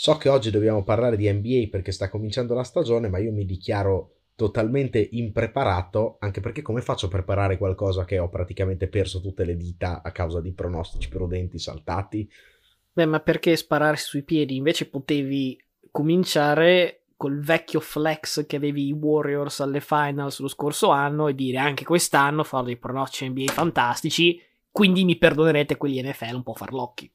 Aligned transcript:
So 0.00 0.16
che 0.16 0.30
oggi 0.30 0.50
dobbiamo 0.50 0.82
parlare 0.82 1.14
di 1.14 1.30
NBA 1.30 1.68
perché 1.70 1.92
sta 1.92 2.08
cominciando 2.08 2.54
la 2.54 2.64
stagione, 2.64 3.10
ma 3.10 3.18
io 3.18 3.32
mi 3.32 3.44
dichiaro 3.44 4.14
totalmente 4.34 5.06
impreparato, 5.10 6.16
anche 6.20 6.40
perché 6.40 6.62
come 6.62 6.80
faccio 6.80 7.04
a 7.04 7.10
preparare 7.10 7.58
qualcosa 7.58 8.06
che 8.06 8.18
ho 8.18 8.30
praticamente 8.30 8.88
perso 8.88 9.20
tutte 9.20 9.44
le 9.44 9.58
dita 9.58 10.00
a 10.02 10.10
causa 10.10 10.40
di 10.40 10.54
pronostici 10.54 11.10
prudenti 11.10 11.58
saltati? 11.58 12.26
Beh, 12.94 13.04
ma 13.04 13.20
perché 13.20 13.54
spararsi 13.54 14.06
sui 14.06 14.22
piedi? 14.22 14.56
Invece 14.56 14.88
potevi 14.88 15.62
cominciare 15.90 17.02
col 17.18 17.40
vecchio 17.40 17.80
flex 17.80 18.46
che 18.46 18.56
avevi 18.56 18.86
i 18.86 18.92
Warriors 18.92 19.60
alle 19.60 19.82
finals 19.82 20.40
lo 20.40 20.48
scorso 20.48 20.88
anno 20.88 21.28
e 21.28 21.34
dire 21.34 21.58
anche 21.58 21.84
quest'anno 21.84 22.42
farò 22.42 22.64
dei 22.64 22.78
pronostici 22.78 23.28
NBA 23.28 23.52
fantastici, 23.52 24.40
quindi 24.70 25.04
mi 25.04 25.18
perdonerete 25.18 25.76
quelli 25.76 26.00
NFL 26.00 26.36
un 26.36 26.42
po' 26.42 26.54
farlocchi. 26.54 27.12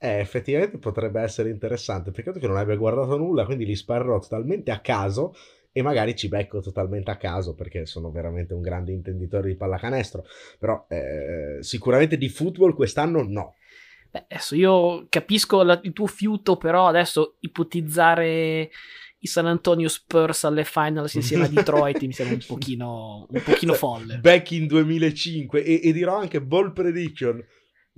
Eh, 0.00 0.20
effettivamente 0.20 0.78
potrebbe 0.78 1.20
essere 1.20 1.50
interessante. 1.50 2.12
Peccato 2.12 2.38
che 2.38 2.46
non 2.46 2.56
abbia 2.56 2.76
guardato 2.76 3.16
nulla, 3.16 3.44
quindi 3.44 3.66
li 3.66 3.74
sparerò 3.74 4.20
totalmente 4.20 4.70
a 4.70 4.78
caso 4.80 5.34
e 5.72 5.82
magari 5.82 6.14
ci 6.16 6.28
becco 6.28 6.60
totalmente 6.60 7.10
a 7.10 7.16
caso 7.16 7.54
perché 7.54 7.84
sono 7.84 8.10
veramente 8.10 8.54
un 8.54 8.60
grande 8.60 8.92
intenditore 8.92 9.48
di 9.48 9.56
pallacanestro. 9.56 10.24
Però 10.58 10.86
eh, 10.88 11.58
sicuramente 11.60 12.16
di 12.16 12.28
football 12.28 12.74
quest'anno 12.74 13.22
no. 13.22 13.56
Beh, 14.10 14.26
adesso 14.28 14.54
io 14.54 15.06
capisco 15.08 15.62
la, 15.62 15.78
il 15.82 15.92
tuo 15.92 16.06
fiuto, 16.06 16.56
però 16.56 16.86
adesso 16.86 17.36
ipotizzare 17.40 18.70
i 19.20 19.26
San 19.26 19.46
Antonio 19.46 19.88
Spurs 19.88 20.44
alle 20.44 20.64
finals 20.64 21.14
insieme 21.14 21.46
a 21.46 21.48
Detroit 21.48 22.00
mi 22.02 22.12
sembra 22.12 22.36
un 22.36 22.42
pochino, 22.46 23.26
un 23.28 23.42
pochino 23.42 23.74
folle. 23.74 24.18
Back 24.18 24.52
in 24.52 24.68
2005 24.68 25.64
e, 25.64 25.80
e 25.82 25.92
dirò 25.92 26.16
anche 26.16 26.40
ball 26.40 26.72
prediction 26.72 27.44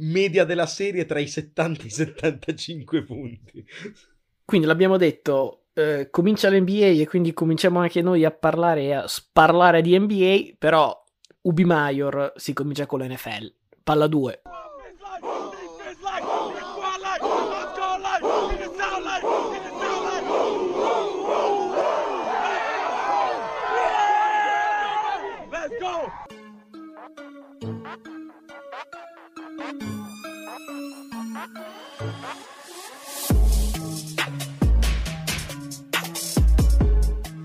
media 0.01 0.45
della 0.45 0.67
serie 0.67 1.07
tra 1.07 1.19
i 1.19 1.27
70 1.27 1.83
e 1.83 1.87
i 1.87 1.91
75 1.91 3.05
punti. 3.05 3.65
Quindi 4.45 4.67
l'abbiamo 4.67 4.97
detto, 4.97 5.67
eh, 5.75 6.09
comincia 6.11 6.51
l'NBA 6.51 7.01
e 7.01 7.07
quindi 7.09 7.33
cominciamo 7.33 7.79
anche 7.79 8.02
noi 8.02 8.24
a 8.24 8.30
parlare 8.30 8.83
e 8.83 8.93
a 8.93 9.07
sparlare 9.07 9.80
di 9.83 9.99
NBA, 9.99 10.57
però 10.59 10.97
Ubi 11.43 11.65
Maior 11.65 12.33
si 12.37 12.52
comincia 12.52 12.87
con 12.87 13.01
l'NFL. 13.01 13.52
Palla 13.83 14.07
2. 14.07 14.43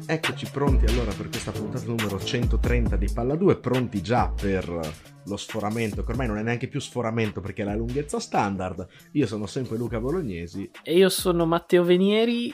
Eccoci 0.07 0.47
pronti 0.51 0.85
allora 0.85 1.13
per 1.13 1.29
questa 1.29 1.51
puntata 1.51 1.85
numero 1.85 2.19
130 2.19 2.97
di 2.97 3.09
Palla 3.13 3.35
2, 3.35 3.55
pronti 3.57 4.01
già 4.01 4.29
per 4.29 4.67
lo 5.25 5.37
sforamento, 5.37 6.03
che 6.03 6.11
ormai 6.11 6.27
non 6.27 6.37
è 6.37 6.43
neanche 6.43 6.67
più 6.67 6.81
sforamento 6.81 7.39
perché 7.39 7.61
è 7.61 7.65
la 7.65 7.75
lunghezza 7.75 8.19
standard. 8.19 8.85
Io 9.13 9.27
sono 9.27 9.45
sempre 9.45 9.77
Luca 9.77 10.01
Bolognesi. 10.01 10.69
E 10.83 10.97
io 10.97 11.07
sono 11.07 11.45
Matteo 11.45 11.83
Venieri. 11.83 12.53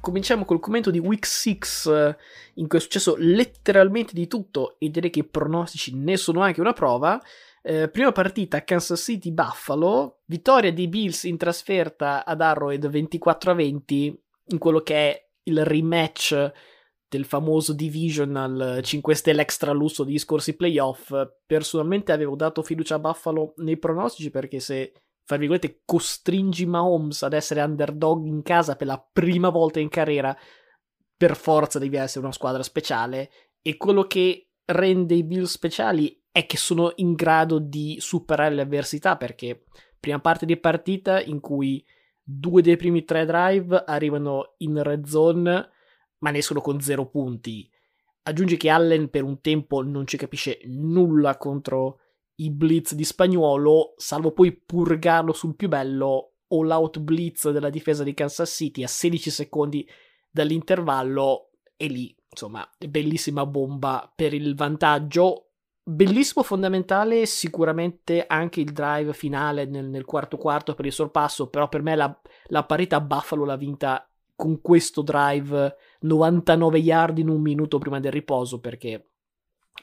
Cominciamo 0.00 0.44
col 0.44 0.60
commento 0.60 0.90
di 0.90 0.98
Week 0.98 1.24
6 1.24 1.58
in 2.54 2.66
cui 2.66 2.78
è 2.78 2.80
successo 2.80 3.14
letteralmente 3.16 4.12
di 4.12 4.26
tutto 4.26 4.74
e 4.78 4.90
direi 4.90 5.10
che 5.10 5.20
i 5.20 5.24
pronostici 5.24 5.94
ne 5.94 6.16
sono 6.16 6.40
anche 6.40 6.60
una 6.60 6.72
prova. 6.72 7.22
Eh, 7.66 7.88
prima 7.88 8.12
partita 8.12 8.62
Kansas 8.62 9.00
City 9.00 9.32
Buffalo, 9.32 10.20
vittoria 10.26 10.70
dei 10.70 10.86
Bills 10.86 11.22
in 11.22 11.38
trasferta 11.38 12.22
ad 12.26 12.42
Arrowhead 12.42 12.86
24 12.86 13.52
a 13.52 13.54
20 13.54 14.22
in 14.48 14.58
quello 14.58 14.80
che 14.80 14.94
è 14.94 15.28
il 15.44 15.64
rematch 15.64 16.52
del 17.08 17.24
famoso 17.24 17.72
Divisional 17.72 18.80
5 18.82 19.14
Stelle 19.14 19.40
extra 19.40 19.72
lusso 19.72 20.04
di 20.04 20.18
scorsi 20.18 20.56
playoff. 20.56 21.10
Personalmente 21.46 22.12
avevo 22.12 22.36
dato 22.36 22.62
fiducia 22.62 22.96
a 22.96 22.98
Buffalo 22.98 23.54
nei 23.56 23.78
pronostici 23.78 24.28
perché 24.28 24.60
se, 24.60 24.92
fra 25.24 25.38
virgolette, 25.38 25.80
costringi 25.86 26.66
Mahomes 26.66 27.22
ad 27.22 27.32
essere 27.32 27.62
underdog 27.62 28.26
in 28.26 28.42
casa 28.42 28.76
per 28.76 28.88
la 28.88 29.08
prima 29.10 29.48
volta 29.48 29.80
in 29.80 29.88
carriera, 29.88 30.36
per 31.16 31.34
forza 31.34 31.78
devi 31.78 31.96
essere 31.96 32.26
una 32.26 32.34
squadra 32.34 32.62
speciale. 32.62 33.30
E 33.62 33.78
quello 33.78 34.02
che 34.02 34.50
rende 34.66 35.14
i 35.14 35.24
Bills 35.24 35.52
speciali 35.52 36.22
è 36.30 36.46
che 36.46 36.56
sono 36.56 36.92
in 36.96 37.14
grado 37.14 37.58
di 37.58 37.96
superare 38.00 38.54
le 38.54 38.62
avversità 38.62 39.16
perché 39.16 39.64
prima 40.00 40.20
parte 40.20 40.46
di 40.46 40.56
partita 40.56 41.20
in 41.22 41.40
cui 41.40 41.84
due 42.22 42.62
dei 42.62 42.76
primi 42.76 43.04
tre 43.04 43.24
drive 43.24 43.84
arrivano 43.86 44.54
in 44.58 44.82
red 44.82 45.06
zone 45.06 45.70
ma 46.18 46.30
ne 46.30 46.38
escono 46.38 46.60
con 46.60 46.80
zero 46.80 47.06
punti. 47.06 47.70
Aggiungi 48.22 48.56
che 48.56 48.70
Allen 48.70 49.10
per 49.10 49.22
un 49.22 49.40
tempo 49.40 49.82
non 49.82 50.06
ci 50.06 50.16
capisce 50.16 50.60
nulla 50.64 51.36
contro 51.36 52.00
i 52.36 52.50
blitz 52.50 52.94
di 52.94 53.04
Spagnuolo, 53.04 53.94
salvo 53.96 54.32
poi 54.32 54.52
purgarlo 54.52 55.32
sul 55.32 55.54
più 55.54 55.68
bello 55.68 56.32
all 56.48 56.70
out 56.70 56.98
blitz 57.00 57.50
della 57.50 57.70
difesa 57.70 58.02
di 58.02 58.14
Kansas 58.14 58.50
City 58.50 58.82
a 58.82 58.88
16 58.88 59.30
secondi 59.30 59.88
dall'intervallo 60.30 61.50
e 61.76 61.86
lì, 61.86 62.16
insomma, 62.34 62.68
bellissima 62.78 63.46
bomba 63.46 64.10
per 64.14 64.34
il 64.34 64.54
vantaggio. 64.54 65.50
Bellissimo 65.82 66.42
fondamentale 66.42 67.26
sicuramente 67.26 68.26
anche 68.26 68.60
il 68.60 68.72
drive 68.72 69.12
finale 69.12 69.66
nel, 69.66 69.86
nel 69.86 70.04
quarto 70.04 70.36
quarto 70.36 70.74
per 70.74 70.86
il 70.86 70.92
sorpasso, 70.92 71.48
però 71.48 71.68
per 71.68 71.82
me 71.82 71.94
la, 71.94 72.20
la 72.46 72.64
parità 72.64 73.00
Buffalo 73.00 73.44
l'ha 73.44 73.56
vinta 73.56 74.08
con 74.34 74.60
questo 74.60 75.02
drive 75.02 75.76
99 76.00 76.78
yard 76.78 77.18
in 77.18 77.28
un 77.28 77.40
minuto 77.40 77.78
prima 77.78 78.00
del 78.00 78.12
riposo 78.12 78.58
perché 78.60 79.10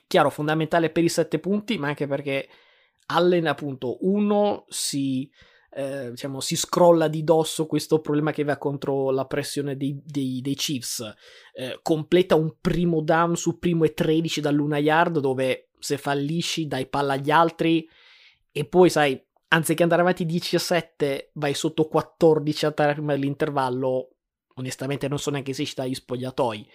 chiaro 0.08 0.30
fondamentale 0.30 0.90
per 0.90 1.04
i 1.04 1.10
7 1.10 1.40
punti 1.40 1.78
ma 1.78 1.88
anche 1.88 2.06
perché 2.06 2.50
Allen 3.08 3.48
appunto 3.48 3.98
uno 4.02 4.66
si 4.68 5.30
eh, 5.74 6.10
diciamo 6.10 6.42
si 6.42 6.56
scrolla 6.56 7.08
di 7.08 7.24
dosso 7.24 7.66
questo 7.66 8.00
problema 8.00 8.32
che 8.32 8.44
va 8.44 8.58
contro 8.58 9.10
la 9.10 9.26
pressione 9.26 9.78
dei, 9.78 10.00
dei, 10.04 10.42
dei 10.42 10.56
Chiefs. 10.56 11.14
Eh, 11.54 11.80
completa 11.82 12.36
un 12.36 12.56
primo 12.60 13.02
down 13.02 13.36
su 13.36 13.58
primo 13.58 13.86
e 13.86 13.94
13 13.94 14.42
dall'una 14.42 14.78
yard 14.78 15.20
dove 15.20 15.70
se 15.80 15.98
fallisci 15.98 16.68
dai 16.68 16.88
palla 16.88 17.14
agli 17.14 17.32
altri 17.32 17.88
e 18.52 18.66
poi 18.66 18.90
sai 18.90 19.20
anziché 19.48 19.84
andare 19.84 20.02
avanti 20.02 20.26
10 20.26 20.56
a 20.58 20.60
7 20.60 21.32
vai 21.34 21.54
sotto 21.54 21.88
14 21.88 22.66
a 22.66 22.72
3 22.72 22.94
prima 22.94 23.14
dell'intervallo 23.14 24.10
onestamente 24.56 25.08
non 25.08 25.20
so 25.20 25.32
neanche 25.32 25.54
se 25.54 25.62
esci 25.62 25.76
dagli 25.76 25.94
spogliatoi. 25.94 26.68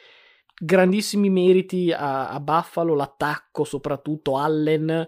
Grandissimi 0.59 1.29
meriti 1.29 1.93
a, 1.93 2.31
a 2.31 2.41
Buffalo, 2.41 2.95
l'attacco 2.95 3.65
soprattutto, 3.65 4.39
Allen, 4.39 5.07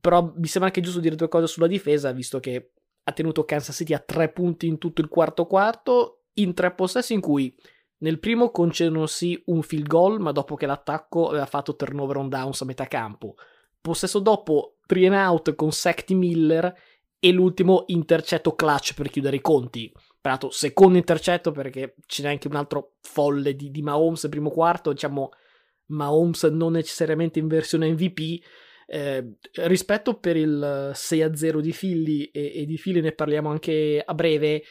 però 0.00 0.32
mi 0.34 0.46
sembra 0.46 0.70
anche 0.70 0.80
giusto 0.80 0.98
dire 0.98 1.14
due 1.14 1.28
cose 1.28 1.46
sulla 1.46 1.66
difesa, 1.66 2.10
visto 2.12 2.40
che 2.40 2.72
ha 3.04 3.12
tenuto 3.12 3.44
Kansas 3.44 3.76
City 3.76 3.94
a 3.94 3.98
tre 3.98 4.30
punti 4.30 4.66
in 4.66 4.78
tutto 4.78 5.00
il 5.00 5.08
quarto 5.08 5.46
quarto, 5.46 6.22
in 6.34 6.54
tre 6.54 6.72
possessi 6.72 7.14
in 7.14 7.20
cui 7.20 7.54
nel 7.98 8.18
primo 8.18 8.50
concedono 8.50 9.06
sì 9.06 9.40
un 9.46 9.62
field 9.62 9.86
goal, 9.86 10.20
ma 10.20 10.32
dopo 10.32 10.56
che 10.56 10.66
l'attacco 10.66 11.28
aveva 11.28 11.46
fatto 11.46 11.76
turnover 11.76 12.16
on 12.16 12.28
downs 12.28 12.62
a 12.62 12.64
metà 12.64 12.86
campo. 12.86 13.36
Possesso 13.80 14.18
dopo, 14.18 14.76
three 14.86 15.06
and 15.06 15.14
out 15.14 15.54
con 15.54 15.72
Sacti 15.72 16.14
Miller 16.14 16.74
e 17.18 17.30
l'ultimo 17.30 17.84
intercetto 17.86 18.54
clutch 18.54 18.94
per 18.94 19.08
chiudere 19.08 19.36
i 19.36 19.40
conti. 19.40 19.92
Peraltro, 20.20 20.50
secondo 20.50 20.98
intercetto 20.98 21.52
perché 21.52 21.94
ce 22.06 22.22
n'è 22.22 22.28
anche 22.28 22.48
un 22.48 22.56
altro 22.56 22.94
folle 23.00 23.54
di, 23.54 23.70
di 23.70 23.82
Mahomes 23.82 24.28
primo 24.28 24.50
quarto, 24.50 24.92
diciamo 24.92 25.30
Mahomes 25.86 26.42
non 26.44 26.72
necessariamente 26.72 27.38
in 27.38 27.46
versione 27.46 27.90
MVP. 27.92 28.42
Eh, 28.94 29.36
rispetto 29.54 30.18
per 30.18 30.36
il 30.36 30.90
6-0 30.92 31.60
di 31.60 31.72
Philly 31.72 32.24
e, 32.24 32.52
e 32.56 32.66
di 32.66 32.76
Philly 32.76 33.00
ne 33.00 33.12
parliamo 33.12 33.48
anche 33.48 34.02
a 34.04 34.12
breve. 34.12 34.64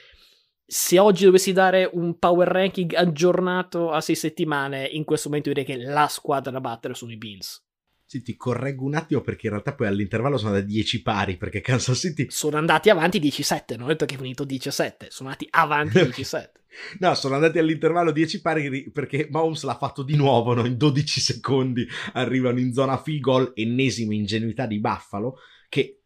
Se 0.64 1.00
oggi 1.00 1.26
dovessi 1.26 1.54
dare 1.54 1.90
un 1.92 2.20
power 2.20 2.48
ranking 2.48 2.94
aggiornato 2.94 3.90
a 3.90 4.00
6 4.00 4.14
settimane, 4.16 4.86
in 4.86 5.06
questo 5.06 5.30
momento 5.30 5.50
direi 5.50 5.66
che 5.66 5.76
la 5.76 6.08
squadra 6.08 6.52
da 6.52 6.62
battere 6.62 6.94
sono 6.94 7.12
i 7.12 7.18
Bills. 7.18 7.66
Sì, 8.12 8.22
ti 8.24 8.36
correggo 8.36 8.84
un 8.84 8.96
attimo 8.96 9.22
perché 9.22 9.46
in 9.46 9.54
realtà 9.54 9.74
poi 9.74 9.88
all'intervallo 9.88 10.38
sono 10.38 10.52
da 10.52 10.60
10 10.60 11.02
pari 11.02 11.38
perché 11.38 11.62
Kansas 11.62 11.98
City... 11.98 12.26
Sono 12.30 12.58
andati 12.58 12.90
avanti 12.90 13.20
17, 13.20 13.78
non 13.78 13.86
ho 13.86 13.88
detto 13.88 14.04
che 14.04 14.16
è 14.16 14.18
finito 14.18 14.44
17, 14.44 15.08
sono 15.10 15.30
andati 15.30 15.48
avanti 15.50 16.04
17. 16.04 16.60
no, 17.00 17.16
sono 17.16 17.36
andati 17.36 17.58
all'intervallo 17.58 18.12
10 18.12 18.42
pari 18.42 18.92
perché 18.92 19.30
Mahomes 19.32 19.64
l'ha 19.64 19.78
fatto 19.78 20.04
di 20.04 20.18
nuovo, 20.18 20.54
no? 20.54 20.66
in 20.66 20.76
12 20.76 21.22
secondi 21.22 21.88
arrivano 22.12 22.60
in 22.60 22.74
zona 22.74 23.02
field 23.02 23.22
goal, 23.22 23.52
ennesima 23.56 24.14
ingenuità 24.14 24.66
di 24.66 24.82
Buffalo, 24.82 25.38
che 25.70 26.01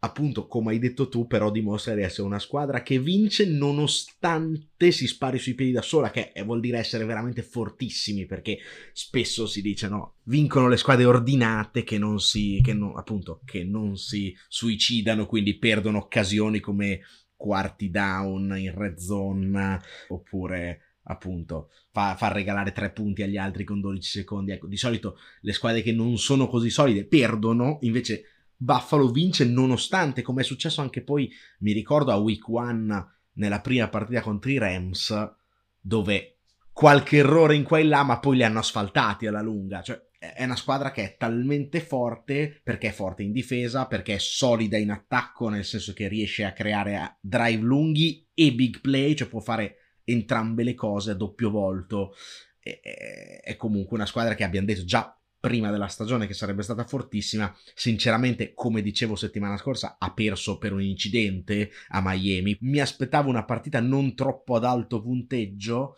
appunto, 0.00 0.46
come 0.46 0.72
hai 0.72 0.78
detto 0.78 1.08
tu, 1.08 1.26
però 1.26 1.50
dimostra 1.50 1.94
di 1.94 2.02
essere 2.02 2.26
una 2.26 2.38
squadra 2.38 2.82
che 2.82 2.98
vince 2.98 3.46
nonostante 3.46 4.90
si 4.90 5.06
spari 5.06 5.38
sui 5.38 5.54
piedi 5.54 5.72
da 5.72 5.82
sola, 5.82 6.10
che 6.10 6.32
vuol 6.44 6.60
dire 6.60 6.78
essere 6.78 7.04
veramente 7.04 7.42
fortissimi, 7.42 8.26
perché 8.26 8.58
spesso 8.92 9.46
si 9.46 9.60
dice 9.60 9.88
no, 9.88 10.14
vincono 10.24 10.68
le 10.68 10.78
squadre 10.78 11.04
ordinate 11.04 11.84
che 11.84 11.98
non 11.98 12.18
si, 12.20 12.60
che 12.62 12.72
non, 12.72 12.96
appunto, 12.96 13.40
che 13.44 13.62
non 13.62 13.96
si 13.96 14.34
suicidano, 14.48 15.26
quindi 15.26 15.58
perdono 15.58 15.98
occasioni 15.98 16.60
come 16.60 17.00
quarti 17.36 17.90
down 17.90 18.54
in 18.58 18.74
red 18.74 18.98
zone 18.98 19.80
oppure 20.08 20.80
appunto 21.04 21.70
fa, 21.90 22.14
far 22.14 22.34
regalare 22.34 22.72
tre 22.72 22.90
punti 22.90 23.22
agli 23.22 23.36
altri 23.36 23.64
con 23.64 23.80
12 23.80 24.08
secondi. 24.08 24.52
Ecco, 24.52 24.66
di 24.66 24.76
solito 24.76 25.18
le 25.40 25.52
squadre 25.52 25.82
che 25.82 25.92
non 25.92 26.18
sono 26.18 26.48
così 26.48 26.70
solide 26.70 27.04
perdono, 27.04 27.78
invece 27.82 28.24
Buffalo 28.62 29.10
vince 29.10 29.46
nonostante, 29.46 30.20
come 30.20 30.42
è 30.42 30.44
successo 30.44 30.82
anche 30.82 31.02
poi, 31.02 31.32
mi 31.60 31.72
ricordo 31.72 32.12
a 32.12 32.16
week 32.16 32.46
one 32.46 33.06
nella 33.32 33.60
prima 33.62 33.88
partita 33.88 34.20
contro 34.20 34.50
i 34.50 34.58
Rams, 34.58 35.32
dove 35.80 36.40
qualche 36.70 37.16
errore 37.16 37.54
in 37.54 37.62
qua 37.62 37.78
e 37.78 37.84
là, 37.84 38.02
ma 38.02 38.18
poi 38.18 38.36
li 38.36 38.44
hanno 38.44 38.58
asfaltati 38.58 39.26
alla 39.26 39.40
lunga. 39.40 39.80
Cioè, 39.80 39.98
è 40.18 40.44
una 40.44 40.56
squadra 40.56 40.90
che 40.90 41.02
è 41.02 41.16
talmente 41.16 41.80
forte 41.80 42.60
perché 42.62 42.88
è 42.88 42.92
forte 42.92 43.22
in 43.22 43.32
difesa, 43.32 43.86
perché 43.86 44.16
è 44.16 44.18
solida 44.18 44.76
in 44.76 44.90
attacco, 44.90 45.48
nel 45.48 45.64
senso 45.64 45.94
che 45.94 46.08
riesce 46.08 46.44
a 46.44 46.52
creare 46.52 47.16
drive 47.22 47.62
lunghi 47.62 48.28
e 48.34 48.52
big 48.52 48.82
play, 48.82 49.14
cioè 49.14 49.28
può 49.28 49.40
fare 49.40 49.76
entrambe 50.04 50.64
le 50.64 50.74
cose 50.74 51.12
a 51.12 51.14
doppio 51.14 51.48
volto. 51.48 52.14
È 52.60 53.56
comunque 53.56 53.96
una 53.96 54.04
squadra 54.04 54.34
che 54.34 54.44
abbiamo 54.44 54.66
detto 54.66 54.84
già 54.84 55.18
prima 55.40 55.70
della 55.70 55.88
stagione 55.88 56.26
che 56.26 56.34
sarebbe 56.34 56.62
stata 56.62 56.84
fortissima. 56.84 57.52
Sinceramente, 57.74 58.52
come 58.54 58.82
dicevo 58.82 59.16
settimana 59.16 59.56
scorsa, 59.56 59.96
ha 59.98 60.12
perso 60.12 60.58
per 60.58 60.72
un 60.72 60.82
incidente 60.82 61.70
a 61.88 62.02
Miami. 62.04 62.56
Mi 62.60 62.78
aspettavo 62.78 63.30
una 63.30 63.44
partita 63.44 63.80
non 63.80 64.14
troppo 64.14 64.54
ad 64.54 64.64
alto 64.64 65.00
punteggio. 65.00 65.96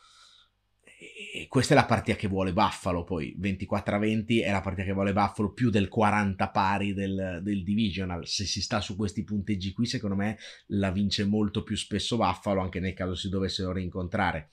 E 1.35 1.49
questa 1.49 1.75
è 1.75 1.77
la 1.77 1.85
partita 1.85 2.17
che 2.17 2.29
vuole 2.29 2.53
Buffalo. 2.53 3.03
Poi 3.03 3.35
24 3.37 3.97
a 3.97 3.99
20 3.99 4.41
è 4.41 4.53
la 4.53 4.61
partita 4.61 4.87
che 4.87 4.93
vuole 4.93 5.13
Buffalo 5.13 5.53
più 5.53 5.71
del 5.71 5.89
40 5.89 6.49
pari 6.51 6.95
del, 6.95 7.41
del 7.43 7.65
divisional. 7.65 8.25
Se 8.29 8.45
si 8.45 8.63
sta 8.63 8.81
su 8.81 8.95
questi 8.95 9.25
punteggi 9.25 9.73
qui, 9.73 9.87
secondo 9.87 10.15
me 10.15 10.39
la 10.69 10.93
vince 10.93 11.25
molto 11.25 11.65
più 11.65 11.77
spesso 11.77 12.17
Buffalo, 12.17 12.61
anche 12.61 12.79
nel 12.79 12.95
caso 12.95 13.17
si 13.17 13.29
dovessero 13.29 13.73
rincontrare. 13.73 14.51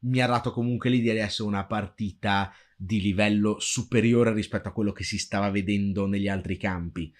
Mi 0.00 0.20
ha 0.20 0.28
dato 0.28 0.52
comunque 0.52 0.90
l'idea 0.90 1.14
di 1.14 1.18
essere 1.18 1.48
una 1.48 1.66
partita 1.66 2.52
di 2.80 3.00
livello 3.00 3.56
superiore 3.58 4.32
rispetto 4.32 4.68
a 4.68 4.72
quello 4.72 4.92
che 4.92 5.02
si 5.02 5.18
stava 5.18 5.50
vedendo 5.50 6.06
negli 6.06 6.28
altri 6.28 6.56
campi. 6.56 7.12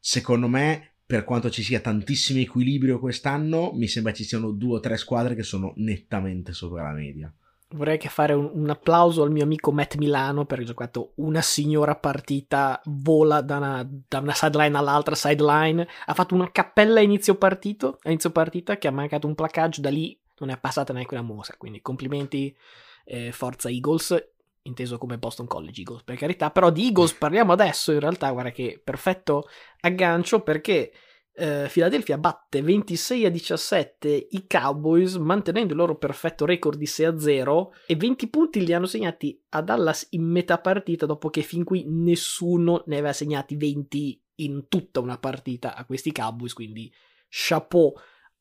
Secondo 0.00 0.48
me, 0.48 0.94
per 1.06 1.22
quanto 1.22 1.48
ci 1.48 1.62
sia 1.62 1.78
tantissimo 1.78 2.40
equilibrio 2.40 2.98
quest'anno, 2.98 3.70
mi 3.72 3.86
sembra 3.86 4.12
ci 4.12 4.24
siano 4.24 4.50
due 4.50 4.78
o 4.78 4.80
tre 4.80 4.96
squadre 4.96 5.36
che 5.36 5.44
sono 5.44 5.72
nettamente 5.76 6.52
sopra 6.52 6.82
la 6.82 6.92
media. 6.92 7.32
Vorrei 7.68 7.98
che 7.98 8.08
fare 8.08 8.32
un, 8.32 8.50
un, 8.52 8.68
applauso 8.68 9.22
al 9.22 9.30
mio 9.30 9.44
amico 9.44 9.70
Matt 9.70 9.94
Milano 9.94 10.44
perché 10.44 10.64
ha 10.64 10.66
giocato 10.66 11.12
una 11.16 11.40
signora 11.40 11.94
partita, 11.94 12.80
vola 12.84 13.40
da 13.40 13.58
una, 13.58 13.88
da 14.08 14.18
una 14.18 14.34
sideline 14.34 14.76
all'altra 14.76 15.14
sideline, 15.14 15.86
ha 16.06 16.14
fatto 16.14 16.34
una 16.34 16.50
cappella 16.50 16.98
a 16.98 17.02
inizio, 17.02 17.36
partito, 17.36 17.98
a 18.02 18.10
inizio 18.10 18.30
partita 18.30 18.76
che 18.76 18.88
ha 18.88 18.92
mancato 18.92 19.28
un 19.28 19.36
placaggio, 19.36 19.80
da 19.80 19.90
lì 19.90 20.18
non 20.38 20.50
è 20.50 20.58
passata 20.58 20.92
neanche 20.92 21.14
una 21.14 21.22
mosca, 21.22 21.56
quindi 21.56 21.80
complimenti, 21.80 22.56
eh, 23.04 23.30
forza 23.32 23.68
Eagles 23.68 24.34
inteso 24.66 24.98
come 24.98 25.18
Boston 25.18 25.46
College 25.46 25.80
Eagles, 25.80 26.02
per 26.02 26.16
carità, 26.16 26.50
però 26.50 26.70
di 26.70 26.84
Eagles 26.84 27.14
parliamo 27.18 27.52
adesso, 27.52 27.92
in 27.92 28.00
realtà, 28.00 28.30
guarda 28.30 28.50
che 28.50 28.80
perfetto 28.82 29.48
aggancio 29.80 30.40
perché 30.42 30.92
eh, 31.38 31.68
Philadelphia 31.70 32.16
batte 32.16 32.62
26 32.62 33.26
a 33.26 33.30
17 33.30 34.28
i 34.30 34.46
Cowboys 34.46 35.16
mantenendo 35.16 35.74
il 35.74 35.78
loro 35.78 35.96
perfetto 35.96 36.46
record 36.46 36.78
di 36.78 36.86
6 36.86 37.06
a 37.06 37.18
0 37.18 37.74
e 37.86 37.94
20 37.94 38.28
punti 38.30 38.64
li 38.64 38.72
hanno 38.72 38.86
segnati 38.86 39.38
a 39.50 39.60
Dallas 39.60 40.06
in 40.10 40.24
metà 40.24 40.58
partita 40.58 41.04
dopo 41.04 41.28
che 41.28 41.42
fin 41.42 41.62
qui 41.62 41.84
nessuno 41.86 42.82
ne 42.86 42.96
aveva 42.96 43.12
segnati 43.12 43.54
20 43.54 44.22
in 44.36 44.66
tutta 44.68 45.00
una 45.00 45.18
partita 45.18 45.74
a 45.74 45.84
questi 45.84 46.12
Cowboys, 46.12 46.52
quindi 46.52 46.92
chapeau 47.28 47.92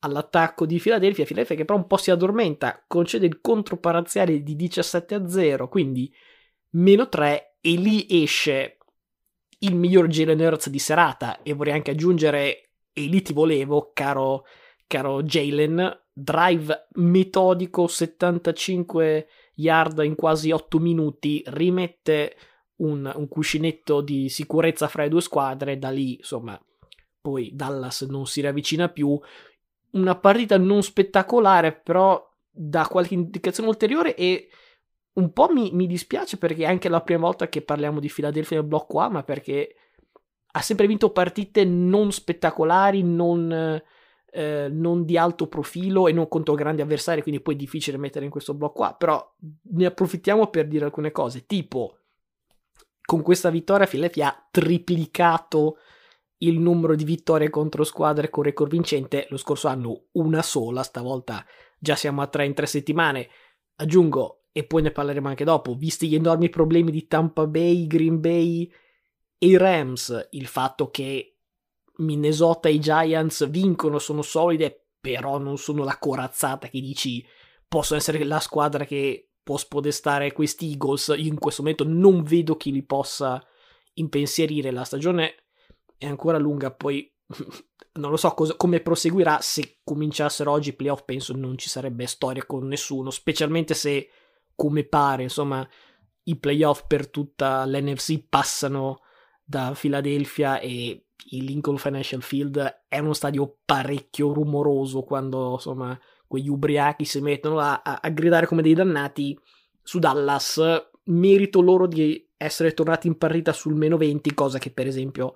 all'attacco 0.05 0.65
di 0.65 0.79
Philadelphia, 0.79 1.25
Philadelphia 1.25 1.55
che 1.55 1.65
però 1.65 1.77
un 1.77 1.87
po' 1.87 1.97
si 1.97 2.11
addormenta, 2.11 2.83
concede 2.87 3.25
il 3.25 3.41
controparazziale 3.41 4.41
di 4.41 4.55
17 4.55 5.15
a 5.15 5.27
0, 5.27 5.67
quindi 5.67 6.13
meno 6.71 7.09
3 7.09 7.57
e 7.61 7.71
lì 7.71 8.05
esce 8.09 8.77
il 9.59 9.75
miglior 9.75 10.07
Jalen 10.07 10.39
Hurts 10.39 10.69
di 10.69 10.79
serata. 10.79 11.41
E 11.41 11.53
vorrei 11.53 11.73
anche 11.73 11.91
aggiungere 11.91 12.69
e 12.93 13.01
lì 13.01 13.21
ti 13.21 13.33
volevo, 13.33 13.91
caro, 13.93 14.45
caro 14.87 15.23
Jalen, 15.23 16.01
drive 16.13 16.87
metodico 16.93 17.87
75 17.87 19.27
yard 19.55 20.01
in 20.03 20.15
quasi 20.15 20.51
8 20.51 20.79
minuti, 20.79 21.41
rimette 21.47 22.35
un, 22.77 23.11
un 23.13 23.27
cuscinetto 23.27 24.01
di 24.01 24.29
sicurezza 24.29 24.87
fra 24.87 25.03
le 25.03 25.09
due 25.09 25.21
squadre, 25.21 25.79
da 25.79 25.89
lì 25.89 26.17
insomma 26.17 26.59
poi 27.25 27.49
Dallas 27.55 28.03
non 28.03 28.27
si 28.27 28.41
ravvicina 28.41 28.87
più, 28.89 29.19
una 29.95 30.15
partita 30.15 30.57
non 30.57 30.83
spettacolare, 30.83 31.73
però 31.73 32.21
dà 32.49 32.87
qualche 32.87 33.13
indicazione 33.13 33.69
ulteriore 33.69 34.15
e 34.15 34.49
un 35.13 35.31
po' 35.31 35.51
mi, 35.51 35.71
mi, 35.71 35.87
dispiace 35.87 36.37
perché 36.37 36.63
è 36.63 36.67
anche 36.67 36.89
la 36.89 37.01
prima 37.01 37.21
volta 37.21 37.47
che 37.47 37.61
parliamo 37.61 37.99
di 37.99 38.11
Philadelphia 38.13 38.57
nel 38.57 38.67
blocco 38.67 38.99
A, 38.99 39.09
ma 39.09 39.23
perché 39.23 39.75
ha 40.51 40.61
sempre 40.61 40.87
vinto 40.87 41.11
partite 41.11 41.65
non 41.65 42.11
spettacolari, 42.11 43.03
non, 43.03 43.81
eh, 44.31 44.69
non 44.69 45.05
di 45.05 45.17
alto 45.17 45.47
profilo 45.47 46.07
e 46.07 46.13
non 46.13 46.27
contro 46.27 46.53
grandi 46.53 46.81
avversari, 46.81 47.21
quindi 47.21 47.41
poi 47.41 47.55
è 47.55 47.57
difficile 47.57 47.97
mettere 47.97 48.25
in 48.25 48.31
questo 48.31 48.53
blocco 48.53 48.83
A, 48.83 48.93
però 48.93 49.35
ne 49.71 49.85
approfittiamo 49.85 50.47
per 50.47 50.67
dire 50.67 50.85
alcune 50.85 51.11
cose, 51.11 51.45
tipo 51.45 51.97
con 53.01 53.21
questa 53.21 53.49
vittoria 53.49 53.85
Philadelphia 53.85 54.27
ha 54.27 54.47
triplicato 54.49 55.77
il 56.39 56.59
numero 56.59 56.95
di 56.95 57.03
vittorie 57.03 57.49
contro 57.49 57.83
squadre 57.83 58.29
con 58.29 58.43
record 58.43 58.71
vincente. 58.71 59.27
Lo 59.29 59.37
scorso 59.37 59.67
anno 59.67 60.07
una 60.13 60.41
sola, 60.41 60.83
stavolta 60.83 61.45
già 61.79 61.95
siamo 61.95 62.21
a 62.21 62.27
tre 62.27 62.45
in 62.45 62.53
tre 62.53 62.65
settimane. 62.65 63.29
Aggiungo, 63.75 64.45
e 64.51 64.65
poi 64.65 64.81
ne 64.81 64.91
parleremo 64.91 65.27
anche 65.27 65.43
dopo, 65.43 65.75
visti 65.75 66.07
gli 66.07 66.15
enormi 66.15 66.49
problemi 66.49 66.91
di 66.91 67.07
Tampa 67.07 67.45
Bay, 67.45 67.87
Green 67.87 68.21
Bay 68.21 68.71
e 69.37 69.47
i 69.47 69.57
Rams, 69.57 70.29
il 70.31 70.47
fatto 70.47 70.89
che 70.89 71.39
Minnesota 71.97 72.69
e 72.69 72.73
i 72.73 72.79
Giants 72.79 73.49
vincono, 73.49 73.99
sono 73.99 74.21
solide, 74.21 74.87
però 74.99 75.37
non 75.37 75.57
sono 75.57 75.83
la 75.83 75.97
corazzata 75.97 76.67
che 76.67 76.79
dici 76.79 77.25
possono 77.67 77.99
essere 77.99 78.23
la 78.23 78.39
squadra 78.39 78.85
che 78.85 79.31
può 79.43 79.57
spodestare 79.57 80.31
questi 80.31 80.71
Eagles. 80.71 81.13
Io 81.17 81.27
in 81.27 81.37
questo 81.37 81.61
momento 81.61 81.83
non 81.85 82.23
vedo 82.23 82.55
chi 82.55 82.71
li 82.71 82.83
possa 82.83 83.45
impensierire. 83.93 84.71
La 84.71 84.83
stagione 84.83 85.44
è 85.97 86.05
ancora 86.05 86.37
lunga, 86.37 86.71
poi 86.71 87.11
non 87.93 88.11
lo 88.11 88.17
so 88.17 88.31
cosa, 88.31 88.55
come 88.55 88.79
proseguirà 88.79 89.39
se 89.41 89.79
cominciassero 89.83 90.51
oggi 90.51 90.69
i 90.69 90.75
playoff, 90.75 91.03
penso 91.03 91.35
non 91.35 91.57
ci 91.57 91.69
sarebbe 91.69 92.05
storia 92.07 92.45
con 92.45 92.67
nessuno, 92.67 93.09
specialmente 93.09 93.73
se 93.73 94.09
come 94.55 94.83
pare, 94.83 95.23
insomma, 95.23 95.67
i 96.23 96.37
playoff 96.37 96.85
per 96.87 97.09
tutta 97.09 97.65
l'NFC 97.65 98.23
passano 98.27 99.01
da 99.43 99.75
Philadelphia 99.79 100.59
e 100.59 101.05
il 101.31 101.43
Lincoln 101.43 101.77
Financial 101.77 102.21
Field 102.21 102.83
è 102.87 102.99
uno 102.99 103.13
stadio 103.13 103.59
parecchio 103.63 104.33
rumoroso 104.33 105.03
quando 105.03 105.53
insomma 105.53 105.97
quegli 106.27 106.49
ubriachi 106.49 107.05
si 107.05 107.21
mettono 107.21 107.59
a, 107.59 107.81
a, 107.83 107.99
a 108.01 108.09
gridare 108.09 108.47
come 108.47 108.61
dei 108.61 108.73
dannati 108.73 109.37
su 109.81 109.99
Dallas. 109.99 110.61
Merito 111.05 111.61
loro 111.61 111.85
di 111.85 112.27
essere 112.35 112.73
tornati 112.73 113.07
in 113.07 113.17
partita 113.17 113.53
sul 113.53 113.75
meno 113.75 113.97
20 113.97 114.33
cosa 114.33 114.57
che 114.57 114.71
per 114.71 114.87
esempio 114.87 115.35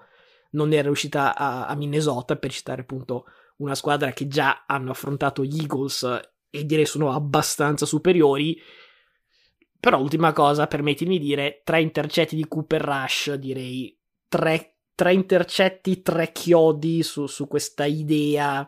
non 0.51 0.73
era 0.73 0.83
riuscita 0.83 1.35
a, 1.35 1.67
a 1.67 1.75
Minnesota, 1.75 2.35
per 2.35 2.51
citare 2.51 2.81
appunto 2.81 3.25
una 3.57 3.75
squadra 3.75 4.11
che 4.11 4.27
già 4.27 4.63
hanno 4.65 4.91
affrontato 4.91 5.43
gli 5.43 5.59
Eagles 5.59 6.19
e 6.49 6.65
direi 6.65 6.85
sono 6.85 7.11
abbastanza 7.11 7.85
superiori. 7.85 8.59
Però 9.79 9.99
ultima 9.99 10.33
cosa, 10.33 10.67
permettimi 10.67 11.19
di 11.19 11.25
dire, 11.25 11.61
tre 11.63 11.81
intercetti 11.81 12.35
di 12.35 12.47
Cooper 12.47 12.81
Rush, 12.81 13.33
direi 13.35 13.97
tre, 14.27 14.77
tre 14.93 15.13
intercetti, 15.13 16.01
tre 16.01 16.31
chiodi 16.31 17.01
su, 17.03 17.27
su 17.27 17.47
questa 17.47 17.85
idea 17.85 18.67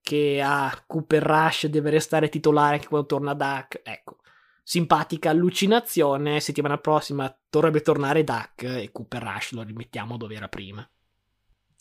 che 0.00 0.40
a 0.40 0.66
ah, 0.66 0.84
Cooper 0.86 1.22
Rush 1.22 1.66
deve 1.66 1.90
restare 1.90 2.28
titolare 2.28 2.74
anche 2.74 2.88
quando 2.88 3.06
torna 3.06 3.34
Duck. 3.34 3.80
Ecco, 3.82 4.18
simpatica 4.62 5.30
allucinazione. 5.30 6.38
Settimana 6.38 6.78
prossima 6.78 7.34
dovrebbe 7.50 7.80
tornare 7.80 8.22
Duck 8.22 8.62
e 8.62 8.90
Cooper 8.92 9.22
Rush 9.22 9.52
lo 9.52 9.62
rimettiamo 9.62 10.16
dove 10.16 10.34
era 10.36 10.48
prima 10.48 10.88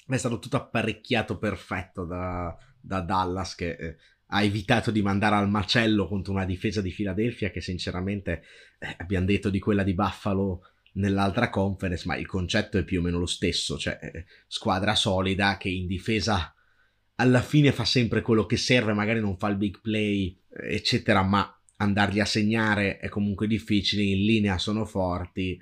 è 0.08 0.18
stato 0.18 0.40
tutto 0.40 0.58
apparecchiato 0.58 1.38
perfetto 1.38 2.06
da, 2.06 2.56
da 2.80 3.02
Dallas 3.02 3.56
che 3.56 3.72
eh, 3.72 3.98
ha 4.28 4.44
evitato 4.44 4.92
di 4.92 5.02
mandare 5.02 5.36
al 5.36 5.50
macello 5.50 6.08
contro 6.08 6.34
una 6.34 6.46
difesa 6.46 6.82
di 6.82 6.92
Philadelphia 6.92 7.52
che 7.52 7.62
sinceramente 7.62 8.44
eh, 8.80 8.96
abbiamo 8.98 9.26
detto 9.26 9.50
di 9.50 9.60
quella 9.60 9.84
di 9.84 9.94
Buffalo 9.94 10.62
nell'altra 10.94 11.50
conference, 11.50 12.08
ma 12.08 12.16
il 12.18 12.28
concetto 12.28 12.78
è 12.78 12.84
più 12.84 13.00
o 13.00 13.04
meno 13.04 13.20
lo 13.20 13.26
stesso, 13.26 13.78
cioè 13.78 14.00
eh, 14.02 14.26
squadra 14.48 14.96
solida 14.96 15.58
che 15.58 15.70
in 15.70 15.88
difesa 15.88 16.54
alla 17.16 17.42
fine 17.42 17.72
fa 17.72 17.86
sempre 17.86 18.22
quello 18.22 18.46
che 18.46 18.58
serve, 18.58 18.94
magari 18.94 19.20
non 19.20 19.38
fa 19.38 19.48
il 19.48 19.58
big 19.58 19.82
play, 19.82 20.38
eccetera, 20.50 21.22
ma 21.24 21.62
andargli 21.78 22.20
a 22.20 22.26
segnare 22.26 22.98
è 22.98 23.10
comunque 23.10 23.48
difficile, 23.48 24.04
in 24.04 24.26
linea 24.26 24.58
sono 24.58 24.86
forti 24.86 25.60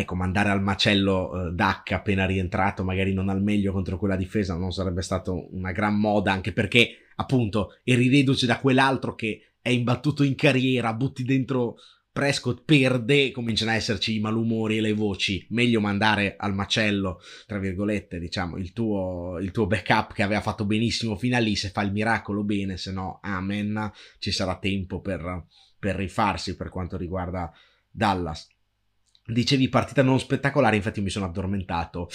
ecco, 0.00 0.14
mandare 0.14 0.50
al 0.50 0.62
macello 0.62 1.48
eh, 1.48 1.52
Duck 1.52 1.92
appena 1.92 2.26
rientrato, 2.26 2.84
magari 2.84 3.12
non 3.12 3.28
al 3.28 3.42
meglio 3.42 3.72
contro 3.72 3.98
quella 3.98 4.16
difesa, 4.16 4.56
non 4.56 4.72
sarebbe 4.72 5.02
stato 5.02 5.48
una 5.54 5.72
gran 5.72 5.98
moda, 5.98 6.32
anche 6.32 6.52
perché 6.52 7.08
appunto 7.16 7.78
eri 7.84 8.08
riduce 8.08 8.46
da 8.46 8.58
quell'altro 8.58 9.14
che 9.14 9.52
è 9.60 9.70
imbattuto 9.70 10.22
in 10.22 10.34
carriera, 10.34 10.94
butti 10.94 11.24
dentro 11.24 11.76
Prescott 12.18 12.62
perde, 12.64 13.30
cominciano 13.30 13.70
a 13.70 13.74
esserci 13.74 14.16
i 14.16 14.18
malumori 14.18 14.78
e 14.78 14.80
le 14.80 14.92
voci. 14.92 15.46
Meglio 15.50 15.80
mandare 15.80 16.34
al 16.36 16.52
macello, 16.52 17.20
tra 17.46 17.60
virgolette, 17.60 18.18
diciamo, 18.18 18.56
il 18.56 18.72
tuo, 18.72 19.38
il 19.38 19.52
tuo 19.52 19.68
backup 19.68 20.14
che 20.14 20.24
aveva 20.24 20.40
fatto 20.40 20.64
benissimo 20.64 21.14
fino 21.14 21.36
a 21.36 21.38
lì. 21.38 21.54
Se 21.54 21.68
fa 21.68 21.82
il 21.82 21.92
miracolo, 21.92 22.42
bene, 22.42 22.76
se 22.76 22.90
no, 22.90 23.20
amen. 23.22 23.92
Ci 24.18 24.32
sarà 24.32 24.58
tempo 24.58 25.00
per, 25.00 25.44
per 25.78 25.94
rifarsi 25.94 26.56
per 26.56 26.70
quanto 26.70 26.96
riguarda 26.96 27.52
Dallas. 27.88 28.48
Dicevi 29.30 29.68
partita 29.68 30.02
non 30.02 30.18
spettacolare, 30.18 30.76
infatti 30.76 31.02
mi 31.02 31.10
sono 31.10 31.26
addormentato 31.26 32.08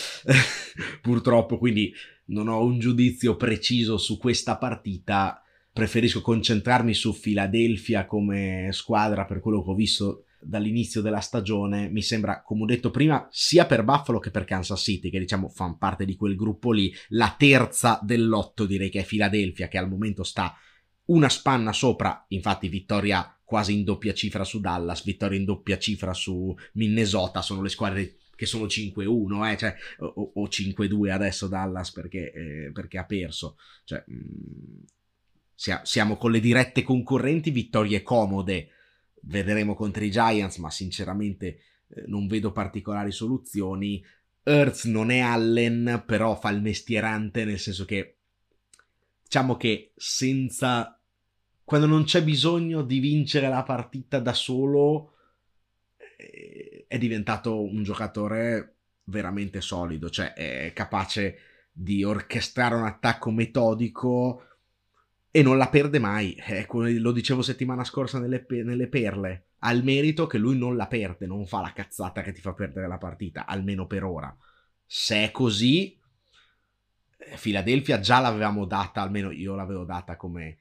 purtroppo, 1.00 1.60
quindi 1.60 1.94
non 2.26 2.48
ho 2.48 2.64
un 2.64 2.80
giudizio 2.80 3.36
preciso 3.36 3.98
su 3.98 4.18
questa 4.18 4.58
partita. 4.58 5.40
Preferisco 5.72 6.22
concentrarmi 6.22 6.94
su 6.94 7.20
Philadelphia 7.20 8.06
come 8.06 8.70
squadra 8.72 9.26
per 9.26 9.42
quello 9.42 9.64
che 9.64 9.70
ho 9.70 9.76
visto 9.76 10.26
dall'inizio 10.40 11.02
della 11.02 11.20
stagione. 11.20 11.88
Mi 11.88 12.02
sembra, 12.02 12.42
come 12.42 12.64
ho 12.64 12.66
detto 12.66 12.90
prima, 12.90 13.28
sia 13.30 13.68
per 13.68 13.84
Buffalo 13.84 14.18
che 14.18 14.32
per 14.32 14.46
Kansas 14.46 14.82
City, 14.82 15.12
che 15.12 15.20
diciamo 15.20 15.50
fanno 15.50 15.78
parte 15.78 16.06
di 16.06 16.16
quel 16.16 16.36
gruppo 16.36 16.72
lì, 16.72 16.92
la 17.10 17.34
terza 17.38 18.00
dell'otto 18.02 18.66
direi 18.66 18.90
che 18.90 19.02
è 19.02 19.06
Philadelphia, 19.06 19.68
che 19.68 19.78
al 19.78 19.90
momento 19.90 20.24
sta 20.24 20.56
una 21.06 21.30
spanna 21.30 21.74
sopra, 21.74 22.26
infatti 22.30 22.68
vittoria 22.68 23.38
quasi 23.44 23.74
in 23.74 23.84
doppia 23.84 24.14
cifra 24.14 24.44
su 24.44 24.60
Dallas, 24.60 25.04
vittoria 25.04 25.38
in 25.38 25.46
doppia 25.46 25.78
cifra 25.78 26.14
su 26.14 26.56
Minnesota, 26.74 27.42
sono 27.42 27.62
le 27.62 27.70
squadre 27.70 28.16
che 28.36 28.46
sono 28.46 28.66
5-1, 28.66 29.52
eh, 29.52 29.58
cioè, 29.58 29.76
o, 30.00 30.32
o 30.34 30.48
5-2 30.48 31.12
adesso 31.12 31.48
Dallas 31.48 31.92
perché, 31.92 32.32
eh, 32.32 32.72
perché 32.72 32.98
ha 32.98 33.06
perso. 33.06 33.58
Cioè, 33.84 34.04
mh, 34.06 34.16
mm, 34.16 35.82
siamo 35.84 36.18
con 36.18 36.32
le 36.32 36.40
dirette 36.40 36.84
concorrenti, 36.84 37.52
vittorie 37.52 38.02
comode. 38.02 38.70
Vedremo 39.22 39.76
contro 39.76 40.04
i 40.04 40.12
Giants, 40.12 40.58
ma 40.58 40.70
sinceramente 40.70 41.60
eh, 41.88 42.04
non 42.08 42.28
vedo 42.28 42.52
particolari 42.52 43.12
soluzioni. 43.12 44.04
Earth 44.44 44.86
non 44.86 45.12
è 45.12 45.20
Allen, 45.20 46.04
però 46.06 46.38
fa 46.38 46.50
il 46.50 46.62
mestierante, 46.62 47.46
nel 47.46 47.60
senso 47.60 47.86
che 47.86 48.18
diciamo 49.34 49.58
che 49.58 49.94
senza 49.96 50.96
quando 51.64 51.88
non 51.88 52.04
c'è 52.04 52.24
bisogno 52.24 52.84
di 52.84 53.00
vincere 53.00 53.50
la 53.50 53.64
partita 53.64 54.20
da 54.20 54.34
solo 54.34 55.14
eh, 55.98 56.86
è 56.88 57.00
diventato 57.00 57.60
un 57.60 57.82
giocatore 57.82 58.76
veramente 59.06 59.60
solido, 59.60 60.12
cioè 60.12 60.34
è 60.34 60.72
capace 60.76 61.40
di 61.72 62.04
orchestrare 62.04 62.76
un 62.76 62.86
attacco 62.86 63.32
metodico 63.32 64.44
e 65.32 65.42
non 65.42 65.58
la 65.58 65.68
perde 65.68 65.98
mai. 65.98 66.38
Ecco, 66.38 66.84
lo 66.88 67.12
dicevo 67.12 67.42
settimana 67.42 67.84
scorsa 67.84 68.20
nelle, 68.20 68.46
nelle, 68.64 68.88
perle. 68.88 69.48
Ha 69.60 69.72
il 69.72 69.84
merito 69.84 70.28
che 70.28 70.38
lui 70.38 70.56
non 70.56 70.76
la 70.76 70.86
perde, 70.86 71.26
non 71.26 71.48
fa 71.48 71.60
la 71.62 71.74
cazzata 71.74 72.22
che 72.22 72.34
ti 72.34 72.42
fa 72.42 72.54
perdere 72.54 72.88
la 72.88 73.00
partita, 73.00 73.48
almeno 73.48 73.88
per 73.88 74.04
ora. 74.04 74.38
Se 74.86 75.24
è 75.24 75.32
così, 75.32 76.00
Philadelphia 77.40 78.00
già 78.00 78.20
l'avevamo 78.20 78.66
data, 78.66 79.02
almeno 79.02 79.32
io 79.32 79.56
l'avevo 79.56 79.84
data 79.84 80.16
come 80.16 80.58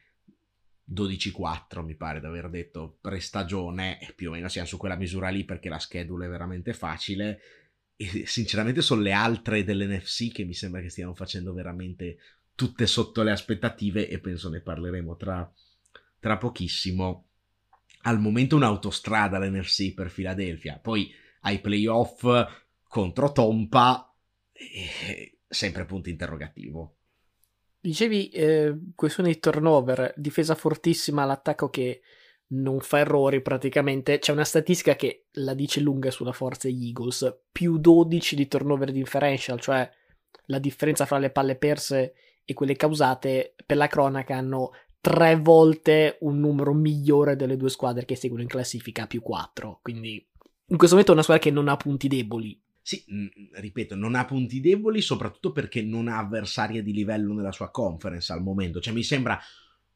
12-4, 0.92 1.84
mi 1.84 1.94
pare 1.94 2.20
di 2.20 2.26
aver 2.26 2.50
detto 2.50 2.98
pre-stagione, 3.00 3.98
più 4.14 4.28
o 4.30 4.32
meno 4.32 4.48
siamo 4.48 4.66
su 4.66 4.76
quella 4.76 4.96
misura 4.96 5.28
lì 5.28 5.44
perché 5.44 5.68
la 5.68 5.78
schedule 5.78 6.26
è 6.26 6.28
veramente 6.28 6.72
facile. 6.72 7.40
E 7.96 8.26
sinceramente 8.26 8.82
sono 8.82 9.00
le 9.00 9.12
altre 9.12 9.64
dell'NFC 9.64 10.32
che 10.32 10.44
mi 10.44 10.54
sembra 10.54 10.80
che 10.80 10.88
stiano 10.88 11.14
facendo 11.14 11.52
veramente 11.52 12.18
tutte 12.54 12.86
sotto 12.86 13.22
le 13.22 13.30
aspettative 13.30 14.08
e 14.08 14.18
penso 14.18 14.48
ne 14.48 14.60
parleremo 14.60 15.16
tra, 15.16 15.50
tra 16.18 16.36
pochissimo. 16.36 17.26
Al 18.02 18.20
momento 18.20 18.56
un'autostrada 18.56 19.38
l'NFC 19.38 19.94
per 19.94 20.12
Philadelphia, 20.12 20.78
poi 20.78 21.12
ai 21.42 21.60
playoff 21.60 22.26
contro 22.88 23.32
Tompa, 23.32 24.12
sempre 25.52 25.84
punto 25.84 26.08
interrogativo. 26.08 26.96
Dicevi 27.80 28.28
eh, 28.28 28.78
questione 28.94 29.30
di 29.30 29.40
turnover, 29.40 30.14
difesa 30.16 30.54
fortissima, 30.54 31.24
l'attacco 31.24 31.68
che 31.68 32.00
non 32.52 32.80
fa 32.80 32.98
errori 32.98 33.42
praticamente. 33.42 34.18
C'è 34.18 34.32
una 34.32 34.44
statistica 34.44 34.96
che 34.96 35.26
la 35.32 35.54
dice 35.54 35.80
lunga 35.80 36.10
sulla 36.10 36.32
forza 36.32 36.68
degli 36.68 36.86
Eagles, 36.86 37.40
più 37.50 37.78
12 37.78 38.36
di 38.36 38.48
turnover 38.48 38.92
differential, 38.92 39.60
cioè 39.60 39.88
la 40.46 40.58
differenza 40.58 41.06
fra 41.06 41.18
le 41.18 41.30
palle 41.30 41.56
perse 41.56 42.14
e 42.44 42.54
quelle 42.54 42.76
causate 42.76 43.54
per 43.64 43.76
la 43.76 43.86
cronaca 43.86 44.36
hanno 44.36 44.72
tre 45.00 45.36
volte 45.36 46.18
un 46.20 46.38
numero 46.38 46.72
migliore 46.72 47.34
delle 47.34 47.56
due 47.56 47.70
squadre 47.70 48.04
che 48.04 48.16
seguono 48.16 48.42
in 48.42 48.48
classifica 48.48 49.06
più 49.06 49.20
4. 49.20 49.80
Quindi 49.82 50.24
in 50.66 50.76
questo 50.76 50.94
momento 50.94 51.10
è 51.10 51.14
una 51.14 51.24
squadra 51.24 51.42
che 51.42 51.50
non 51.50 51.68
ha 51.68 51.76
punti 51.76 52.08
deboli. 52.08 52.58
Sì, 52.84 53.04
ripeto, 53.52 53.94
non 53.94 54.16
ha 54.16 54.24
punti 54.24 54.60
deboli 54.60 55.00
soprattutto 55.00 55.52
perché 55.52 55.82
non 55.82 56.08
ha 56.08 56.18
avversarie 56.18 56.82
di 56.82 56.92
livello 56.92 57.32
nella 57.32 57.52
sua 57.52 57.70
conference 57.70 58.32
al 58.32 58.42
momento. 58.42 58.80
Cioè 58.80 58.92
mi 58.92 59.04
sembra 59.04 59.38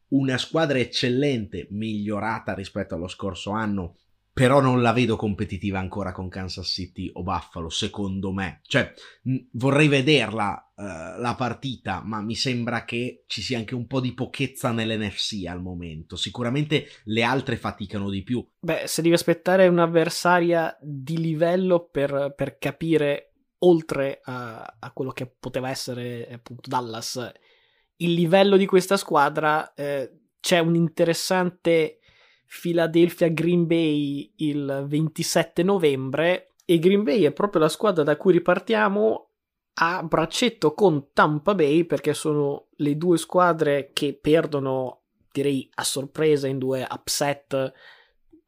una 0.09 0.39
squadra 0.39 0.79
eccellente, 0.79 1.67
migliorata 1.71 2.55
rispetto 2.55 2.95
allo 2.95 3.09
scorso 3.09 3.51
anno 3.51 3.97
però 4.37 4.61
non 4.61 4.83
la 4.83 4.93
vedo 4.93 5.17
competitiva 5.17 5.79
ancora 5.79 6.13
con 6.13 6.29
Kansas 6.29 6.69
City 6.69 7.11
o 7.15 7.23
Buffalo, 7.23 7.71
secondo 7.71 8.33
me. 8.33 8.61
Cioè, 8.67 8.93
vorrei 9.53 9.89
vederla 9.89 10.73
uh, 10.75 10.83
la 11.19 11.35
partita, 11.39 12.03
ma 12.05 12.21
mi 12.21 12.35
sembra 12.35 12.85
che 12.85 13.25
ci 13.29 13.41
sia 13.41 13.57
anche 13.57 13.75
un 13.75 13.87
po' 13.87 13.99
di 13.99 14.13
pochezza 14.13 14.73
nell'NFC 14.73 15.47
al 15.47 15.63
momento. 15.63 16.17
Sicuramente 16.17 16.87
le 17.05 17.23
altre 17.23 17.57
faticano 17.57 18.11
di 18.11 18.23
più. 18.23 18.47
Beh, 18.61 18.83
se 18.85 19.01
devi 19.01 19.15
aspettare 19.15 19.69
un'avversaria 19.69 20.77
di 20.83 21.17
livello 21.17 21.89
per, 21.91 22.35
per 22.37 22.59
capire, 22.59 23.33
oltre 23.61 24.21
a, 24.23 24.77
a, 24.79 24.93
quello 24.93 25.13
che 25.13 25.27
poteva 25.27 25.71
essere 25.71 26.29
appunto 26.31 26.69
Dallas, 26.69 27.33
il 27.97 28.13
livello 28.13 28.59
di 28.59 28.67
questa 28.67 28.99
squadra, 28.99 29.73
eh, 29.73 30.13
c'è 30.41 30.59
un 30.59 30.75
interessante 30.75 32.01
Philadelphia 32.49 33.29
Green 33.29 33.67
Bay 33.67 34.33
il 34.37 34.85
27 34.87 35.63
novembre 35.63 36.53
e 36.65 36.79
Green 36.79 37.03
Bay 37.03 37.23
è 37.23 37.33
proprio 37.33 37.61
la 37.61 37.69
squadra 37.69 38.03
da 38.03 38.17
cui 38.17 38.33
ripartiamo 38.33 39.31
a 39.79 40.03
braccetto 40.03 40.73
con 40.73 41.09
Tampa 41.13 41.55
Bay 41.55 41.85
perché 41.85 42.15
sono 42.15 42.69
le 42.77 42.97
due 42.97 43.19
squadre 43.19 43.91
che 43.93 44.19
perdono 44.21 45.03
direi 45.31 45.69
a 45.75 45.85
sorpresa 45.85 46.47
in 46.47 46.59
due 46.59 46.87
upset 46.89 47.73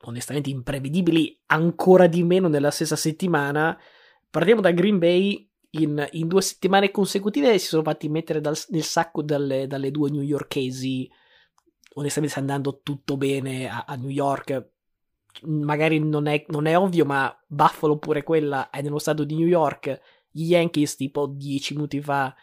onestamente 0.02 0.48
imprevedibili 0.50 1.38
ancora 1.46 2.06
di 2.06 2.22
meno 2.22 2.48
nella 2.48 2.70
stessa 2.70 2.96
settimana. 2.96 3.78
Partiamo 4.30 4.60
da 4.60 4.70
Green 4.70 4.98
Bay. 4.98 5.46
In, 5.72 6.02
in 6.12 6.28
due 6.28 6.40
settimane 6.40 6.90
consecutive 6.90 7.58
si 7.58 7.66
sono 7.66 7.82
fatti 7.82 8.08
mettere 8.08 8.40
dal, 8.40 8.56
nel 8.68 8.82
sacco 8.82 9.20
dalle, 9.20 9.66
dalle 9.66 9.90
due 9.90 10.08
newyorkesi 10.08 11.10
onestamente 11.94 12.34
sta 12.34 12.40
andando 12.40 12.80
tutto 12.82 13.16
bene 13.16 13.68
a, 13.68 13.84
a 13.86 13.94
New 13.96 14.10
York. 14.10 14.70
Magari 15.42 15.98
non 16.00 16.26
è, 16.26 16.44
non 16.48 16.66
è, 16.66 16.76
ovvio, 16.76 17.04
ma 17.04 17.36
Buffalo 17.46 17.98
pure 17.98 18.22
quella 18.22 18.70
è 18.70 18.82
nello 18.82 18.98
stato 18.98 19.24
di 19.24 19.36
New 19.36 19.46
York. 19.46 20.00
Gli 20.30 20.44
Yankees, 20.44 20.96
tipo 20.96 21.26
10 21.26 21.74
minuti 21.74 22.00
fa, 22.00 22.34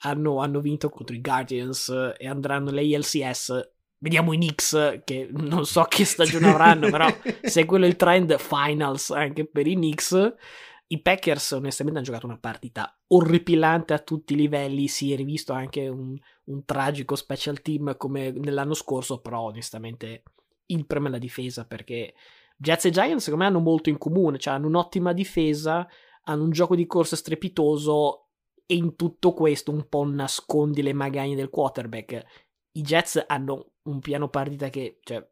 hanno, 0.00 0.38
hanno 0.40 0.60
vinto 0.60 0.88
contro 0.88 1.14
i 1.14 1.20
Guardians 1.20 2.14
e 2.16 2.26
andranno 2.26 2.70
alle 2.70 2.94
ALCS. 2.94 3.72
Vediamo 3.98 4.32
i 4.32 4.36
Knicks, 4.36 5.00
che 5.04 5.28
non 5.30 5.66
so 5.66 5.84
che 5.84 6.04
stagione 6.06 6.48
avranno, 6.48 6.90
però 6.90 7.06
se 7.42 7.64
quello 7.66 7.84
è 7.84 7.88
il 7.88 7.96
trend, 7.96 8.36
finals 8.38 9.10
anche 9.10 9.46
per 9.46 9.66
i 9.66 9.74
Knicks. 9.74 10.34
I 10.92 11.00
Packers 11.02 11.52
onestamente 11.52 12.00
hanno 12.00 12.08
giocato 12.08 12.26
una 12.26 12.38
partita 12.38 12.98
orripilante 13.08 13.92
a 13.92 14.00
tutti 14.00 14.32
i 14.32 14.36
livelli, 14.36 14.88
si 14.88 15.12
è 15.12 15.16
rivisto 15.16 15.52
anche 15.52 15.86
un, 15.86 16.18
un 16.46 16.64
tragico 16.64 17.14
special 17.14 17.62
team 17.62 17.96
come 17.96 18.32
nell'anno 18.32 18.74
scorso, 18.74 19.20
però 19.20 19.42
onestamente 19.42 20.24
il 20.66 20.86
premio 20.86 21.08
è 21.08 21.12
la 21.12 21.18
difesa 21.18 21.64
perché 21.64 22.14
Jets 22.56 22.86
e 22.86 22.90
Giants 22.90 23.22
secondo 23.22 23.44
me 23.44 23.50
hanno 23.50 23.60
molto 23.60 23.88
in 23.88 23.98
comune, 23.98 24.38
cioè 24.38 24.54
hanno 24.54 24.66
un'ottima 24.66 25.12
difesa, 25.12 25.86
hanno 26.24 26.42
un 26.42 26.50
gioco 26.50 26.74
di 26.74 26.86
corsa 26.86 27.14
strepitoso 27.14 28.30
e 28.66 28.74
in 28.74 28.96
tutto 28.96 29.32
questo 29.32 29.70
un 29.70 29.88
po' 29.88 30.04
nascondi 30.04 30.82
le 30.82 30.92
magagne 30.92 31.36
del 31.36 31.50
quarterback. 31.50 32.22
I 32.72 32.82
Jets 32.82 33.24
hanno 33.28 33.74
un 33.82 34.00
piano 34.00 34.28
partita 34.28 34.70
che, 34.70 34.98
cioè, 35.04 35.24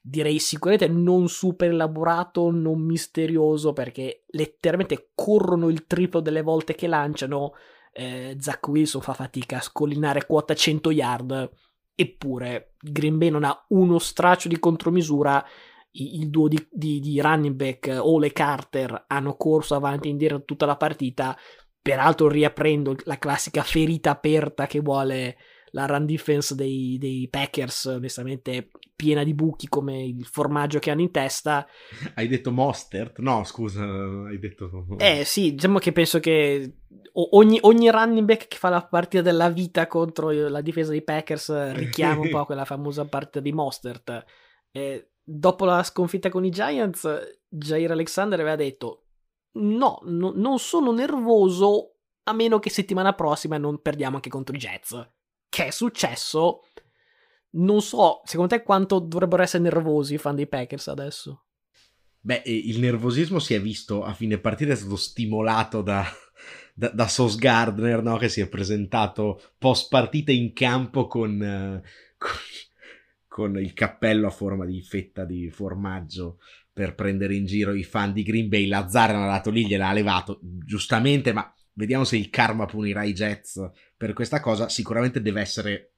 direi 0.00 0.38
sicuramente 0.38 0.88
non 0.88 1.28
super 1.28 1.70
elaborato, 1.70 2.50
non 2.50 2.80
misterioso, 2.80 3.72
perché 3.72 4.24
letteralmente 4.28 5.10
corrono 5.14 5.68
il 5.68 5.86
triplo 5.86 6.20
delle 6.20 6.42
volte 6.42 6.74
che 6.74 6.86
lanciano. 6.86 7.52
Eh, 7.92 8.36
Zach 8.38 8.66
Wilson 8.68 9.00
fa 9.00 9.14
fatica 9.14 9.58
a 9.58 9.62
scollinare 9.62 10.24
quota 10.26 10.54
100 10.54 10.90
yard, 10.90 11.50
eppure 11.94 12.74
Green 12.80 13.18
Bay 13.18 13.30
non 13.30 13.44
ha 13.44 13.64
uno 13.68 13.98
straccio 13.98 14.48
di 14.48 14.58
contromisura. 14.58 15.44
Il 15.92 16.30
duo 16.30 16.46
di, 16.46 16.68
di, 16.70 17.00
di 17.00 17.20
running 17.20 17.56
back 17.56 17.98
Ole 18.00 18.28
e 18.28 18.32
Carter 18.32 19.06
hanno 19.08 19.34
corso 19.34 19.74
avanti 19.74 20.06
e 20.06 20.12
indietro 20.12 20.44
tutta 20.44 20.64
la 20.64 20.76
partita, 20.76 21.36
peraltro 21.82 22.28
riaprendo 22.28 22.94
la 23.04 23.18
classica 23.18 23.64
ferita 23.64 24.10
aperta 24.10 24.68
che 24.68 24.78
vuole 24.78 25.36
la 25.72 25.86
run 25.86 26.06
defense 26.06 26.54
dei, 26.54 26.96
dei, 26.98 27.28
Packers, 27.28 27.84
onestamente 27.86 28.70
piena 28.96 29.24
di 29.24 29.34
buchi 29.34 29.68
come 29.68 30.04
il 30.04 30.24
formaggio 30.24 30.78
che 30.78 30.90
hanno 30.90 31.00
in 31.00 31.10
testa. 31.10 31.66
Hai 32.14 32.28
detto 32.28 32.50
Mostert? 32.52 33.18
No, 33.18 33.44
scusa, 33.44 33.82
hai 33.82 34.38
detto... 34.38 34.86
Eh 34.98 35.24
sì, 35.24 35.54
diciamo 35.54 35.78
che 35.78 35.92
penso 35.92 36.20
che 36.20 36.78
ogni, 37.12 37.58
ogni 37.62 37.90
running 37.90 38.26
back 38.26 38.48
che 38.48 38.56
fa 38.56 38.68
la 38.68 38.84
partita 38.84 39.22
della 39.22 39.48
vita 39.48 39.86
contro 39.86 40.30
la 40.30 40.60
difesa 40.60 40.90
dei 40.90 41.02
Packers 41.02 41.72
richiama 41.72 42.22
un 42.22 42.30
po' 42.30 42.44
quella 42.46 42.64
famosa 42.64 43.04
partita 43.06 43.40
di 43.40 43.52
Mostert. 43.52 44.24
Eh, 44.72 45.10
dopo 45.22 45.64
la 45.64 45.82
sconfitta 45.82 46.28
con 46.28 46.44
i 46.44 46.50
Giants, 46.50 47.38
Jair 47.48 47.90
Alexander 47.90 48.40
aveva 48.40 48.56
detto 48.56 49.04
no, 49.52 50.00
no, 50.04 50.32
non 50.34 50.58
sono 50.58 50.92
nervoso 50.92 51.94
a 52.24 52.32
meno 52.32 52.58
che 52.58 52.70
settimana 52.70 53.14
prossima 53.14 53.58
non 53.58 53.80
perdiamo 53.80 54.16
anche 54.16 54.28
contro 54.28 54.54
i 54.54 54.58
Jets. 54.58 55.10
Che 55.50 55.66
è 55.66 55.70
successo? 55.70 56.62
Non 57.52 57.82
so, 57.82 58.22
secondo 58.24 58.54
te 58.54 58.62
quanto 58.62 59.00
dovrebbero 59.00 59.42
essere 59.42 59.64
nervosi 59.64 60.14
i 60.14 60.18
fan 60.18 60.36
dei 60.36 60.46
Packers 60.46 60.86
adesso? 60.86 61.46
Beh, 62.20 62.42
il 62.44 62.78
nervosismo 62.78 63.40
si 63.40 63.54
è 63.54 63.60
visto 63.60 64.04
a 64.04 64.14
fine 64.14 64.38
partita, 64.38 64.72
è 64.72 64.76
stato 64.76 64.94
stimolato 64.94 65.82
da, 65.82 66.06
da, 66.72 66.90
da 66.90 67.08
Sos 67.08 67.34
Gardner, 67.36 68.00
no? 68.00 68.16
che 68.16 68.28
si 68.28 68.40
è 68.40 68.48
presentato 68.48 69.42
post 69.58 69.88
partita 69.88 70.30
in 70.30 70.52
campo 70.52 71.08
con, 71.08 71.32
uh, 71.32 71.82
con, 72.16 72.30
con, 73.26 73.58
il 73.58 73.72
cappello 73.72 74.28
a 74.28 74.30
forma 74.30 74.64
di 74.64 74.80
fetta 74.82 75.24
di 75.24 75.50
formaggio 75.50 76.38
per 76.72 76.94
prendere 76.94 77.34
in 77.34 77.46
giro 77.46 77.72
i 77.72 77.82
fan 77.82 78.12
di 78.12 78.22
Green 78.22 78.48
Bay. 78.48 78.66
Lazzaro 78.66 79.14
è 79.14 79.16
andato 79.16 79.50
lì, 79.50 79.66
gliel'ha 79.66 79.92
levato, 79.92 80.38
giustamente, 80.40 81.32
ma 81.32 81.52
Vediamo 81.72 82.04
se 82.04 82.16
il 82.16 82.30
karma 82.30 82.66
punirà 82.66 83.04
i 83.04 83.12
Jets 83.12 83.70
per 83.96 84.12
questa 84.12 84.40
cosa. 84.40 84.68
Sicuramente 84.68 85.22
deve 85.22 85.40
essere 85.40 85.90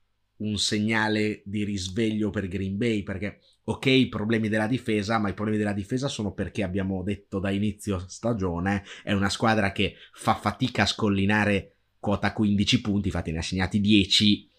un 0.42 0.58
segnale 0.58 1.42
di 1.44 1.64
risveglio 1.64 2.30
per 2.30 2.48
Green 2.48 2.76
Bay 2.76 3.02
perché 3.02 3.40
ok 3.64 3.86
i 3.86 4.08
problemi 4.08 4.48
della 4.48 4.66
difesa 4.66 5.18
ma 5.18 5.28
i 5.28 5.34
problemi 5.34 5.58
della 5.58 5.72
difesa 5.72 6.08
sono 6.08 6.32
perché 6.32 6.62
abbiamo 6.62 7.02
detto 7.02 7.38
da 7.38 7.50
inizio 7.50 8.04
stagione 8.08 8.82
è 9.04 9.12
una 9.12 9.28
squadra 9.28 9.70
che 9.72 9.94
fa 10.12 10.34
fatica 10.34 10.82
a 10.82 10.86
scollinare 10.86 11.76
quota 12.00 12.32
15 12.32 12.80
punti 12.80 13.06
infatti 13.08 13.30
ne 13.30 13.38
ha 13.38 13.42
segnati 13.42 13.80
10 13.80 14.50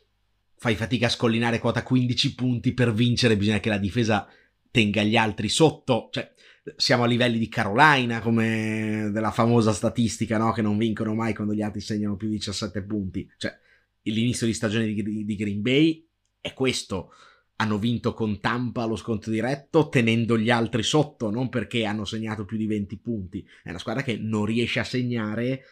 fai 0.56 0.76
fatica 0.76 1.08
a 1.08 1.10
scollinare 1.10 1.60
quota 1.60 1.84
15 1.84 2.36
punti 2.36 2.74
per 2.74 2.94
vincere 2.94 3.36
bisogna 3.36 3.60
che 3.60 3.70
la 3.70 3.78
difesa 3.78 4.26
tenga 4.72 5.04
gli 5.04 5.18
altri 5.18 5.50
sotto 5.50 6.08
cioè 6.12 6.32
siamo 6.76 7.04
a 7.04 7.08
livelli 7.08 7.38
di 7.38 7.50
Carolina, 7.50 8.22
come 8.22 9.10
della 9.12 9.32
famosa 9.32 9.74
statistica, 9.74 10.38
no? 10.38 10.52
Che 10.52 10.62
non 10.62 10.78
vincono 10.78 11.14
mai 11.14 11.34
quando 11.34 11.54
gli 11.54 11.62
altri 11.62 11.82
segnano 11.82 12.16
più 12.16 12.30
di 12.30 12.36
17 12.36 12.84
punti. 12.84 13.30
Cioè, 13.38 13.58
l'inizio 14.04 14.48
di 14.48 14.54
stagione 14.54 14.86
di, 14.86 15.26
di 15.26 15.36
Green 15.36 15.62
Bay 15.62 16.06
è 16.40 16.54
questo. 16.54 17.12
Hanno 17.58 17.78
vinto 17.78 18.14
con 18.14 18.40
Tampa 18.40 18.86
lo 18.86 18.96
sconto 18.96 19.30
diretto 19.30 19.90
tenendo 19.90 20.38
gli 20.38 20.50
altri 20.50 20.84
sotto, 20.84 21.30
non 21.30 21.50
perché 21.50 21.86
hanno 21.86 22.06
segnato 22.06 22.46
più 22.46 22.58
di 22.58 22.66
20 22.66 22.98
punti. 22.98 23.46
È 23.62 23.70
una 23.70 23.80
squadra 23.80 24.02
che 24.02 24.18
non 24.18 24.46
riesce 24.46 24.80
a 24.80 24.86
segnare. 24.86 25.64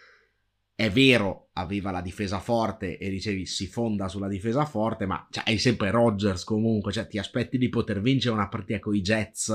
È 0.76 0.90
vero, 0.90 1.50
aveva 1.54 1.92
la 1.92 2.02
difesa 2.02 2.40
forte 2.40 2.98
e 2.98 3.10
dicevi 3.10 3.46
si 3.46 3.68
fonda 3.68 4.08
sulla 4.08 4.28
difesa 4.28 4.66
forte, 4.66 5.06
ma 5.06 5.28
cioè, 5.30 5.44
hai 5.46 5.58
sempre 5.58 5.92
Rodgers 5.92 6.44
comunque, 6.44 6.92
cioè 6.92 7.08
ti 7.08 7.20
aspetti 7.20 7.58
di 7.58 7.70
poter 7.70 8.02
vincere 8.02 8.34
una 8.34 8.48
partita 8.48 8.80
con 8.80 8.96
i 8.96 9.02
Jets 9.02 9.54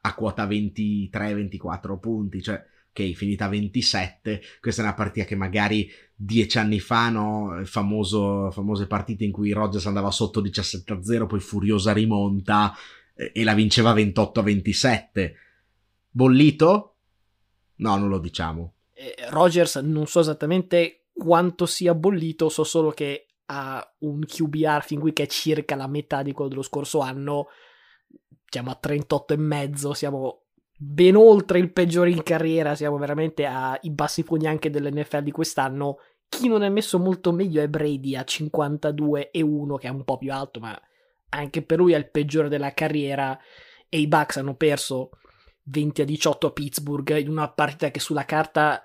a 0.00 0.14
quota 0.14 0.46
23-24 0.46 1.98
punti, 1.98 2.42
cioè 2.42 2.64
ok, 2.90 3.12
finita 3.12 3.48
27, 3.48 4.40
questa 4.60 4.82
è 4.82 4.84
una 4.84 4.94
partita 4.94 5.26
che 5.26 5.36
magari 5.36 5.90
dieci 6.14 6.58
anni 6.58 6.80
fa, 6.80 7.08
no, 7.10 7.60
famoso, 7.64 8.50
famose 8.50 8.86
partite 8.86 9.24
in 9.24 9.32
cui 9.32 9.52
Rodgers 9.52 9.86
andava 9.86 10.10
sotto 10.10 10.42
17-0, 10.42 11.26
poi 11.26 11.40
furiosa 11.40 11.92
rimonta 11.92 12.74
e 13.14 13.44
la 13.44 13.54
vinceva 13.54 13.94
28-27. 13.94 15.32
Bollito? 16.10 16.96
No, 17.76 17.96
non 17.96 18.08
lo 18.08 18.18
diciamo. 18.18 18.74
Eh, 18.92 19.14
Rodgers 19.30 19.76
non 19.76 20.06
so 20.06 20.20
esattamente 20.20 21.06
quanto 21.12 21.66
sia 21.66 21.94
bollito, 21.94 22.48
so 22.48 22.64
solo 22.64 22.90
che 22.90 23.26
ha 23.46 23.94
un 24.00 24.24
QBR 24.24 24.82
fin 24.84 25.00
qui 25.00 25.12
che 25.12 25.24
è 25.24 25.26
circa 25.26 25.74
la 25.74 25.86
metà 25.86 26.22
di 26.22 26.32
quello 26.32 26.50
dello 26.50 26.62
scorso 26.62 27.00
anno 27.00 27.48
siamo 28.48 28.70
a 28.70 28.74
38 28.74 29.34
e 29.34 29.36
mezzo, 29.36 29.94
siamo 29.94 30.44
ben 30.80 31.16
oltre 31.16 31.58
il 31.58 31.72
peggiore 31.72 32.10
in 32.10 32.22
carriera, 32.22 32.74
siamo 32.74 32.96
veramente 32.98 33.44
ai 33.44 33.90
bassi 33.90 34.22
fondi 34.22 34.46
anche 34.46 34.70
dell'NFL 34.70 35.22
di 35.22 35.30
quest'anno. 35.30 35.98
Chi 36.28 36.48
non 36.48 36.62
è 36.62 36.68
messo 36.68 36.98
molto 36.98 37.32
meglio 37.32 37.60
è 37.62 37.68
Brady 37.68 38.14
a 38.14 38.24
52 38.24 39.30
e 39.30 39.42
1, 39.42 39.76
che 39.76 39.88
è 39.88 39.90
un 39.90 40.04
po' 40.04 40.18
più 40.18 40.32
alto, 40.32 40.60
ma 40.60 40.78
anche 41.30 41.62
per 41.62 41.78
lui 41.78 41.92
è 41.92 41.96
il 41.96 42.10
peggiore 42.10 42.48
della 42.48 42.72
carriera. 42.74 43.38
E 43.88 43.98
i 43.98 44.06
Bucks 44.06 44.36
hanno 44.36 44.54
perso 44.54 45.10
20 45.64 46.02
a 46.02 46.04
18 46.04 46.46
a 46.46 46.52
Pittsburgh 46.52 47.16
in 47.18 47.28
una 47.28 47.50
partita 47.50 47.90
che 47.90 48.00
sulla 48.00 48.24
carta, 48.24 48.82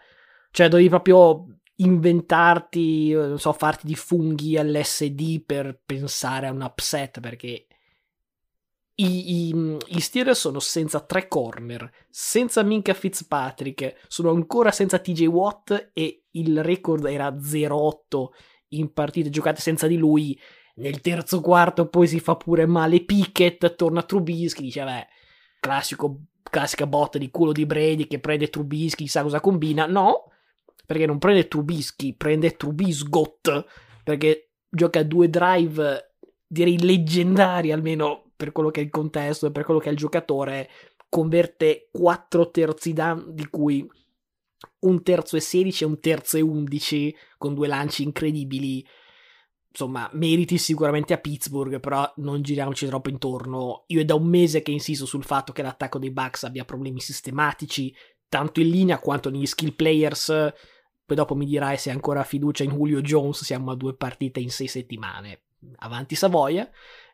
cioè 0.51 0.69
dovevi 0.69 0.89
proprio 0.89 1.45
inventarti, 1.75 3.11
non 3.11 3.39
so, 3.39 3.51
farti 3.51 3.87
di 3.87 3.95
funghi 3.95 4.57
LSD 4.57 5.43
per 5.45 5.79
pensare 5.85 6.47
a 6.47 6.51
un 6.51 6.61
upset 6.61 7.19
perché 7.19 7.67
i, 8.95 9.47
i, 9.47 9.77
i, 9.87 9.99
Steelers 9.99 10.39
sono 10.39 10.59
senza 10.59 10.99
tre 10.99 11.27
corner, 11.27 11.89
senza 12.09 12.61
Minka 12.61 12.93
Fitzpatrick, 12.93 14.05
sono 14.07 14.29
ancora 14.29 14.71
senza 14.71 14.99
TJ 14.99 15.25
Watt 15.25 15.91
e 15.93 16.25
il 16.31 16.63
record 16.63 17.05
era 17.05 17.29
0-8 17.29 18.25
in 18.69 18.93
partite 18.93 19.29
giocate 19.29 19.61
senza 19.61 19.87
di 19.87 19.97
lui. 19.97 20.39
Nel 20.75 21.01
terzo 21.01 21.41
quarto 21.41 21.87
poi 21.87 22.07
si 22.07 22.19
fa 22.19 22.35
pure 22.35 22.65
male 22.65 23.03
Pickett, 23.03 23.75
torna 23.75 24.03
Trubisky, 24.03 24.63
dice 24.63 24.83
vabbè, 24.83 25.07
classico, 25.59 26.21
classica 26.43 26.85
botta 26.85 27.17
di 27.17 27.31
culo 27.31 27.51
di 27.51 27.65
Brady 27.65 28.05
che 28.05 28.19
prende 28.19 28.49
Trubisky, 28.49 29.07
sa 29.07 29.23
cosa 29.23 29.39
combina. 29.39 29.87
No, 29.87 30.25
perché 30.85 31.05
non 31.07 31.17
prende 31.17 31.47
Trubisky, 31.47 32.15
prende 32.15 32.55
Trubisgot, 32.55 33.65
perché 34.03 34.51
gioca 34.69 35.03
due 35.03 35.29
drive 35.29 36.13
direi 36.45 36.79
leggendari 36.79 37.71
almeno 37.71 38.32
per 38.35 38.51
quello 38.51 38.69
che 38.69 38.81
è 38.81 38.83
il 38.83 38.89
contesto 38.89 39.47
e 39.47 39.51
per 39.51 39.63
quello 39.63 39.79
che 39.79 39.89
è 39.89 39.91
il 39.91 39.97
giocatore, 39.97 40.69
converte 41.09 41.89
4 41.91 42.51
terzi 42.51 42.93
down, 42.93 43.33
di 43.33 43.47
cui 43.47 43.87
un 44.79 45.03
terzo 45.03 45.35
e 45.35 45.41
16 45.41 45.83
e 45.83 45.87
un 45.87 45.99
terzo 45.99 46.37
e 46.37 46.41
11, 46.41 47.15
con 47.37 47.53
due 47.53 47.67
lanci 47.67 48.03
incredibili. 48.03 48.85
Insomma, 49.69 50.09
meriti 50.13 50.57
sicuramente 50.57 51.13
a 51.13 51.17
Pittsburgh, 51.17 51.79
però 51.79 52.11
non 52.17 52.41
giriamoci 52.41 52.85
troppo 52.85 53.09
intorno. 53.09 53.85
Io 53.87 54.01
è 54.01 54.05
da 54.05 54.13
un 54.15 54.27
mese 54.27 54.61
che 54.61 54.71
insisto 54.71 55.05
sul 55.05 55.23
fatto 55.23 55.51
che 55.51 55.63
l'attacco 55.63 55.97
dei 55.97 56.11
Bucks 56.11 56.43
abbia 56.43 56.63
problemi 56.63 56.99
sistematici, 56.99 57.93
tanto 58.29 58.59
in 58.59 58.69
linea 58.69 58.99
quanto 58.99 59.29
negli 59.29 59.47
skill 59.47 59.73
players. 59.73 60.27
Poi 61.05 61.15
dopo 61.17 61.35
mi 61.35 61.45
dirai 61.45 61.77
se 61.77 61.89
hai 61.89 61.95
ancora 61.95 62.23
fiducia 62.23 62.63
in 62.63 62.71
Julio 62.71 63.01
Jones, 63.01 63.43
siamo 63.43 63.71
a 63.71 63.75
due 63.75 63.95
partite 63.95 64.39
in 64.39 64.51
sei 64.51 64.67
settimane. 64.67 65.41
Avanti 65.77 66.15
Savoia. 66.15 66.69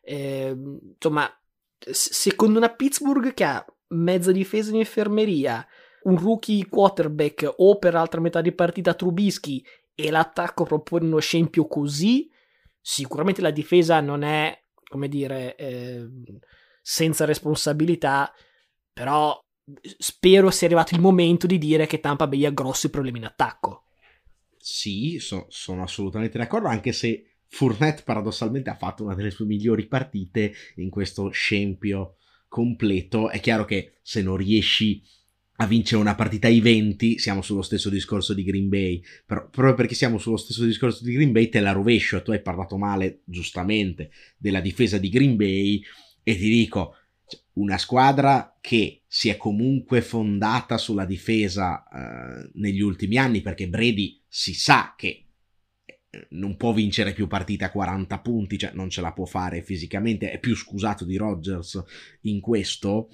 Eh, 0.10 0.56
insomma, 0.96 1.32
secondo 1.78 2.58
una 2.58 2.74
Pittsburgh 2.74 3.32
che 3.32 3.44
ha 3.44 3.64
mezza 3.90 4.32
difesa 4.32 4.72
in 4.72 4.78
infermeria, 4.78 5.64
un 6.04 6.18
rookie 6.18 6.68
quarterback 6.68 7.54
o 7.58 7.78
per 7.78 7.94
l'altra 7.94 8.20
metà 8.20 8.42
di 8.42 8.52
partita 8.52 8.96
Trubisky 8.96 9.64
e 9.94 10.10
l'attacco 10.10 10.64
propone 10.64 11.06
uno 11.06 11.20
scempio 11.20 11.68
così, 11.68 12.28
sicuramente 12.82 13.42
la 13.42 13.52
difesa 13.52 14.02
non 14.02 14.24
è, 14.24 14.60
come 14.84 15.08
dire, 15.10 15.56
eh, 15.56 16.10
senza 16.82 17.26
responsabilità, 17.26 18.34
però 18.92 19.40
spero 20.00 20.50
sia 20.50 20.66
arrivato 20.66 20.96
il 20.96 21.02
momento 21.02 21.46
di 21.46 21.60
dire 21.60 21.86
che 21.86 22.00
Tampa 22.00 22.26
Bay 22.26 22.46
ha 22.46 22.52
grossi 22.52 22.90
problemi 22.90 23.20
in 23.20 23.26
attacco. 23.26 23.84
Sì, 24.58 25.20
so, 25.20 25.46
sono 25.50 25.84
assolutamente 25.84 26.40
d'accordo, 26.40 26.68
anche 26.68 26.94
se 26.94 27.29
Fournette 27.52 28.04
paradossalmente 28.04 28.70
ha 28.70 28.76
fatto 28.76 29.04
una 29.04 29.16
delle 29.16 29.32
sue 29.32 29.46
migliori 29.46 29.88
partite 29.88 30.54
in 30.76 30.90
questo 30.90 31.30
scempio 31.30 32.18
completo. 32.48 33.30
È 33.30 33.40
chiaro 33.40 33.66
che 33.66 33.94
se 34.02 34.22
non 34.22 34.38
riesci 34.38 35.02
a 35.62 35.68
vincere 35.68 36.00
una 36.00 36.16
partita 36.16 36.48
ai 36.48 36.62
20, 36.62 37.18
siamo 37.18 37.42
sullo 37.42 37.64
stesso 37.64 37.90
discorso 37.90 38.34
di 38.34 38.44
Green 38.44 38.70
Bay. 38.70 39.02
Però, 39.26 39.50
proprio 39.50 39.74
perché 39.74 39.96
siamo 39.96 40.18
sullo 40.18 40.38
stesso 40.38 40.64
discorso 40.64 41.04
di 41.04 41.14
Green 41.14 41.32
Bay, 41.32 41.50
te 41.50 41.60
la 41.60 41.72
rovescio. 41.72 42.22
Tu 42.22 42.32
hai 42.32 42.42
parlato 42.42 42.78
male, 42.78 43.22
giustamente, 43.26 44.12
della 44.38 44.62
difesa 44.62 44.98
di 44.98 45.10
Green 45.10 45.36
Bay. 45.36 45.82
E 46.24 46.38
ti 46.38 46.50
dico, 46.50 46.96
cioè, 47.28 47.42
una 47.54 47.78
squadra 47.78 48.58
che 48.62 49.04
si 49.08 49.30
è 49.30 49.38
comunque 49.38 50.02
fondata 50.02 50.78
sulla 50.78 51.06
difesa 51.06 51.84
eh, 51.84 52.52
negli 52.54 52.82
ultimi 52.82 53.18
anni, 53.18 53.42
perché 53.42 53.68
Brady 53.68 54.22
si 54.28 54.54
sa 54.54 54.94
che 54.96 55.29
non 56.30 56.58
può 56.58 56.74
vincere 56.74 57.14
più 57.14 57.28
partite 57.28 57.66
a 57.66 57.72
40 57.72 58.20
punti, 58.20 58.58
cioè 58.58 58.72
non 58.74 58.90
ce 58.90 59.02
la 59.02 59.14
può 59.14 59.26
fare 59.26 59.62
fisicamente, 59.62 60.32
è 60.32 60.40
più 60.40 60.56
scusato 60.56 61.06
di 61.06 61.18
Rodgers 61.18 61.84
in 62.22 62.40
questo, 62.40 63.10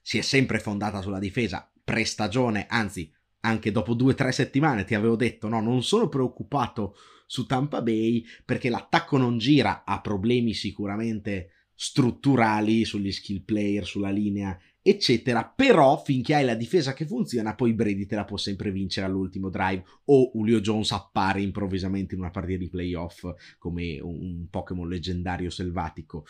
si 0.00 0.18
è 0.18 0.22
sempre 0.22 0.58
fondata 0.58 1.00
sulla 1.00 1.18
difesa, 1.18 1.70
prestagione, 1.82 2.66
anzi 2.68 3.12
anche 3.40 3.70
dopo 3.70 3.94
due 3.94 4.12
o 4.12 4.14
tre 4.14 4.32
settimane 4.32 4.84
ti 4.84 4.94
avevo 4.94 5.16
detto 5.16 5.48
no, 5.48 5.60
non 5.60 5.82
sono 5.82 6.08
preoccupato 6.08 6.96
su 7.26 7.44
Tampa 7.46 7.82
Bay 7.82 8.24
perché 8.44 8.70
l'attacco 8.70 9.18
non 9.18 9.38
gira, 9.38 9.84
ha 9.84 10.00
problemi 10.00 10.54
sicuramente 10.54 11.50
strutturali 11.74 12.84
sugli 12.84 13.12
skill 13.12 13.44
player, 13.44 13.84
sulla 13.84 14.10
linea, 14.10 14.58
eccetera. 14.86 15.44
Però 15.44 15.96
finché 15.96 16.34
hai 16.34 16.44
la 16.44 16.54
difesa 16.54 16.92
che 16.92 17.06
funziona, 17.06 17.54
poi 17.54 17.72
Brady 17.72 18.04
te 18.04 18.14
la 18.14 18.24
può 18.24 18.36
sempre 18.36 18.70
vincere 18.70 19.06
all'ultimo 19.06 19.48
drive 19.48 19.82
o 20.04 20.30
Julio 20.34 20.60
Jones 20.60 20.92
appare 20.92 21.40
improvvisamente 21.40 22.14
in 22.14 22.20
una 22.20 22.30
partita 22.30 22.58
di 22.58 22.68
playoff 22.68 23.24
come 23.58 23.98
un 24.00 24.46
Pokémon 24.50 24.86
leggendario 24.86 25.48
selvatico. 25.48 26.26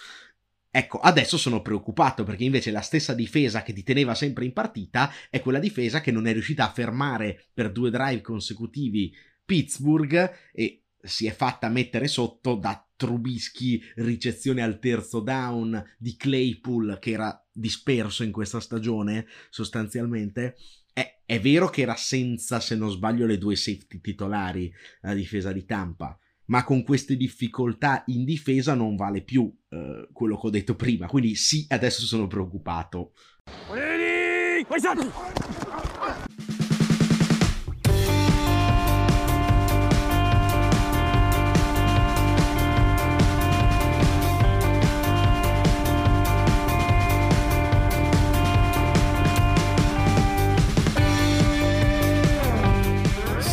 Ecco, 0.70 0.98
adesso 0.98 1.36
sono 1.36 1.62
preoccupato 1.62 2.24
perché 2.24 2.44
invece 2.44 2.70
la 2.70 2.80
stessa 2.80 3.14
difesa 3.14 3.62
che 3.62 3.72
ti 3.72 3.82
teneva 3.82 4.14
sempre 4.14 4.44
in 4.44 4.52
partita 4.52 5.10
è 5.30 5.40
quella 5.40 5.60
difesa 5.60 6.00
che 6.00 6.10
non 6.10 6.26
è 6.26 6.32
riuscita 6.32 6.64
a 6.64 6.72
fermare 6.72 7.46
per 7.52 7.70
due 7.70 7.90
drive 7.90 8.20
consecutivi 8.20 9.14
Pittsburgh 9.44 10.32
e 10.52 10.82
si 11.00 11.26
è 11.26 11.32
fatta 11.32 11.68
mettere 11.68 12.08
sotto 12.08 12.54
da 12.54 12.84
Trubisky, 12.96 13.80
ricezione 13.96 14.62
al 14.62 14.78
terzo 14.78 15.20
down 15.20 15.80
di 15.98 16.16
Claypool 16.16 16.98
che 17.00 17.10
era 17.10 17.43
disperso 17.54 18.24
in 18.24 18.32
questa 18.32 18.60
stagione 18.60 19.26
sostanzialmente. 19.48 20.56
È, 20.92 21.22
è 21.24 21.40
vero 21.40 21.68
che 21.68 21.82
era 21.82 21.96
senza, 21.96 22.60
se 22.60 22.76
non 22.76 22.90
sbaglio, 22.90 23.26
le 23.26 23.38
due 23.38 23.56
safety 23.56 24.00
titolari 24.00 24.72
la 25.00 25.14
difesa 25.14 25.52
di 25.52 25.64
Tampa, 25.64 26.18
ma 26.46 26.64
con 26.64 26.82
queste 26.82 27.16
difficoltà 27.16 28.02
in 28.08 28.24
difesa 28.24 28.74
non 28.74 28.96
vale 28.96 29.22
più 29.22 29.52
eh, 29.70 30.08
quello 30.12 30.38
che 30.38 30.46
ho 30.46 30.50
detto 30.50 30.74
prima. 30.74 31.06
Quindi 31.06 31.34
sì, 31.36 31.64
adesso 31.68 32.02
sono 32.02 32.26
preoccupato. 32.26 33.12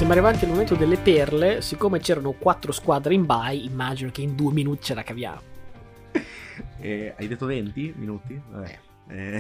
Siamo 0.02 0.16
arrivati 0.16 0.46
al 0.46 0.50
momento 0.50 0.74
delle 0.74 0.98
perle. 0.98 1.62
Siccome 1.62 2.00
c'erano 2.00 2.32
quattro 2.32 2.72
squadre 2.72 3.14
in 3.14 3.28
bye, 3.28 3.54
immagino 3.54 4.10
che 4.10 4.22
in 4.22 4.36
due 4.36 4.52
minuti 4.52 4.86
ce 4.86 4.96
la 4.96 5.04
caviamo. 5.04 5.42
Eh, 6.80 7.14
hai 7.16 7.28
detto 7.28 7.46
20 7.46 7.94
minuti? 7.98 8.42
Vabbè. 8.50 8.80
Eh, 9.10 9.40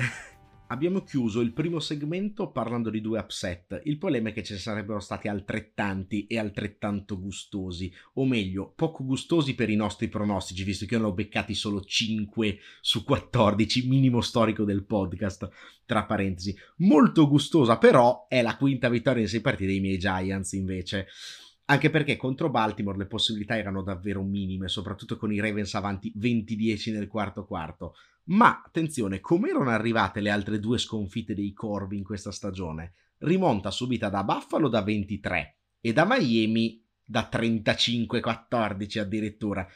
abbiamo 0.72 1.04
chiuso 1.04 1.42
il 1.42 1.52
primo 1.52 1.80
segmento 1.80 2.50
parlando 2.50 2.90
di 2.90 3.02
due 3.02 3.20
upset. 3.20 3.82
Il 3.84 3.98
problema 3.98 4.30
è 4.30 4.34
che 4.34 4.42
ce 4.42 4.54
ne 4.54 4.60
sarebbero 4.60 5.02
stati 5.02 5.28
altrettanti 5.28 6.28
e 6.28 6.40
altrettanto 6.40 7.20
gustosi, 7.20 7.94
o 8.14 8.26
meglio, 8.26 8.72
poco 8.74 9.04
gustosi 9.04 9.54
per 9.54 9.70
i 9.70 9.76
nostri 9.76 10.08
pronostici, 10.08 10.64
visto 10.64 10.86
che 10.86 10.96
io 10.96 11.02
ne 11.02 11.08
ho 11.08 11.14
beccati 11.14 11.54
solo 11.54 11.82
5 11.82 12.58
su 12.80 13.04
14, 13.04 13.88
minimo 13.88 14.22
storico 14.22 14.64
del 14.64 14.86
podcast, 14.86 15.50
tra 15.86 16.06
parentesi. 16.06 16.58
Molto 16.78 17.28
gustosa, 17.28 17.78
però, 17.78 18.28
è 18.30 18.42
la 18.42 18.56
quinta 18.56 18.88
vittoria 18.88 19.24
in 19.24 19.28
sei 19.28 19.42
partite 19.42 19.72
dei 19.72 19.82
miei 19.82 19.98
Giants, 19.98 20.54
invece 20.54 21.08
anche 21.66 21.90
perché 21.90 22.16
contro 22.16 22.50
Baltimore 22.50 22.98
le 22.98 23.08
possibilità 23.08 23.58
erano 23.58 23.82
davvero 23.82 24.24
minime, 24.24 24.70
soprattutto 24.70 25.18
con 25.18 25.34
i 25.34 25.40
Ravens 25.40 25.74
avanti 25.76 26.14
20-10 26.18 26.94
nel 26.94 27.08
quarto 27.08 27.46
quarto. 27.46 27.94
Ma 28.26 28.62
attenzione, 28.64 29.20
come 29.20 29.50
erano 29.50 29.70
arrivate 29.70 30.22
le 30.22 30.30
altre 30.30 30.60
due 30.60 30.78
sconfitte 30.78 31.34
dei 31.34 31.54
Corvi 31.54 31.98
in 31.98 32.04
questa 32.04 32.32
stagione? 32.32 32.94
Rimonta 33.20 33.72
subita 33.72 34.10
da 34.10 34.24
Buffalo 34.24 34.68
da 34.70 34.82
23 34.82 35.58
e 35.82 35.94
da 35.94 36.06
Miami 36.06 36.84
da 37.04 37.30
35-14 37.32 39.00
addirittura. 39.00 39.68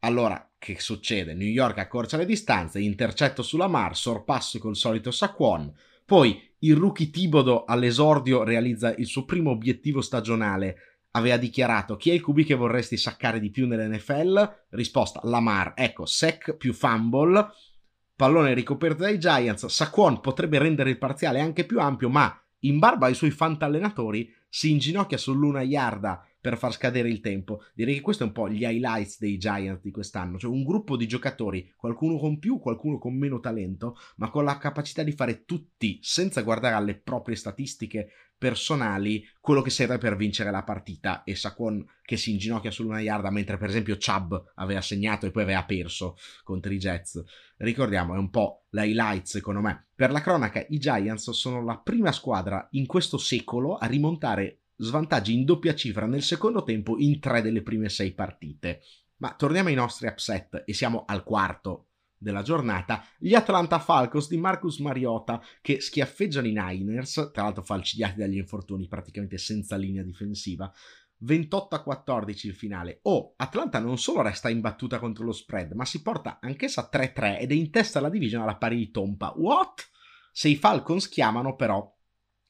Allora, 0.00 0.52
che 0.58 0.78
succede? 0.78 1.34
New 1.34 1.48
York 1.48 1.78
accorcia 1.78 2.16
le 2.16 2.26
distanze, 2.26 2.80
intercetto 2.80 3.42
sulla 3.42 3.68
Mar, 3.68 3.96
sorpasso 3.96 4.58
col 4.58 4.76
solito 4.76 5.10
Saquon, 5.10 5.72
poi 6.04 6.50
il 6.58 6.76
rookie 6.76 7.10
Tibodo 7.10 7.64
all'esordio 7.64 8.42
realizza 8.42 8.94
il 8.94 9.06
suo 9.06 9.24
primo 9.24 9.50
obiettivo 9.50 10.00
stagionale 10.00 10.76
aveva 11.12 11.36
dichiarato 11.36 11.96
chi 11.96 12.10
è 12.10 12.14
il 12.14 12.22
QB 12.22 12.44
che 12.44 12.54
vorresti 12.54 12.96
saccare 12.96 13.40
di 13.40 13.50
più 13.50 13.66
nell'NFL? 13.66 14.66
Risposta 14.70 15.20
Lamar, 15.24 15.72
ecco, 15.76 16.06
sec 16.06 16.56
più 16.56 16.72
fumble, 16.72 17.48
pallone 18.22 18.54
ricoperto 18.54 19.02
dai 19.02 19.18
Giants, 19.18 19.66
Saquon 19.66 20.20
potrebbe 20.20 20.56
rendere 20.56 20.90
il 20.90 20.98
parziale 20.98 21.40
anche 21.40 21.64
più 21.64 21.80
ampio, 21.80 22.08
ma 22.08 22.32
in 22.60 22.78
barba 22.78 23.06
ai 23.06 23.14
suoi 23.14 23.32
fantallenatori 23.32 24.32
si 24.48 24.70
inginocchia 24.70 25.18
sull'una 25.18 25.62
yarda 25.62 26.24
per 26.42 26.58
far 26.58 26.72
scadere 26.72 27.08
il 27.08 27.20
tempo. 27.20 27.62
Direi 27.72 27.94
che 27.94 28.00
questo 28.00 28.24
è 28.24 28.26
un 28.26 28.32
po' 28.32 28.50
gli 28.50 28.64
highlights 28.64 29.20
dei 29.20 29.38
Giants 29.38 29.80
di 29.80 29.92
quest'anno, 29.92 30.38
cioè 30.38 30.50
un 30.50 30.64
gruppo 30.64 30.96
di 30.96 31.06
giocatori, 31.06 31.72
qualcuno 31.76 32.18
con 32.18 32.40
più, 32.40 32.58
qualcuno 32.58 32.98
con 32.98 33.16
meno 33.16 33.38
talento, 33.38 33.96
ma 34.16 34.28
con 34.28 34.42
la 34.42 34.58
capacità 34.58 35.04
di 35.04 35.12
fare 35.12 35.44
tutti, 35.44 36.00
senza 36.02 36.42
guardare 36.42 36.74
alle 36.74 36.98
proprie 36.98 37.36
statistiche 37.36 38.08
personali, 38.36 39.24
quello 39.40 39.62
che 39.62 39.70
serve 39.70 39.98
per 39.98 40.16
vincere 40.16 40.50
la 40.50 40.64
partita. 40.64 41.22
E 41.22 41.36
Saquon 41.36 41.86
che 42.02 42.16
si 42.16 42.32
inginocchia 42.32 42.72
sull'una 42.72 42.98
yarda, 42.98 43.30
mentre 43.30 43.56
per 43.56 43.68
esempio 43.68 43.96
Chubb 43.96 44.34
aveva 44.56 44.80
segnato 44.80 45.26
e 45.26 45.30
poi 45.30 45.44
aveva 45.44 45.64
perso 45.64 46.16
contro 46.42 46.72
i 46.72 46.78
Jets. 46.78 47.22
Ricordiamo, 47.58 48.16
è 48.16 48.18
un 48.18 48.30
po' 48.30 48.64
l'highlight 48.70 49.26
secondo 49.26 49.60
me. 49.60 49.90
Per 49.94 50.10
la 50.10 50.20
cronaca, 50.20 50.66
i 50.70 50.78
Giants 50.78 51.30
sono 51.30 51.62
la 51.62 51.78
prima 51.78 52.10
squadra 52.10 52.66
in 52.72 52.86
questo 52.86 53.16
secolo 53.16 53.76
a 53.76 53.86
rimontare 53.86 54.61
svantaggi 54.82 55.32
in 55.32 55.44
doppia 55.44 55.74
cifra 55.74 56.06
nel 56.06 56.22
secondo 56.22 56.62
tempo 56.62 56.98
in 56.98 57.20
tre 57.20 57.40
delle 57.40 57.62
prime 57.62 57.88
sei 57.88 58.12
partite. 58.12 58.82
Ma 59.18 59.34
torniamo 59.34 59.68
ai 59.68 59.74
nostri 59.74 60.08
upset 60.08 60.64
e 60.66 60.74
siamo 60.74 61.04
al 61.06 61.22
quarto 61.22 61.86
della 62.22 62.42
giornata, 62.42 63.04
gli 63.18 63.34
Atlanta 63.34 63.80
Falcons 63.80 64.28
di 64.28 64.36
Marcus 64.36 64.78
Mariota 64.78 65.42
che 65.60 65.80
schiaffeggiano 65.80 66.46
i 66.46 66.52
Niners, 66.52 67.30
tra 67.32 67.42
l'altro 67.42 67.62
falcidiati 67.62 68.18
dagli 68.18 68.36
infortuni 68.36 68.86
praticamente 68.86 69.38
senza 69.38 69.76
linea 69.76 70.04
difensiva, 70.04 70.72
28 71.18 71.76
a 71.76 71.82
14 71.82 72.46
il 72.46 72.54
finale. 72.54 73.00
Oh, 73.02 73.34
Atlanta 73.36 73.78
non 73.80 73.98
solo 73.98 74.22
resta 74.22 74.48
imbattuta 74.48 74.98
contro 74.98 75.24
lo 75.24 75.32
spread, 75.32 75.72
ma 75.72 75.84
si 75.84 76.00
porta 76.00 76.38
anch'essa 76.40 76.88
3-3 76.92 77.40
ed 77.40 77.50
è 77.50 77.54
in 77.54 77.70
testa 77.70 77.98
alla 77.98 78.08
division 78.08 78.42
alla 78.42 78.56
pari 78.56 78.76
di 78.76 78.90
Tompa. 78.90 79.32
What? 79.36 79.88
Se 80.32 80.48
i 80.48 80.56
Falcons 80.56 81.08
chiamano 81.08 81.56
però 81.56 81.92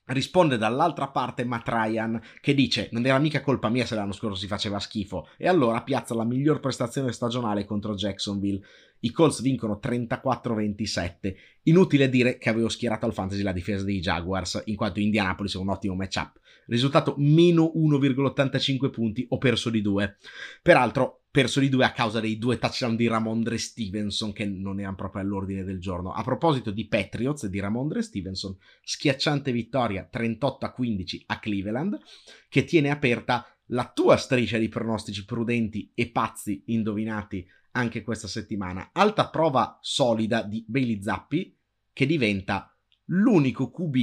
Risponde 0.05 0.59
dall'altra 0.59 1.09
parte 1.09 1.45
Matt 1.45 1.69
Ryan 1.69 2.21
che 2.41 2.55
dice 2.55 2.89
non 2.91 3.07
era 3.07 3.19
mica 3.21 3.41
colpa 3.41 3.69
mia 3.69 3.87
se 3.87 3.95
l'anno 3.95 4.13
scorso 4.13 4.41
si 4.41 4.49
faceva 4.49 4.81
schifo 4.81 5.29
e 5.37 5.47
allora 5.47 5.83
piazza 5.83 6.13
la 6.15 6.25
miglior 6.25 6.59
prestazione 6.59 7.13
stagionale 7.13 7.65
contro 7.65 7.95
Jacksonville. 7.95 8.61
I 9.01 9.11
Colts 9.13 9.41
vincono 9.43 9.79
34-27. 9.81 11.35
Inutile 11.65 12.09
dire 12.09 12.37
che 12.39 12.49
avevo 12.49 12.69
schierato 12.69 13.07
al 13.07 13.15
fantasy 13.15 13.43
la 13.43 13.53
difesa 13.53 13.85
dei 13.85 14.01
Jaguars 14.01 14.63
in 14.67 14.77
quanto 14.77 14.99
Indianapolis 14.99 15.55
è 15.55 15.59
un 15.59 15.71
ottimo 15.71 15.95
matchup. 15.95 16.41
Risultato 16.67 17.15
meno 17.19 17.73
1,85 17.75 18.91
punti, 18.91 19.27
ho 19.29 19.39
perso 19.39 19.71
di 19.71 19.83
2. 19.83 20.17
Peraltro 20.63 21.22
perso 21.33 21.61
di 21.61 21.71
due 21.71 21.87
a 21.87 21.93
causa 21.93 22.21
dei 22.21 22.37
due 22.37 22.59
touchdown 22.59 22.95
di 22.95 23.09
Ramondre 23.09 23.57
Stevenson 23.57 24.35
che 24.35 24.45
non 24.45 24.79
erano 24.79 24.97
proprio 24.97 25.23
all'ordine 25.23 25.65
del 25.65 25.81
giorno. 25.81 26.13
A 26.13 26.23
proposito 26.23 26.71
di 26.71 26.87
Patriots 26.87 27.45
e 27.45 27.49
di 27.49 27.59
Ramondre 27.59 28.03
Stevenson, 28.03 28.55
schiacciante 28.85 29.51
vittoria 29.51 30.05
38 30.05 30.67
a 30.67 30.73
15 30.73 31.23
a 31.29 31.39
Cleveland 31.39 31.99
che 32.51 32.65
tiene 32.65 32.91
aperta 32.91 33.47
la 33.69 33.91
tua 33.91 34.19
striscia 34.19 34.59
di 34.59 34.69
pronostici 34.69 35.25
prudenti 35.25 35.91
e 35.95 36.11
pazzi 36.11 36.65
indovinati 36.67 37.49
anche 37.71 38.03
questa 38.03 38.29
settimana. 38.29 38.91
Alta 38.93 39.31
prova 39.31 39.79
solida 39.81 40.43
di 40.43 40.63
Bailey 40.69 41.03
Zappi 41.03 41.57
che 41.95 42.05
diventa 42.05 42.77
l'unico 43.07 43.71
QB 43.71 43.97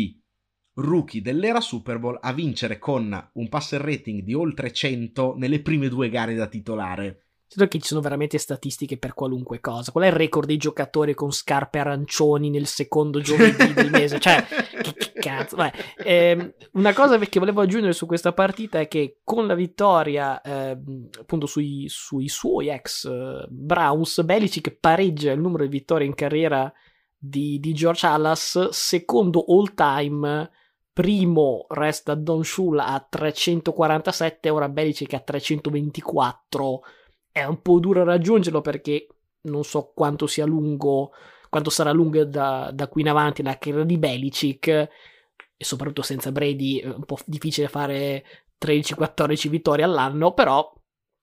rookie 0.80 1.22
dell'era 1.22 1.62
Super 1.62 2.00
Bowl 2.00 2.18
a 2.22 2.34
vincere 2.34 2.80
con 2.80 3.30
un 3.34 3.50
passer 3.50 3.82
rating 3.82 4.24
di 4.24 4.34
oltre 4.34 4.72
100 4.72 5.36
nelle 5.38 5.62
prime 5.62 5.90
due 5.90 6.10
gare 6.10 6.36
da 6.36 6.48
titolare. 6.48 7.24
Sento 7.52 7.68
che 7.68 7.80
ci 7.80 7.88
sono 7.88 8.02
veramente 8.02 8.38
statistiche 8.38 9.00
per 9.00 9.16
qualunque 9.16 9.60
cosa. 9.60 9.92
Qual 9.92 10.04
è 10.04 10.08
il 10.08 10.14
record 10.14 10.46
dei 10.46 10.58
giocatori 10.58 11.16
con 11.16 11.32
scarpe 11.32 11.80
arancioni 11.80 12.52
nel 12.52 12.68
secondo 12.68 13.22
giovedì 13.22 13.74
del 13.74 13.90
mese? 13.90 14.20
Cioè, 14.20 14.46
che, 14.46 14.94
che 14.94 15.12
cazzo. 15.14 15.58
Eh, 15.98 16.54
una 16.74 16.94
cosa 16.94 17.18
che 17.18 17.40
volevo 17.40 17.62
aggiungere 17.62 17.94
su 17.94 18.06
questa 18.06 18.34
partita 18.34 18.80
è 18.80 18.88
che 18.88 19.22
con 19.24 19.48
la 19.48 19.56
vittoria 19.56 20.40
eh, 20.42 20.78
appunto 21.20 21.48
sui, 21.48 21.86
sui, 21.90 22.28
suoi 22.28 22.70
ex 22.70 23.06
eh, 23.06 23.48
Browns, 23.50 24.22
Belichick 24.22 24.78
pareggia 24.80 25.32
il 25.32 25.40
numero 25.40 25.64
di 25.64 25.70
vittorie 25.70 26.06
in 26.06 26.14
carriera 26.14 26.72
di, 27.18 27.60
di 27.60 27.74
George 27.74 28.06
Allas, 28.06 28.70
secondo 28.70 29.44
all 29.48 29.74
time 29.74 30.52
primo 31.00 31.66
resta 31.70 32.14
Don 32.14 32.44
Shula 32.44 32.88
a 32.88 33.00
347, 33.00 34.50
ora 34.50 34.68
Belichick 34.68 35.14
a 35.14 35.22
324. 35.22 36.82
È 37.32 37.42
un 37.46 37.62
po' 37.62 37.80
duro 37.80 38.04
raggiungerlo 38.04 38.60
perché 38.60 39.08
non 39.44 39.64
so 39.64 39.94
quanto 39.96 40.28
sia 40.28 40.44
lungo, 40.44 41.12
quanto 41.48 41.70
sarà 41.70 41.94
lunga 41.94 42.26
da, 42.26 42.70
da 42.74 42.90
qui 42.90 43.04
in 43.04 43.08
avanti 43.08 43.44
la 43.44 43.58
carriera 43.58 43.86
di 43.86 43.98
Belichick 43.98 44.68
e 44.68 44.90
soprattutto 45.58 46.02
senza 46.02 46.34
Brady 46.34 46.80
è 46.80 46.88
un 46.88 47.06
po' 47.06 47.18
difficile 47.24 47.70
fare 47.70 48.26
13-14 48.62 49.48
vittorie 49.48 49.86
all'anno, 49.86 50.34
però 50.34 50.70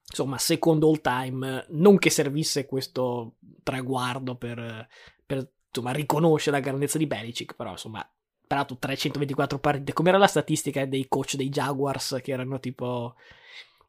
insomma, 0.08 0.38
secondo 0.38 0.88
all 0.88 1.02
time, 1.02 1.66
non 1.68 1.98
che 1.98 2.08
servisse 2.08 2.64
questo 2.64 3.34
traguardo 3.62 4.36
per, 4.36 4.88
per 5.26 5.46
insomma, 5.68 5.92
riconoscere 5.92 6.56
la 6.56 6.62
grandezza 6.62 6.96
di 6.96 7.06
Belichick, 7.06 7.54
però 7.54 7.72
insomma, 7.72 8.10
peraltro 8.46 8.76
324 8.78 9.58
partite, 9.58 9.92
com'era 9.92 10.18
la 10.18 10.26
statistica 10.26 10.86
dei 10.86 11.06
coach 11.08 11.36
dei 11.36 11.48
Jaguars 11.48 12.20
che 12.22 12.32
erano 12.32 12.60
tipo 12.60 13.14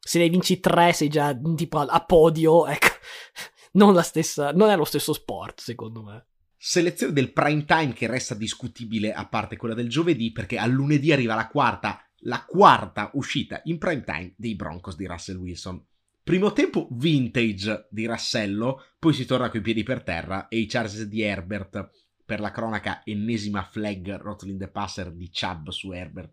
se 0.00 0.18
ne 0.18 0.28
vinci 0.28 0.60
3 0.60 0.92
sei 0.92 1.08
già 1.08 1.38
tipo 1.54 1.78
a 1.78 2.04
podio, 2.04 2.66
ecco, 2.66 2.88
non 3.72 3.94
la 3.94 4.02
stessa, 4.02 4.52
non 4.52 4.70
è 4.70 4.76
lo 4.76 4.84
stesso 4.84 5.12
sport 5.12 5.60
secondo 5.60 6.02
me. 6.02 6.26
Selezione 6.56 7.12
del 7.12 7.32
prime 7.32 7.64
time 7.64 7.92
che 7.92 8.08
resta 8.08 8.34
discutibile 8.34 9.12
a 9.12 9.28
parte 9.28 9.56
quella 9.56 9.74
del 9.74 9.88
giovedì 9.88 10.32
perché 10.32 10.58
a 10.58 10.66
lunedì 10.66 11.12
arriva 11.12 11.34
la 11.34 11.46
quarta, 11.46 12.02
la 12.22 12.44
quarta 12.44 13.10
uscita 13.14 13.60
in 13.64 13.78
prime 13.78 14.02
time 14.02 14.34
dei 14.36 14.56
Broncos 14.56 14.96
di 14.96 15.06
Russell 15.06 15.36
Wilson. 15.36 15.84
Primo 16.24 16.52
tempo 16.52 16.88
vintage 16.90 17.86
di 17.90 18.06
Rassello, 18.06 18.82
poi 18.98 19.14
si 19.14 19.24
torna 19.24 19.50
coi 19.50 19.60
piedi 19.60 19.82
per 19.82 20.02
terra 20.02 20.48
e 20.48 20.58
i 20.58 20.66
Chargers 20.66 21.04
di 21.04 21.22
Herbert 21.22 21.90
per 22.28 22.40
la 22.40 22.50
cronaca 22.50 23.00
ennesima 23.06 23.62
flag 23.62 24.16
Rotling 24.16 24.60
the 24.60 24.68
Passer 24.68 25.10
di 25.14 25.30
Chubb 25.32 25.68
su 25.68 25.92
Herbert 25.92 26.30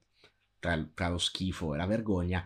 tra, 0.59 0.85
tra 0.93 1.07
lo 1.07 1.17
schifo 1.17 1.73
e 1.73 1.77
la 1.77 1.85
vergogna 1.85 2.45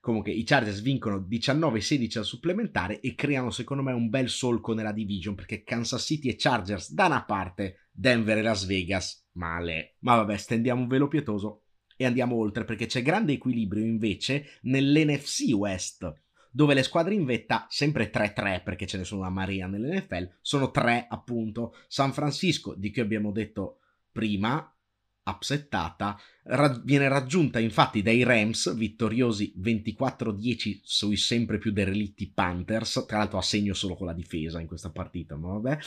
Comunque 0.00 0.32
i 0.32 0.42
Chargers 0.42 0.80
vincono 0.80 1.18
19-16 1.18 2.18
al 2.18 2.24
supplementare 2.24 2.98
e 2.98 3.14
creano 3.14 3.50
secondo 3.50 3.84
me 3.84 3.92
un 3.92 4.08
bel 4.08 4.28
solco 4.28 4.74
nella 4.74 4.90
division 4.90 5.36
perché 5.36 5.62
Kansas 5.62 6.02
City 6.02 6.28
e 6.28 6.36
Chargers 6.36 6.92
da 6.92 7.06
una 7.06 7.24
parte, 7.24 7.88
Denver 7.92 8.38
e 8.38 8.42
Las 8.42 8.64
Vegas 8.64 9.28
male. 9.32 9.96
Ma 10.00 10.16
vabbè, 10.16 10.36
stendiamo 10.36 10.80
un 10.80 10.88
velo 10.88 11.08
pietoso 11.08 11.64
e 11.96 12.04
andiamo 12.04 12.36
oltre 12.36 12.64
perché 12.64 12.86
c'è 12.86 13.02
grande 13.02 13.34
equilibrio 13.34 13.84
invece 13.84 14.58
nell'NFC 14.62 15.52
West 15.52 16.10
dove 16.58 16.74
le 16.74 16.82
squadre 16.82 17.14
in 17.14 17.24
vetta, 17.24 17.68
sempre 17.70 18.10
3-3 18.10 18.64
perché 18.64 18.84
ce 18.84 18.96
ne 18.96 19.04
sono 19.04 19.20
una 19.20 19.30
marea 19.30 19.68
nell'NFL, 19.68 20.38
sono 20.40 20.72
3 20.72 21.06
appunto. 21.08 21.76
San 21.86 22.12
Francisco, 22.12 22.74
di 22.74 22.90
cui 22.90 23.00
abbiamo 23.00 23.30
detto 23.30 23.78
prima, 24.10 24.68
upsettata, 25.22 26.18
ra- 26.42 26.82
viene 26.82 27.06
raggiunta 27.06 27.60
infatti 27.60 28.02
dai 28.02 28.24
Rams, 28.24 28.74
vittoriosi 28.74 29.54
24-10 29.56 30.80
sui 30.82 31.16
sempre 31.16 31.58
più 31.58 31.70
derelitti 31.70 32.28
Panthers, 32.28 33.04
tra 33.06 33.18
l'altro 33.18 33.38
a 33.38 33.42
segno 33.42 33.72
solo 33.72 33.94
con 33.94 34.06
la 34.08 34.12
difesa 34.12 34.60
in 34.60 34.66
questa 34.66 34.90
partita, 34.90 35.36
ma 35.36 35.50
vabbè, 35.50 35.78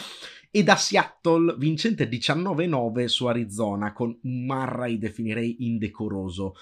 e 0.51 0.63
da 0.63 0.77
Seattle 0.77 1.53
vincente 1.57 2.07
19-9 2.07 3.07
su 3.07 3.25
Arizona 3.25 3.91
con 3.91 4.17
un 4.21 4.45
Murray 4.45 4.97
definirei 4.97 5.65
indecoroso. 5.65 6.53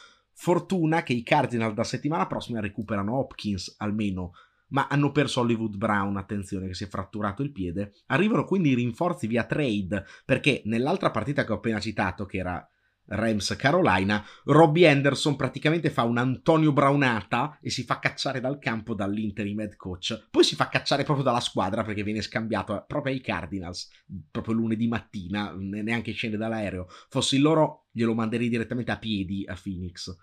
Fortuna 0.41 1.03
che 1.03 1.11
i 1.11 1.21
Cardinals 1.21 1.73
da 1.73 1.83
settimana 1.83 2.25
prossima 2.25 2.61
recuperano 2.61 3.17
Hopkins 3.17 3.75
almeno 3.77 4.31
ma 4.69 4.87
hanno 4.87 5.11
perso 5.11 5.41
Hollywood 5.41 5.75
Brown, 5.75 6.15
attenzione 6.15 6.67
che 6.67 6.75
si 6.75 6.85
è 6.85 6.87
fratturato 6.87 7.41
il 7.41 7.51
piede. 7.51 7.91
Arrivano 8.05 8.45
quindi 8.45 8.73
rinforzi 8.73 9.27
via 9.27 9.43
trade, 9.43 10.05
perché 10.23 10.61
nell'altra 10.63 11.11
partita 11.11 11.43
che 11.43 11.51
ho 11.51 11.55
appena 11.55 11.81
citato, 11.81 12.25
che 12.25 12.37
era 12.37 12.69
Rams 13.09 13.55
Carolina, 13.57 14.23
Robbie 14.45 14.87
Anderson 14.87 15.35
praticamente 15.35 15.89
fa 15.89 16.03
un 16.03 16.17
Antonio 16.17 16.71
Brownata 16.71 17.57
e 17.61 17.69
si 17.69 17.83
fa 17.83 17.99
cacciare 17.99 18.39
dal 18.39 18.59
campo 18.59 18.93
dall'interim 18.93 19.59
head 19.59 19.75
coach. 19.75 20.27
Poi 20.29 20.43
si 20.43 20.55
fa 20.55 20.69
cacciare 20.69 21.03
proprio 21.03 21.25
dalla 21.25 21.39
squadra 21.39 21.83
perché 21.83 22.03
viene 22.03 22.21
scambiato 22.21 22.83
proprio 22.87 23.13
ai 23.13 23.21
Cardinals, 23.21 23.89
proprio 24.29 24.53
lunedì 24.53 24.87
mattina, 24.87 25.53
neanche 25.57 26.11
scende 26.11 26.37
dall'aereo. 26.37 26.87
Fossi 27.09 27.39
loro 27.39 27.87
glielo 27.91 28.13
manderei 28.13 28.49
direttamente 28.49 28.91
a 28.91 28.97
piedi 28.97 29.45
a 29.47 29.57
Phoenix 29.61 30.15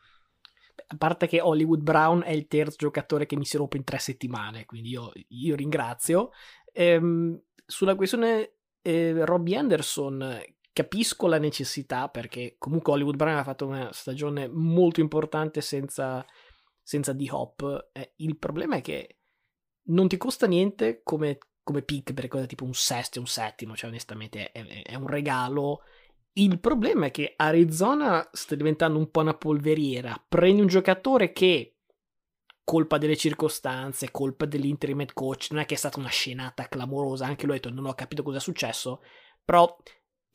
a 0.89 0.97
parte 0.97 1.27
che 1.27 1.41
Hollywood 1.41 1.81
Brown 1.81 2.23
è 2.23 2.31
il 2.31 2.47
terzo 2.47 2.77
giocatore 2.79 3.27
che 3.27 3.37
mi 3.37 3.45
si 3.45 3.57
rompe 3.57 3.77
in 3.77 3.85
tre 3.85 3.99
settimane, 3.99 4.67
quindi 4.67 4.91
io, 4.91 5.11
io 5.29 5.57
ringrazio. 5.57 6.31
Ehm, 6.73 7.41
sulla 7.65 7.97
questione 7.97 8.53
eh, 8.83 9.25
Robbie 9.25 9.57
Anderson, 9.57 10.41
capisco 10.77 11.27
la 11.27 11.39
necessità 11.39 12.11
perché 12.11 12.57
comunque 12.59 12.93
Hollywood 12.93 13.17
Brown 13.17 13.39
ha 13.39 13.45
fatto 13.45 13.67
una 13.67 13.91
stagione 13.95 14.47
molto 14.47 15.01
importante 15.01 15.63
senza, 15.63 16.23
senza 16.83 17.15
D-Hop. 17.15 17.89
Eh, 17.93 18.13
il 18.17 18.37
problema 18.37 18.77
è 18.77 18.83
che 18.83 19.21
non 19.85 20.07
ti 20.07 20.19
costa 20.19 20.47
niente 20.47 21.01
come, 21.03 21.39
come 21.63 21.81
pick, 21.81 22.13
perché 22.13 22.29
cosa 22.29 22.45
tipo 22.45 22.65
un 22.65 22.75
sesto 22.75 23.17
e 23.17 23.21
un 23.23 23.27
settimo, 23.27 23.75
cioè 23.75 23.89
onestamente 23.89 24.53
è, 24.53 24.83
è 24.83 24.95
un 24.97 25.07
regalo 25.07 25.81
il 26.39 26.61
problema 26.61 27.07
è 27.07 27.11
che 27.11 27.33
Arizona 27.35 28.29
sta 28.31 28.55
diventando 28.55 28.99
un 28.99 29.11
po' 29.11 29.21
una 29.21 29.33
polveriera. 29.33 30.23
Prendi 30.29 30.61
un 30.61 30.67
giocatore 30.67 31.33
che, 31.33 31.79
colpa 32.63 32.99
delle 32.99 33.17
circostanze, 33.17 34.11
colpa 34.11 34.45
dell'interim 34.45 35.01
head 35.01 35.15
coach, 35.15 35.49
non 35.53 35.63
è 35.63 35.65
che 35.65 35.77
è 35.77 35.79
stata 35.79 35.99
una 35.99 36.11
scenata 36.11 36.69
clamorosa, 36.69 37.25
anche 37.25 37.47
lui 37.47 37.57
ha 37.57 37.59
detto 37.59 37.75
non 37.75 37.87
ho 37.87 37.95
capito 37.95 38.23
cosa 38.23 38.37
è 38.37 38.41
successo, 38.41 39.01
però 39.43 39.75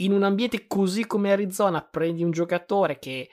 in 0.04 0.12
un 0.14 0.24
ambiente 0.24 0.68
così 0.68 1.06
come 1.06 1.32
Arizona 1.32 1.82
prendi 1.82 2.24
un 2.24 2.32
giocatore 2.32 3.00
che 3.00 3.30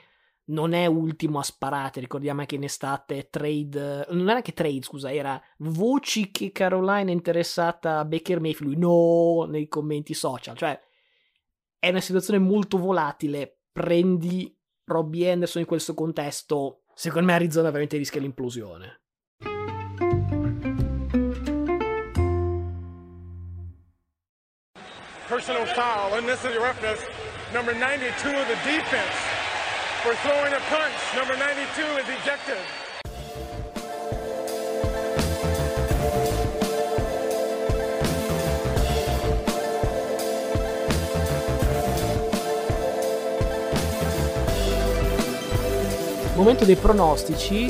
non 0.49 0.73
è 0.73 0.85
ultimo 0.87 1.39
a 1.39 1.43
sparate, 1.43 1.99
ricordiamo 1.99 2.43
che 2.45 2.55
in 2.55 2.63
estate 2.63 3.29
trade, 3.29 4.07
non 4.09 4.29
era 4.29 4.41
che 4.41 4.53
trade, 4.53 4.81
scusa, 4.81 5.11
era 5.11 5.39
voci 5.57 6.31
che 6.31 6.51
Carolina 6.51 7.09
è 7.09 7.13
interessata 7.13 7.99
a 7.99 8.05
Baker 8.05 8.39
Mayfield, 8.39 8.77
no, 8.77 9.45
nei 9.45 9.67
commenti 9.67 10.13
social, 10.13 10.57
cioè 10.57 10.79
è 11.77 11.89
una 11.89 12.01
situazione 12.01 12.39
molto 12.39 12.77
volatile. 12.77 13.59
Prendi 13.71 14.53
Robbie 14.85 15.31
Anderson 15.31 15.61
in 15.61 15.67
questo 15.67 15.93
contesto, 15.93 16.81
secondo 16.93 17.27
me 17.27 17.33
Arizona 17.33 17.69
veramente 17.69 17.97
rischia 17.97 18.19
l'implosione. 18.19 19.01
Personal 25.29 25.67
foul, 25.67 26.15
unnecessary 26.15 26.57
roughness. 26.57 26.99
Number 27.53 27.71
92 27.71 28.09
of 28.09 28.47
the 28.47 28.57
defense 28.65 29.13
for 30.01 30.15
throwing 30.25 30.53
a 30.53 30.59
punch. 30.73 30.95
Number 31.15 31.37
92 31.37 31.81
is 32.01 32.09
ejected. 32.09 32.57
Momento 46.39 46.63
dei 46.63 46.77
pronostici 46.77 47.69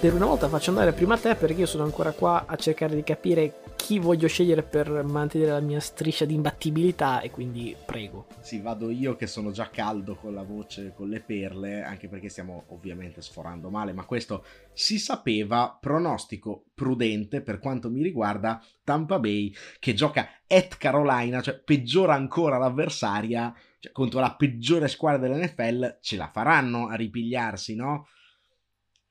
per 0.00 0.14
una 0.14 0.24
volta 0.24 0.48
faccio 0.48 0.70
andare 0.70 0.92
prima 0.92 1.18
te 1.18 1.34
perché 1.34 1.60
io 1.60 1.66
sono 1.66 1.84
ancora 1.84 2.12
qua 2.12 2.46
a 2.46 2.56
cercare 2.56 2.94
di 2.94 3.02
capire 3.02 3.60
chi 3.76 3.98
voglio 3.98 4.28
scegliere 4.28 4.62
per 4.62 5.04
mantenere 5.04 5.50
la 5.50 5.60
mia 5.60 5.78
striscia 5.78 6.24
di 6.24 6.32
imbattibilità 6.32 7.20
e 7.20 7.30
quindi 7.30 7.76
prego. 7.84 8.26
Sì, 8.40 8.60
vado 8.60 8.90
io 8.90 9.14
che 9.16 9.26
sono 9.26 9.50
già 9.50 9.68
caldo 9.68 10.14
con 10.14 10.32
la 10.32 10.42
voce, 10.42 10.94
con 10.94 11.08
le 11.08 11.20
perle, 11.20 11.82
anche 11.82 12.08
perché 12.08 12.30
stiamo 12.30 12.64
ovviamente 12.68 13.20
sforando 13.20 13.68
male, 13.68 13.92
ma 13.92 14.04
questo 14.04 14.44
si 14.72 14.98
sapeva, 14.98 15.76
pronostico 15.78 16.64
prudente 16.74 17.42
per 17.42 17.58
quanto 17.58 17.90
mi 17.90 18.02
riguarda, 18.02 18.62
Tampa 18.84 19.18
Bay 19.18 19.54
che 19.78 19.92
gioca 19.92 20.28
at 20.46 20.76
Carolina, 20.78 21.42
cioè 21.42 21.58
peggiora 21.58 22.14
ancora 22.14 22.56
l'avversaria 22.56 23.54
cioè, 23.78 23.92
contro 23.92 24.20
la 24.20 24.34
peggiore 24.34 24.88
squadra 24.88 25.28
dell'NFL 25.28 25.98
ce 26.00 26.16
la 26.16 26.30
faranno 26.32 26.88
a 26.88 26.94
ripigliarsi, 26.94 27.74
no? 27.74 28.08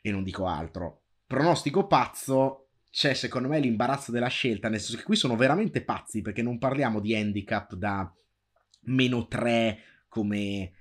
E 0.02 0.12
non 0.12 0.24
dico 0.24 0.46
altro. 0.48 1.04
Pronostico 1.26 1.88
pazzo, 1.88 2.70
c'è 2.90 3.14
secondo 3.14 3.48
me 3.48 3.60
l'imbarazzo 3.60 4.12
della 4.12 4.28
scelta, 4.28 4.70
nel 4.70 4.80
senso 4.80 4.98
che 4.98 5.04
qui 5.04 5.16
sono 5.16 5.36
veramente 5.36 5.84
pazzi 5.84 6.22
perché 6.22 6.42
non 6.42 6.58
parliamo 6.58 7.00
di 7.00 7.16
handicap 7.16 7.76
da 7.76 8.12
meno 8.84 9.28
3 9.28 9.80
come 10.08 10.72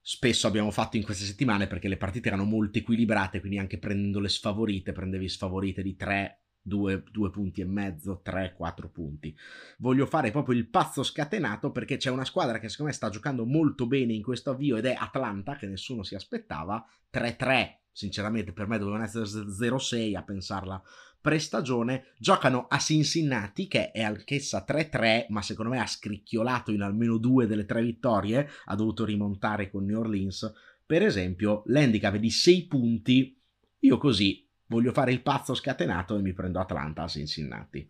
spesso 0.00 0.46
abbiamo 0.46 0.70
fatto 0.70 0.96
in 0.96 1.02
queste 1.02 1.24
settimane 1.24 1.66
perché 1.66 1.88
le 1.88 1.96
partite 1.96 2.28
erano 2.28 2.44
molto 2.44 2.78
equilibrate, 2.78 3.40
quindi 3.40 3.58
anche 3.58 3.78
prendendo 3.78 4.20
le 4.20 4.28
sfavorite, 4.28 4.92
prendevi 4.92 5.28
sfavorite 5.28 5.82
di 5.82 5.96
3 5.96 6.40
due, 6.66 7.04
due 7.10 7.30
punti 7.30 7.60
e 7.60 7.64
mezzo, 7.64 8.20
tre, 8.22 8.54
quattro 8.56 8.88
punti. 8.88 9.36
Voglio 9.78 10.06
fare 10.06 10.30
proprio 10.30 10.58
il 10.58 10.68
pazzo 10.68 11.02
scatenato 11.02 11.70
perché 11.70 11.96
c'è 11.96 12.10
una 12.10 12.24
squadra 12.24 12.58
che 12.58 12.68
secondo 12.68 12.90
me 12.90 12.96
sta 12.96 13.08
giocando 13.08 13.46
molto 13.46 13.86
bene 13.86 14.12
in 14.12 14.22
questo 14.22 14.50
avvio 14.50 14.76
ed 14.76 14.86
è 14.86 14.96
Atlanta, 14.98 15.56
che 15.56 15.66
nessuno 15.66 16.02
si 16.02 16.14
aspettava, 16.14 16.84
3-3. 17.12 17.78
Sinceramente 17.92 18.52
per 18.52 18.66
me 18.66 18.78
dovevano 18.78 19.04
essere 19.04 19.24
0-6 19.24 20.16
a 20.16 20.22
pensarla 20.22 20.82
prestagione, 21.18 22.12
giocano 22.18 22.66
a 22.68 22.78
Cincinnati 22.78 23.66
che 23.66 23.90
è 23.90 24.02
anch'essa 24.02 24.64
3-3 24.68 25.26
ma 25.30 25.42
secondo 25.42 25.72
me 25.72 25.80
ha 25.80 25.86
scricchiolato 25.86 26.70
in 26.70 26.82
almeno 26.82 27.16
due 27.16 27.46
delle 27.46 27.64
tre 27.64 27.82
vittorie, 27.82 28.48
ha 28.66 28.74
dovuto 28.76 29.04
rimontare 29.04 29.70
con 29.70 29.86
New 29.86 29.98
Orleans 29.98 30.52
per 30.86 31.02
esempio, 31.02 31.64
l'handicap 31.66 32.14
è 32.14 32.20
di 32.20 32.30
6 32.30 32.66
punti, 32.66 33.36
io 33.80 33.98
così 33.98 34.45
voglio 34.66 34.92
fare 34.92 35.12
il 35.12 35.22
pazzo 35.22 35.54
scatenato 35.54 36.16
e 36.16 36.22
mi 36.22 36.32
prendo 36.32 36.60
Atlanta 36.60 37.02
a 37.02 37.08
Cincinnati. 37.08 37.88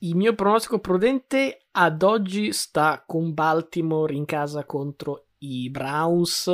Il 0.00 0.14
mio 0.14 0.34
pronostico 0.34 0.78
prudente 0.78 1.66
ad 1.72 2.02
oggi 2.02 2.52
sta 2.52 3.02
con 3.04 3.34
Baltimore 3.34 4.14
in 4.14 4.24
casa 4.26 4.64
contro 4.64 5.26
i 5.38 5.68
Browns. 5.70 6.50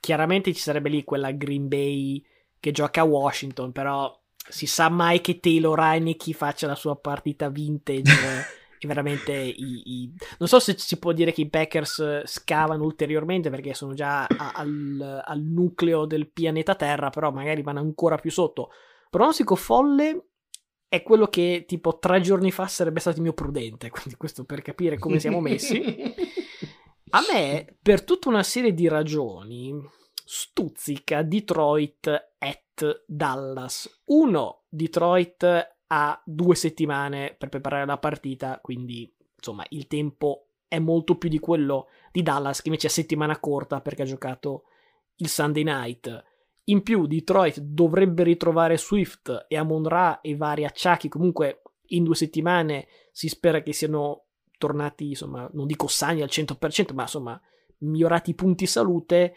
Chiaramente 0.00 0.54
ci 0.54 0.60
sarebbe 0.60 0.88
lì 0.88 1.04
quella 1.04 1.32
Green 1.32 1.68
Bay 1.68 2.24
che 2.58 2.70
gioca 2.70 3.02
a 3.02 3.04
Washington, 3.04 3.72
però 3.72 4.18
si 4.48 4.66
sa 4.66 4.88
mai 4.88 5.20
che 5.20 5.38
Taylor 5.40 5.78
Heineke 5.78 6.32
faccia 6.32 6.66
la 6.66 6.74
sua 6.74 6.96
partita 6.96 7.50
vintage. 7.50 8.12
veramente 8.86 9.32
i, 9.32 9.82
i, 9.84 10.12
non 10.38 10.48
so 10.48 10.58
se 10.58 10.74
si 10.78 10.98
può 10.98 11.12
dire 11.12 11.32
che 11.32 11.42
i 11.42 11.48
Packers 11.48 12.22
scavano 12.24 12.84
ulteriormente 12.84 13.50
perché 13.50 13.74
sono 13.74 13.94
già 13.94 14.24
a, 14.24 14.52
al, 14.54 15.22
al, 15.24 15.40
nucleo 15.40 16.06
del 16.06 16.30
pianeta 16.30 16.74
Terra, 16.74 17.10
però 17.10 17.30
magari 17.30 17.62
vanno 17.62 17.80
ancora 17.80 18.16
più 18.16 18.30
sotto. 18.30 18.70
Pronostico 19.10 19.54
folle 19.54 20.28
è 20.88 21.02
quello 21.02 21.26
che 21.26 21.64
tipo 21.66 21.98
tre 21.98 22.20
giorni 22.20 22.50
fa 22.50 22.66
sarebbe 22.66 23.00
stato 23.00 23.16
il 23.16 23.22
mio 23.22 23.32
prudente, 23.32 23.90
quindi 23.92 24.14
questo 24.16 24.44
per 24.44 24.62
capire 24.62 24.98
come 24.98 25.18
siamo 25.18 25.40
messi. 25.40 25.82
A 27.10 27.22
me, 27.32 27.76
per 27.80 28.02
tutta 28.02 28.28
una 28.28 28.42
serie 28.42 28.74
di 28.74 28.88
ragioni, 28.88 29.72
stuzzica 30.24 31.22
Detroit 31.22 32.32
at 32.38 33.04
Dallas. 33.06 34.02
Uno, 34.06 34.64
Detroit 34.68 35.73
ha 35.88 36.20
due 36.24 36.54
settimane 36.54 37.34
per 37.36 37.48
preparare 37.48 37.86
la 37.86 37.98
partita, 37.98 38.58
quindi 38.60 39.12
insomma 39.36 39.64
il 39.70 39.86
tempo 39.86 40.48
è 40.66 40.78
molto 40.78 41.16
più 41.16 41.28
di 41.28 41.38
quello 41.38 41.88
di 42.10 42.22
Dallas 42.22 42.60
che 42.60 42.68
invece 42.68 42.88
è 42.88 42.90
settimana 42.90 43.38
corta 43.38 43.80
perché 43.80 44.02
ha 44.02 44.06
giocato 44.06 44.64
il 45.16 45.28
Sunday 45.28 45.62
night. 45.62 46.24
In 46.64 46.82
più 46.82 47.06
Detroit 47.06 47.60
dovrebbe 47.60 48.22
ritrovare 48.22 48.78
Swift 48.78 49.46
e 49.48 49.56
Amon 49.56 49.86
Ra 49.86 50.20
e 50.20 50.34
vari 50.34 50.64
acciacchi, 50.64 51.08
comunque 51.08 51.62
in 51.88 52.04
due 52.04 52.14
settimane 52.14 52.88
si 53.12 53.28
spera 53.28 53.62
che 53.62 53.72
siano 53.72 54.24
tornati, 54.56 55.10
insomma, 55.10 55.48
non 55.52 55.66
dico 55.66 55.86
sani 55.86 56.22
al 56.22 56.30
100%, 56.30 56.94
ma 56.94 57.02
insomma 57.02 57.40
migliorati 57.78 58.30
i 58.30 58.34
punti 58.34 58.66
salute 58.66 59.34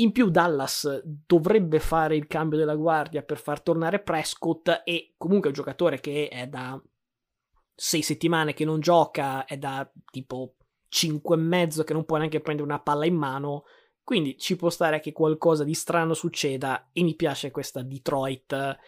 in 0.00 0.12
più 0.12 0.30
Dallas 0.30 1.02
dovrebbe 1.04 1.78
fare 1.78 2.16
il 2.16 2.26
cambio 2.26 2.58
della 2.58 2.74
guardia 2.74 3.22
per 3.22 3.38
far 3.38 3.60
tornare 3.60 4.00
Prescott 4.00 4.82
e 4.84 5.14
comunque 5.16 5.48
è 5.48 5.52
un 5.52 5.56
giocatore 5.56 6.00
che 6.00 6.28
è 6.28 6.46
da 6.46 6.80
sei 7.74 8.02
settimane 8.02 8.52
che 8.52 8.64
non 8.64 8.80
gioca, 8.80 9.44
è 9.44 9.56
da 9.56 9.90
tipo 10.10 10.56
cinque 10.88 11.36
e 11.36 11.40
mezzo 11.40 11.84
che 11.84 11.92
non 11.92 12.04
può 12.04 12.16
neanche 12.16 12.40
prendere 12.40 12.68
una 12.68 12.80
palla 12.80 13.06
in 13.06 13.14
mano, 13.14 13.64
quindi 14.02 14.36
ci 14.38 14.56
può 14.56 14.70
stare 14.70 15.00
che 15.00 15.12
qualcosa 15.12 15.64
di 15.64 15.74
strano 15.74 16.14
succeda 16.14 16.90
e 16.92 17.02
mi 17.02 17.14
piace 17.14 17.50
questa 17.50 17.82
Detroit. 17.82 18.78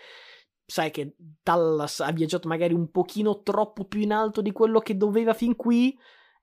Sai 0.65 0.91
che 0.91 1.15
Dallas 1.17 2.01
ha 2.01 2.11
viaggiato 2.13 2.49
magari 2.49 2.75
un 2.75 2.91
pochino 2.91 3.43
troppo 3.43 3.85
più 3.85 4.01
in 4.01 4.13
alto 4.13 4.43
di 4.43 4.53
quello 4.53 4.81
che 4.81 4.97
doveva 4.97 5.33
fin 5.33 5.57
qui, 5.57 5.97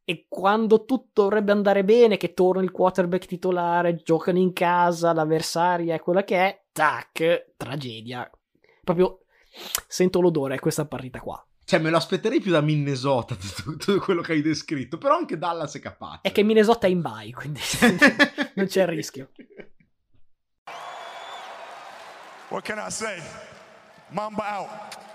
e 0.10 0.26
quando 0.28 0.86
tutto 0.86 1.22
dovrebbe 1.22 1.52
andare 1.52 1.84
bene, 1.84 2.18
che 2.18 2.34
torna 2.34 2.64
il 2.64 2.72
quarterback 2.72 3.28
titolare, 3.28 3.98
giocano 3.98 4.40
in 4.40 4.54
casa, 4.54 5.14
l'avversaria 5.14 5.94
è 5.94 6.00
quella 6.00 6.24
che 6.24 6.36
è, 6.36 6.64
tac, 6.72 7.52
tragedia. 7.56 8.28
Proprio 8.84 9.26
sento 9.88 10.20
l'odore 10.20 10.56
a 10.56 10.60
questa 10.60 10.88
partita 10.88 11.20
qua. 11.20 11.46
Cioè, 11.64 11.80
me 11.80 11.92
lo 11.92 11.98
aspetterei 11.98 12.42
più 12.42 12.50
da 12.50 12.62
Minnesota, 12.62 13.36
tutto, 13.38 13.76
tutto, 13.76 14.00
quello 14.00 14.22
che 14.24 14.32
hai 14.32 14.42
descritto, 14.42 14.98
però 14.98 15.16
anche 15.16 15.38
Dallas 15.38 15.76
è 15.76 15.80
capace. 15.80 16.22
È 16.24 16.32
che 16.32 16.42
Minnesota 16.42 16.88
è 16.88 16.90
in 16.90 17.02
bye, 17.02 17.32
quindi 17.32 17.62
non 18.56 18.66
c'è 18.66 18.82
il 18.82 18.88
rischio. 18.88 19.30
What 22.48 22.64
can 22.64 22.80
I 22.84 22.90
say? 22.90 23.22
Mamba 24.08 24.58
out. 24.58 25.09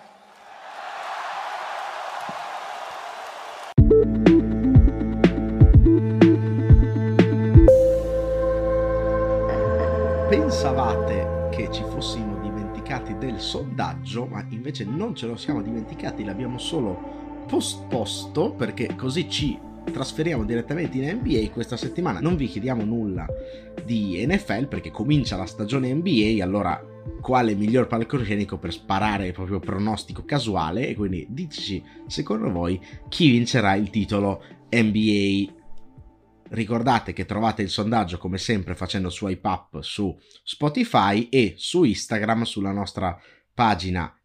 Pensavate 10.55 11.49
che 11.51 11.69
ci 11.73 11.83
fossimo 11.83 12.41
dimenticati 12.41 13.19
del 13.19 13.41
sondaggio, 13.41 14.27
ma 14.27 14.47
invece 14.51 14.85
non 14.85 15.17
ce 15.17 15.27
lo 15.27 15.35
siamo 15.35 15.61
dimenticati, 15.61 16.23
l'abbiamo 16.23 16.59
solo 16.59 17.43
posposto 17.49 18.53
perché 18.53 18.95
così 18.95 19.29
ci 19.29 19.59
trasferiamo 19.91 20.45
direttamente 20.45 20.97
in 20.97 21.19
NBA 21.19 21.51
questa 21.51 21.77
settimana. 21.77 22.21
Non 22.21 22.37
vi 22.37 22.47
chiediamo 22.47 22.85
nulla 22.85 23.27
di 23.85 24.25
NFL 24.25 24.69
perché 24.69 24.93
comincia 24.93 25.37
la 25.37 25.47
stagione 25.47 25.93
NBA, 25.93 26.41
allora 26.41 26.81
quale 27.21 27.57
miglior 27.57 27.89
palcoscenico 27.89 28.57
per 28.57 28.73
sparare 28.73 29.27
il 29.27 29.33
proprio 29.33 29.59
pronostico 29.59 30.25
casuale 30.25 30.87
e 30.87 30.95
quindi 30.95 31.27
diteci 31.31 31.83
secondo 32.07 32.49
voi 32.53 32.81
chi 33.09 33.29
vincerà 33.29 33.75
il 33.75 33.91
titolo 33.91 34.41
NBA 34.71 35.64
Ricordate 36.55 37.13
che 37.13 37.27
trovate 37.27 37.63
il 37.63 37.69
sondaggio 37.69 38.17
come 38.17 38.39
sempre 38.39 38.77
facendo 38.77 39.11
swipe 39.11 39.49
up 39.49 39.81
su 39.81 40.17
Spotify 40.45 41.29
e 41.29 41.55
su 41.57 41.83
Instagram 41.83 42.45
sulla 42.45 42.71
nostra 42.71 43.21
pagina 43.53 44.17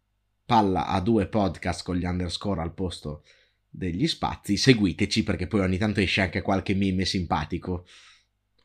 palla 0.44 0.86
a 0.86 1.00
due 1.00 1.26
podcast 1.26 1.82
con 1.82 1.96
gli 1.96 2.04
underscore 2.04 2.60
al 2.60 2.72
posto 2.72 3.24
degli 3.68 4.06
spazi. 4.06 4.56
Seguiteci 4.56 5.24
perché 5.24 5.48
poi 5.48 5.62
ogni 5.62 5.76
tanto 5.76 5.98
esce 5.98 6.20
anche 6.20 6.40
qualche 6.40 6.76
meme 6.76 7.04
simpatico. 7.04 7.84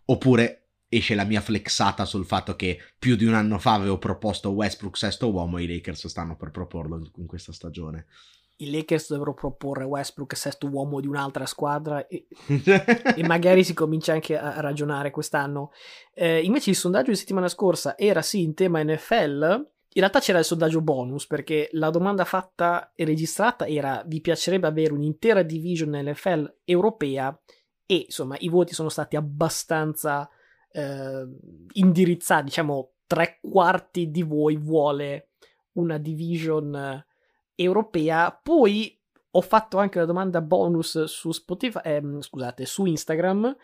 Oppure 0.06 0.68
esce 0.88 1.16
la 1.16 1.24
mia 1.24 1.42
flexata 1.42 2.06
sul 2.06 2.28
fatto 2.28 2.56
che 2.56 2.80
più 3.00 3.16
di 3.16 3.26
un 3.26 3.34
anno 3.34 3.58
fa 3.58 3.74
avevo 3.74 3.98
proposto 3.98 4.52
Westbrook 4.52 4.96
sesto 4.96 5.32
uomo 5.32 5.58
e 5.58 5.64
i 5.64 5.68
Lakers 5.68 6.06
stanno 6.06 6.36
per 6.36 6.52
proporlo 6.52 7.12
in 7.16 7.26
questa 7.26 7.52
stagione 7.52 8.06
i 8.58 8.72
Lakers 8.72 9.10
dovrebbero 9.10 9.34
proporre 9.34 9.84
Westbrook 9.84 10.36
sesto 10.36 10.68
uomo 10.68 11.00
di 11.00 11.08
un'altra 11.08 11.46
squadra 11.46 12.08
e, 12.08 12.28
e 13.16 13.24
magari 13.24 13.64
si 13.64 13.74
comincia 13.74 14.14
anche 14.14 14.38
a 14.38 14.60
ragionare 14.62 15.12
quest'anno. 15.12 15.72
Eh, 16.14 16.42
invece 16.42 16.70
il 16.70 16.76
sondaggio 16.76 17.12
di 17.12 17.18
settimana 17.18 17.48
scorsa 17.48 17.98
era 17.98 18.22
sì 18.22 18.44
in 18.44 18.54
tema 18.54 18.84
NFL, 18.84 19.68
in 19.96 20.02
realtà 20.02 20.20
c'era 20.20 20.40
il 20.40 20.46
sondaggio 20.46 20.82
bonus 20.82 21.26
perché 21.26 21.70
la 21.72 21.90
domanda 21.90 22.26
fatta 22.26 22.92
e 22.96 23.06
registrata 23.06 23.66
era 23.66 24.04
vi 24.06 24.20
piacerebbe 24.20 24.68
avere 24.68 24.94
un'intera 24.94 25.42
division 25.42 25.92
NFL 25.92 26.58
europea 26.66 27.38
e 27.86 28.04
insomma 28.06 28.36
i 28.40 28.50
voti 28.50 28.74
sono 28.74 28.90
stati 28.90 29.16
abbastanza 29.16 30.30
eh, 30.72 31.26
indirizzati, 31.74 32.46
diciamo 32.46 32.92
tre 33.08 33.40
quarti 33.42 34.12
di 34.12 34.24
voi 34.24 34.58
vuole 34.58 35.30
una 35.74 35.98
division 35.98 37.06
europea. 37.56 38.32
Poi 38.32 39.00
ho 39.32 39.42
fatto 39.42 39.78
anche 39.78 40.00
la 40.00 40.06
domanda 40.06 40.42
bonus 40.42 41.04
su 41.06 41.32
Spotify, 41.32 41.80
ehm, 41.84 42.22
scusate, 42.22 42.66
su 42.66 42.86
Instagram 42.86 43.56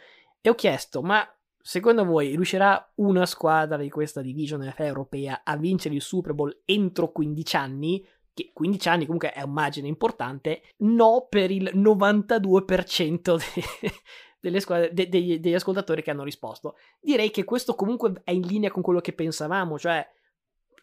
e 0.41 0.49
ho 0.49 0.55
chiesto, 0.55 1.01
ma 1.01 1.25
secondo 1.61 2.03
voi 2.03 2.35
riuscirà 2.35 2.91
una 2.95 3.25
squadra 3.25 3.77
di 3.77 3.89
questa 3.89 4.21
division 4.21 4.61
NFL 4.61 4.81
europea 4.81 5.41
a 5.43 5.55
vincere 5.57 5.95
il 5.95 6.01
Super 6.01 6.33
Bowl 6.33 6.61
entro 6.65 7.11
15 7.11 7.55
anni? 7.55 8.05
Che 8.33 8.51
15 8.53 8.89
anni 8.89 9.03
comunque 9.03 9.31
è 9.31 9.41
un 9.41 9.51
margine 9.51 9.87
importante. 9.87 10.61
No 10.77 11.27
per 11.29 11.51
il 11.51 11.69
92% 11.73 13.35
de- 13.35 13.91
delle 14.39 14.59
squadre, 14.59 14.91
de- 14.93 15.07
de- 15.07 15.39
degli 15.39 15.53
ascoltatori 15.53 16.01
che 16.01 16.11
hanno 16.11 16.23
risposto. 16.23 16.75
Direi 16.99 17.29
che 17.29 17.43
questo 17.43 17.75
comunque 17.75 18.21
è 18.23 18.31
in 18.31 18.41
linea 18.41 18.71
con 18.71 18.81
quello 18.81 18.99
che 18.99 19.13
pensavamo, 19.13 19.77
cioè 19.77 20.05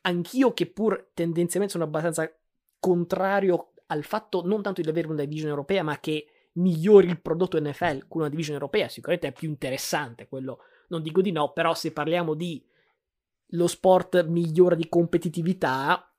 anch'io 0.03 0.53
che 0.53 0.71
pur 0.71 1.11
tendenzialmente 1.13 1.77
sono 1.77 1.85
abbastanza 1.85 2.31
contrario 2.79 3.73
al 3.87 4.05
fatto 4.05 4.43
non 4.45 4.63
tanto 4.63 4.81
di 4.81 4.89
avere 4.89 5.09
una 5.09 5.25
division 5.25 5.51
europea, 5.51 5.83
ma 5.83 5.99
che 5.99 6.27
migliori 6.53 7.09
il 7.09 7.21
prodotto 7.21 7.61
NFL 7.61 8.07
con 8.09 8.21
una 8.21 8.31
division 8.31 8.55
europea, 8.55 8.89
sicuramente 8.89 9.29
è 9.29 9.33
più 9.33 9.49
interessante, 9.49 10.29
quello 10.29 10.61
non 10.89 11.03
dico 11.03 11.21
di 11.21 11.33
no, 11.33 11.53
però 11.53 11.75
se 11.75 11.93
parliamo 11.93 12.35
di 12.35 12.65
lo 13.53 13.67
sport 13.67 14.27
migliora 14.27 14.75
di 14.75 14.89
competitività, 14.89 16.13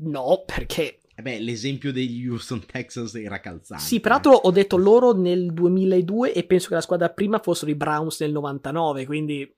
no, 0.00 0.42
perché... 0.44 1.00
Eh 1.16 1.22
beh, 1.22 1.38
l'esempio 1.38 1.92
degli 1.92 2.26
Houston 2.26 2.64
Texans 2.66 3.14
era 3.14 3.38
calzante. 3.38 3.84
Sì, 3.84 4.00
peraltro 4.00 4.32
ho 4.32 4.50
detto 4.50 4.76
loro 4.76 5.12
nel 5.12 5.52
2002 5.52 6.32
e 6.32 6.44
penso 6.44 6.68
che 6.68 6.74
la 6.74 6.80
squadra 6.80 7.10
prima 7.10 7.38
fossero 7.38 7.70
i 7.70 7.76
Browns 7.76 8.20
nel 8.20 8.32
99, 8.32 9.06
quindi 9.06 9.56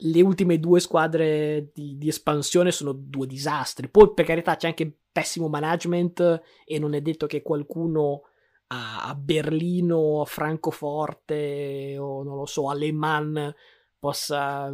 le 0.00 0.20
ultime 0.20 0.60
due 0.60 0.80
squadre 0.80 1.70
di, 1.72 1.96
di, 1.96 2.08
espansione 2.08 2.70
sono 2.70 2.92
due 2.92 3.26
disastri. 3.26 3.88
Poi, 3.88 4.12
per 4.12 4.26
carità, 4.26 4.56
c'è 4.56 4.68
anche 4.68 4.92
pessimo 5.10 5.48
management 5.48 6.42
e 6.64 6.78
non 6.78 6.94
è 6.94 7.00
detto 7.00 7.26
che 7.26 7.42
qualcuno 7.42 8.22
a, 8.68 9.06
a 9.06 9.14
Berlino, 9.14 10.20
a 10.20 10.26
Francoforte 10.26 11.96
o 11.98 12.22
non 12.22 12.36
lo 12.36 12.46
so, 12.46 12.68
a 12.68 12.74
Le 12.74 12.92
Mans 12.92 13.54
possa 13.98 14.72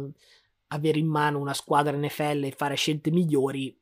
avere 0.67 0.99
in 0.99 1.07
mano 1.07 1.39
una 1.39 1.53
squadra 1.53 1.95
NFL 1.95 2.43
e 2.43 2.51
fare 2.51 2.75
scelte 2.75 3.11
migliori. 3.11 3.77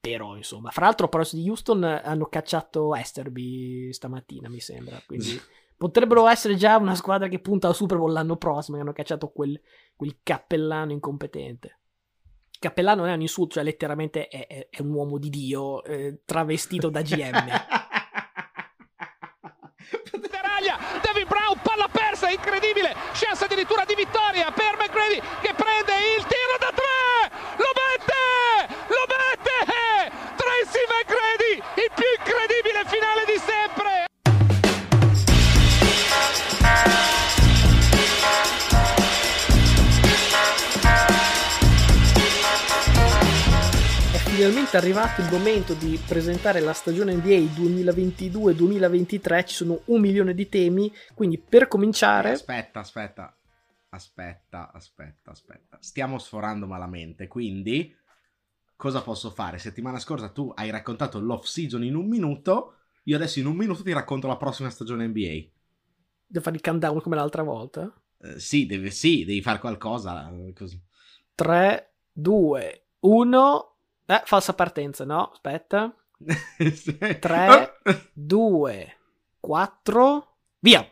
Però, 0.00 0.36
insomma, 0.36 0.70
fra 0.70 0.84
l'altro, 0.84 1.06
a 1.06 1.08
proposito 1.08 1.42
di 1.42 1.48
Houston, 1.48 1.82
hanno 1.82 2.26
cacciato 2.26 2.94
Esterby 2.94 3.92
stamattina, 3.92 4.48
mi 4.48 4.60
sembra. 4.60 5.02
Quindi 5.06 5.40
potrebbero 5.76 6.28
essere 6.28 6.56
già 6.56 6.76
una 6.76 6.94
squadra 6.94 7.28
che 7.28 7.38
punta 7.38 7.68
al 7.68 7.74
Super 7.74 7.98
Bowl 7.98 8.12
l'anno 8.12 8.36
prossimo. 8.36 8.78
Hanno 8.78 8.92
cacciato 8.92 9.28
quel, 9.28 9.60
quel 9.96 10.18
cappellano 10.22 10.92
incompetente. 10.92 11.78
Cappellano 12.58 13.02
non 13.02 13.10
è 13.10 13.14
un 13.14 13.20
insulto, 13.20 13.54
cioè 13.54 13.64
letteralmente 13.64 14.28
è, 14.28 14.46
è, 14.46 14.68
è 14.70 14.80
un 14.80 14.92
uomo 14.92 15.18
di 15.18 15.28
Dio 15.28 15.82
eh, 15.84 16.20
travestito 16.24 16.88
da 16.88 17.02
GM. 17.02 17.44
Devin 21.02 21.26
Brown, 21.28 21.58
palla 21.62 21.88
persa, 21.90 22.30
incredibile, 22.30 22.94
chance 23.12 23.44
addirittura 23.44 23.84
di 23.84 23.94
vittoria 23.94 24.50
per 24.50 24.76
McGrady 24.78 25.20
che 25.40 25.54
prende 25.54 25.92
il 26.16 26.24
tiro 26.24 26.56
da 26.58 26.73
finalmente 44.44 44.76
arrivato 44.76 45.22
il 45.22 45.28
momento 45.30 45.72
di 45.72 45.98
presentare 46.06 46.60
la 46.60 46.74
stagione 46.74 47.14
NBA 47.14 47.54
2022-2023. 47.54 49.46
Ci 49.46 49.54
sono 49.54 49.80
un 49.86 50.02
milione 50.02 50.34
di 50.34 50.50
temi, 50.50 50.92
quindi 51.14 51.38
per 51.38 51.66
cominciare. 51.66 52.32
Aspetta, 52.32 52.80
aspetta, 52.80 53.34
aspetta, 53.88 54.70
aspetta, 54.70 55.30
aspetta. 55.30 55.78
Stiamo 55.80 56.18
sforando 56.18 56.66
malamente, 56.66 57.26
quindi 57.26 57.96
cosa 58.76 59.00
posso 59.00 59.30
fare? 59.30 59.56
Settimana 59.56 59.98
scorsa 59.98 60.28
tu 60.28 60.52
hai 60.54 60.68
raccontato 60.68 61.20
l'off 61.20 61.46
season 61.46 61.82
in 61.82 61.94
un 61.94 62.06
minuto. 62.06 62.74
Io 63.04 63.16
adesso 63.16 63.38
in 63.38 63.46
un 63.46 63.56
minuto 63.56 63.82
ti 63.82 63.94
racconto 63.94 64.26
la 64.26 64.36
prossima 64.36 64.68
stagione 64.68 65.06
NBA. 65.06 65.48
Devo 66.26 66.44
fare 66.44 66.56
il 66.56 66.62
countdown 66.62 67.00
come 67.00 67.16
l'altra 67.16 67.42
volta? 67.42 67.90
Uh, 68.18 68.36
sì, 68.36 68.66
deve, 68.66 68.90
sì, 68.90 69.24
devi 69.24 69.40
fare 69.40 69.58
qualcosa. 69.58 70.30
Così. 70.54 70.78
3, 71.34 71.92
2, 72.12 72.86
1. 73.00 73.68
Eh, 74.06 74.22
falsa 74.24 74.52
partenza, 74.52 75.04
no? 75.04 75.30
Aspetta. 75.30 75.94
3, 77.20 77.80
2, 78.12 78.96
4, 79.40 80.36
via! 80.60 80.86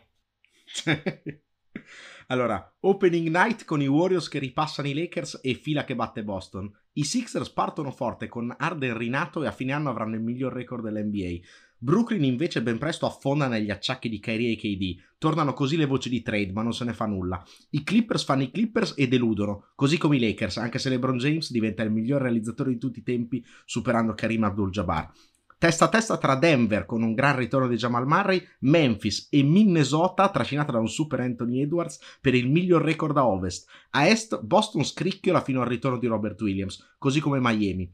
allora, 2.27 2.75
opening 2.81 3.29
night 3.29 3.65
con 3.65 3.81
i 3.81 3.87
Warriors 3.87 4.27
che 4.27 4.39
ripassano 4.39 4.87
i 4.87 4.93
Lakers 4.93 5.39
e 5.43 5.53
fila 5.53 5.83
che 5.83 5.95
batte 5.95 6.23
Boston. 6.23 6.71
I 6.93 7.03
Sixers 7.03 7.49
partono 7.51 7.91
forte 7.91 8.27
con 8.27 8.53
Arden 8.57 8.97
rinato 8.97 9.43
e 9.43 9.47
a 9.47 9.51
fine 9.51 9.73
anno 9.73 9.89
avranno 9.89 10.15
il 10.15 10.21
miglior 10.21 10.53
record 10.53 10.83
dell'NBA. 10.83 11.45
Brooklyn 11.83 12.23
invece 12.23 12.63
ben 12.63 12.77
presto 12.77 13.05
affonda 13.05 13.49
negli 13.49 13.69
acciacchi 13.69 14.07
di 14.07 14.21
Kyrie 14.21 14.53
e 14.53 14.55
KD. 14.55 15.03
Tornano 15.17 15.51
così 15.51 15.75
le 15.75 15.85
voci 15.85 16.07
di 16.07 16.21
trade, 16.21 16.53
ma 16.53 16.61
non 16.61 16.71
se 16.71 16.85
ne 16.85 16.93
fa 16.93 17.05
nulla. 17.05 17.43
I 17.71 17.83
Clippers 17.83 18.23
fanno 18.23 18.43
i 18.43 18.51
Clippers 18.51 18.93
e 18.95 19.09
deludono, 19.09 19.71
così 19.75 19.97
come 19.97 20.15
i 20.15 20.19
Lakers, 20.21 20.59
anche 20.59 20.79
se 20.79 20.87
LeBron 20.87 21.17
James 21.17 21.51
diventa 21.51 21.83
il 21.83 21.91
miglior 21.91 22.21
realizzatore 22.21 22.69
di 22.69 22.77
tutti 22.77 22.99
i 22.99 23.03
tempi, 23.03 23.43
superando 23.65 24.13
Karim 24.13 24.45
Abdul-Jabbar. 24.45 25.11
Testa 25.57 25.83
a 25.83 25.89
testa 25.89 26.17
tra 26.17 26.35
Denver 26.35 26.85
con 26.85 27.03
un 27.03 27.13
gran 27.13 27.35
ritorno 27.35 27.67
di 27.67 27.75
Jamal 27.75 28.07
Murray, 28.07 28.41
Memphis 28.59 29.27
e 29.29 29.43
Minnesota 29.43 30.29
trascinata 30.29 30.71
da 30.71 30.79
un 30.79 30.87
super 30.87 31.19
Anthony 31.19 31.63
Edwards 31.63 31.99
per 32.21 32.33
il 32.33 32.49
miglior 32.49 32.81
record 32.81 33.17
a 33.17 33.27
ovest. 33.27 33.69
A 33.89 34.07
est 34.07 34.41
Boston 34.41 34.85
scricchiola 34.85 35.41
fino 35.41 35.59
al 35.59 35.67
ritorno 35.67 35.97
di 35.97 36.07
Robert 36.07 36.39
Williams, 36.39 36.95
così 36.97 37.19
come 37.19 37.39
Miami 37.41 37.93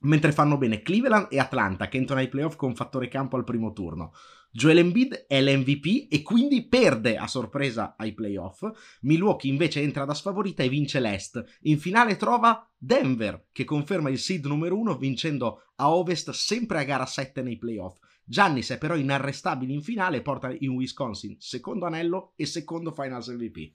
mentre 0.00 0.32
fanno 0.32 0.58
bene 0.58 0.82
Cleveland 0.82 1.28
e 1.30 1.38
Atlanta 1.38 1.88
che 1.88 1.96
entrano 1.96 2.20
ai 2.20 2.28
playoff 2.28 2.56
con 2.56 2.74
fattore 2.74 3.08
campo 3.08 3.36
al 3.36 3.44
primo 3.44 3.72
turno. 3.72 4.12
Joel 4.50 4.78
Embiid 4.78 5.26
è 5.26 5.40
l'MVP 5.42 6.06
e 6.10 6.22
quindi 6.22 6.66
perde 6.66 7.16
a 7.16 7.26
sorpresa 7.26 7.94
ai 7.98 8.14
playoff. 8.14 8.68
Milwaukee 9.02 9.50
invece 9.50 9.82
entra 9.82 10.04
da 10.04 10.14
sfavorita 10.14 10.62
e 10.62 10.68
vince 10.68 11.00
l'Est. 11.00 11.44
In 11.62 11.78
finale 11.78 12.16
trova 12.16 12.66
Denver 12.76 13.48
che 13.52 13.64
conferma 13.64 14.08
il 14.08 14.18
seed 14.18 14.46
numero 14.46 14.78
1 14.78 14.96
vincendo 14.96 15.72
a 15.76 15.92
Ovest 15.92 16.30
sempre 16.30 16.80
a 16.80 16.84
gara 16.84 17.06
7 17.06 17.42
nei 17.42 17.58
playoff. 17.58 17.98
Giannis 18.24 18.70
è 18.70 18.78
però 18.78 18.96
inarrestabile 18.96 19.72
in 19.72 19.82
finale 19.82 20.18
e 20.18 20.22
porta 20.22 20.54
in 20.58 20.70
Wisconsin 20.70 21.36
secondo 21.38 21.86
anello 21.86 22.32
e 22.36 22.46
secondo 22.46 22.92
Finals 22.92 23.28
MVP. 23.28 23.72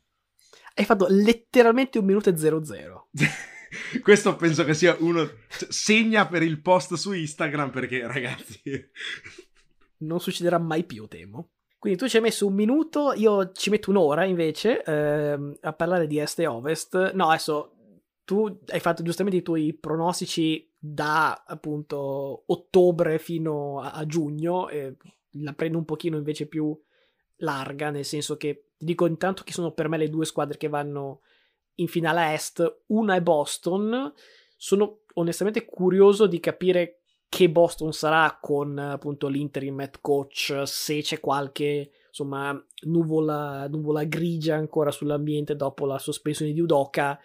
Hai 0.75 0.85
fatto 0.85 1.05
letteralmente 1.07 1.99
un 1.99 2.05
minuto 2.05 2.29
e 2.29 2.35
00. 2.35 3.09
Questo 4.01 4.35
penso 4.35 4.63
che 4.63 4.73
sia 4.73 4.95
uno. 4.99 5.29
Segna 5.47 6.27
per 6.27 6.43
il 6.43 6.61
post 6.61 6.93
su 6.95 7.13
Instagram 7.13 7.71
perché, 7.71 8.05
ragazzi. 8.05 8.61
Non 9.99 10.19
succederà 10.19 10.57
mai 10.57 10.83
più, 10.83 11.07
temo. 11.07 11.49
Quindi 11.79 11.99
tu 11.99 12.07
ci 12.07 12.15
hai 12.15 12.21
messo 12.21 12.47
un 12.47 12.53
minuto, 12.53 13.11
io 13.13 13.51
ci 13.51 13.69
metto 13.69 13.89
un'ora 13.89 14.23
invece 14.23 14.83
ehm, 14.83 15.57
a 15.61 15.73
parlare 15.73 16.07
di 16.07 16.17
Est 16.17 16.39
e 16.39 16.47
Ovest. 16.47 17.11
No, 17.13 17.27
adesso 17.27 17.75
tu 18.23 18.59
hai 18.67 18.79
fatto 18.79 19.03
giustamente 19.03 19.39
i 19.39 19.43
tuoi 19.43 19.73
pronostici 19.73 20.71
da 20.77 21.43
appunto 21.45 22.43
ottobre 22.45 23.19
fino 23.19 23.81
a, 23.81 23.91
a 23.91 24.05
giugno. 24.05 24.69
E 24.69 24.95
la 25.31 25.53
prendo 25.53 25.77
un 25.77 25.85
pochino 25.85 26.17
invece 26.17 26.47
più 26.47 26.77
larga, 27.37 27.89
nel 27.89 28.05
senso 28.05 28.37
che 28.37 28.69
ti 28.77 28.85
dico 28.85 29.05
intanto 29.05 29.43
chi 29.43 29.51
sono 29.51 29.71
per 29.71 29.89
me 29.89 29.97
le 29.97 30.09
due 30.09 30.25
squadre 30.25 30.57
che 30.57 30.69
vanno 30.69 31.21
in 31.75 31.87
finale 31.87 32.33
est, 32.33 32.81
una 32.87 33.15
è 33.15 33.21
Boston. 33.21 34.11
Sono 34.55 34.99
onestamente 35.15 35.65
curioso 35.65 36.25
di 36.27 36.39
capire 36.39 36.99
che 37.27 37.49
Boston 37.49 37.91
sarà 37.93 38.37
con 38.39 38.77
appunto 38.77 39.27
l'interim 39.27 39.79
head 39.81 40.01
coach, 40.01 40.61
se 40.65 41.01
c'è 41.01 41.19
qualche 41.19 41.91
insomma 42.07 42.63
nuvola, 42.83 43.67
nuvola 43.67 44.03
grigia 44.03 44.55
ancora 44.55 44.91
sull'ambiente 44.91 45.55
dopo 45.55 45.87
la 45.87 45.97
sospensione 45.97 46.53
di 46.53 46.59
Udoka. 46.59 47.19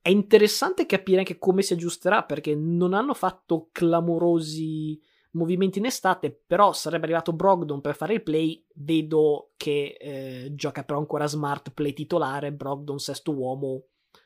È 0.00 0.08
interessante 0.08 0.86
capire 0.86 1.18
anche 1.18 1.38
come 1.38 1.60
si 1.60 1.74
aggiusterà 1.74 2.22
perché 2.22 2.54
non 2.54 2.94
hanno 2.94 3.12
fatto 3.12 3.68
clamorosi 3.70 4.98
movimenti 5.32 5.78
in 5.78 5.86
estate, 5.86 6.30
però 6.30 6.72
sarebbe 6.72 7.04
arrivato 7.04 7.32
Brogdon 7.32 7.80
per 7.80 7.94
fare 7.94 8.14
il 8.14 8.22
play, 8.22 8.64
vedo 8.74 9.50
che 9.56 9.96
eh, 9.98 10.54
gioca 10.54 10.82
però 10.82 10.98
ancora 10.98 11.26
smart 11.26 11.70
play 11.70 11.92
titolare, 11.92 12.52
Brogdon 12.52 12.98
sesto 12.98 13.32
uomo, 13.32 13.84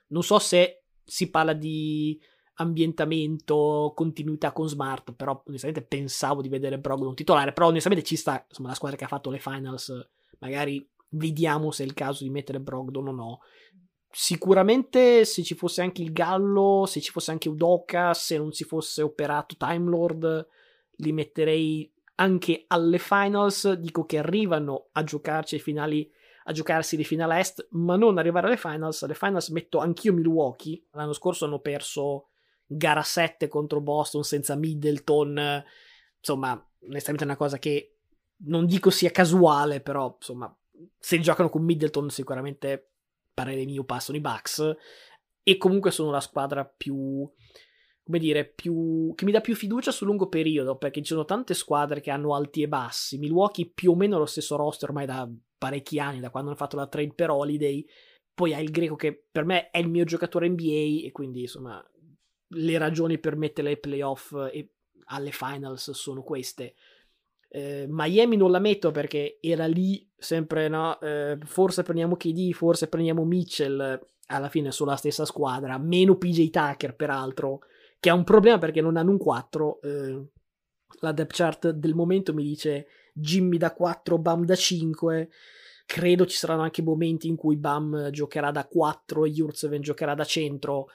non 0.09 0.23
so 0.23 0.39
se 0.39 0.85
si 1.05 1.29
parla 1.31 1.53
di 1.53 2.19
ambientamento, 2.55 3.93
continuità 3.95 4.53
con 4.53 4.69
smart, 4.69 5.13
però 5.13 5.43
onestamente 5.47 5.83
pensavo 5.83 6.41
di 6.41 6.49
vedere 6.49 6.79
Brogdon 6.79 7.15
titolare, 7.15 7.53
però 7.53 7.67
onestamente 7.69 8.05
ci 8.05 8.17
sta, 8.17 8.45
insomma 8.49 8.69
la 8.69 8.75
squadra 8.75 8.97
che 8.97 9.05
ha 9.05 9.09
fatto 9.09 9.31
le 9.31 9.41
finals, 9.41 9.93
magari 10.39 10.87
vediamo 11.11 11.71
se 11.71 11.83
è 11.83 11.87
il 11.87 11.95
caso 11.95 12.25
di 12.25 12.31
mettere 12.31 12.61
Brogdon 12.61 13.09
o 13.09 13.13
no. 13.13 13.41
Sicuramente 14.11 15.25
se 15.25 15.43
ci 15.43 15.55
fosse 15.57 15.83
anche 15.83 16.01
il 16.01 16.13
Gallo, 16.13 16.85
se 16.87 17.01
ci 17.01 17.11
fosse 17.11 17.33
anche 17.33 17.49
Udoka, 17.49 18.15
se 18.15 18.39
non 18.39 18.53
si 18.53 18.63
fosse 18.63 19.03
operato 19.03 19.57
Time 19.57 19.91
Lord, 19.91 20.47
li 20.97 21.13
metterei 21.13 21.91
anche 22.17 22.65
alle 22.69 22.99
finals. 22.99 23.73
Dico 23.73 24.05
che 24.05 24.19
arrivano 24.19 24.89
a 24.93 25.05
giocarci 25.05 25.57
ai 25.57 25.61
finali, 25.61 26.11
a 26.45 26.53
giocarsi 26.53 26.97
le 26.97 27.05
finali 27.05 27.39
est, 27.39 27.69
ma 27.71 27.97
non 27.97 28.19
arrivare 28.19 28.47
alle 28.47 28.57
finals. 28.57 29.03
Alle 29.03 29.15
finals 29.15 29.49
metto 29.49 29.79
anch'io 29.79 30.13
Milwaukee. 30.13 30.85
L'anno 30.93 31.13
scorso 31.13 31.45
hanno 31.45 31.61
perso 31.61 32.29
gara 32.67 33.03
7 33.03 33.49
contro 33.49 33.81
Boston 33.81 34.25
senza 34.25 34.55
Middleton. 34.55 35.65
Insomma, 36.19 36.69
onestamente 36.87 37.25
è 37.25 37.29
una 37.29 37.37
cosa 37.37 37.59
che 37.59 37.97
non 38.47 38.67
dico 38.67 38.91
sia 38.91 39.11
casuale, 39.11 39.81
però 39.81 40.15
insomma, 40.17 40.55
se 40.99 41.21
giocano 41.21 41.49
con 41.49 41.63
Middleton 41.63 42.11
sicuramente 42.11 42.91
parere 43.33 43.65
mio 43.65 43.85
passano 43.85 44.17
i 44.17 44.21
Bucks 44.21 44.77
e 45.43 45.57
comunque 45.57 45.91
sono 45.91 46.11
la 46.11 46.21
squadra 46.21 46.65
più 46.65 47.29
come 48.05 48.19
dire, 48.19 48.45
più, 48.45 49.13
che 49.15 49.25
mi 49.25 49.33
dà 49.33 49.41
più 49.41 49.55
fiducia 49.55 49.91
sul 49.91 50.07
lungo 50.07 50.29
periodo, 50.29 50.77
perché 50.77 51.01
ci 51.01 51.13
sono 51.13 51.25
tante 51.25 51.55
squadre 51.55 52.01
che 52.01 52.11
hanno 52.11 52.35
alti 52.35 52.63
e 52.63 52.69
bassi. 52.69 53.19
Milwaukee 53.19 53.71
più 53.73 53.93
o 53.93 53.97
meno 53.97 54.19
lo 54.19 54.27
stesso 54.27 54.57
roster 54.57 54.91
ormai 54.91 55.07
da 55.07 55.29
parecchi 55.57 55.99
anni, 55.99 56.21
da 56.21 56.31
quando 56.31 56.51
hanno 56.51 56.59
fatto 56.59 56.77
la 56.77 56.87
trade 56.87 57.15
per 57.15 57.31
Holiday. 57.31 57.85
Poi 58.35 58.53
hai 58.53 58.63
il 58.63 58.71
greco 58.71 58.95
che 58.95 59.25
per 59.31 59.45
me 59.45 59.71
è 59.71 59.79
il 59.79 59.89
mio 59.89 60.05
giocatore 60.05 60.49
NBA 60.49 61.07
e 61.07 61.11
quindi 61.13 61.43
insomma 61.43 61.83
le 62.49 62.79
ragioni 62.79 63.19
per 63.19 63.37
mettere 63.37 63.71
ai 63.71 63.79
playoff 63.79 64.35
e 64.53 64.73
alle 65.07 65.31
finals 65.31 65.91
sono 65.93 66.23
queste. 66.23 66.75
Eh, 67.49 67.87
Miami 67.89 68.37
non 68.37 68.51
la 68.51 68.59
metto 68.59 68.91
perché 68.91 69.39
era 69.41 69.67
lì 69.67 70.07
sempre, 70.15 70.69
no? 70.69 71.01
Eh, 71.01 71.39
forse 71.45 71.83
prendiamo 71.85 72.17
KD, 72.17 72.53
forse 72.53 72.89
prendiamo 72.89 73.25
Mitchell. 73.25 74.09
Alla 74.27 74.49
fine 74.49 74.73
sono 74.73 74.91
la 74.91 74.97
stessa 74.97 75.25
squadra, 75.25 75.79
meno 75.79 76.17
PJ 76.17 76.51
Tucker 76.51 76.97
peraltro 76.97 77.61
che 78.05 78.11
ha 78.11 78.15
un 78.15 78.25
problema 78.25 78.59
perché 78.59 78.83
non 78.83 78.99
hanno 78.99 79.13
un 79.13 79.17
4. 79.17 79.81
Eh, 79.81 80.29
la 81.01 81.13
depth 81.13 81.35
chart 81.35 81.71
del 81.71 81.95
momento 81.95 82.35
mi 82.35 82.43
dice 82.43 82.87
Jimmy 83.15 83.57
da 83.57 83.73
4, 83.73 84.19
Bam 84.19 84.45
da 84.45 84.55
5. 84.55 85.31
Credo 85.87 86.27
ci 86.27 86.37
saranno 86.37 86.61
anche 86.61 86.83
momenti 86.83 87.29
in 87.29 87.37
cui 87.37 87.57
Bam 87.57 88.11
giocherà 88.11 88.51
da 88.51 88.67
4 88.67 89.25
e 89.25 89.31
Jurzeven 89.31 89.81
giocherà 89.81 90.15
da 90.15 90.25
centro. 90.25 90.89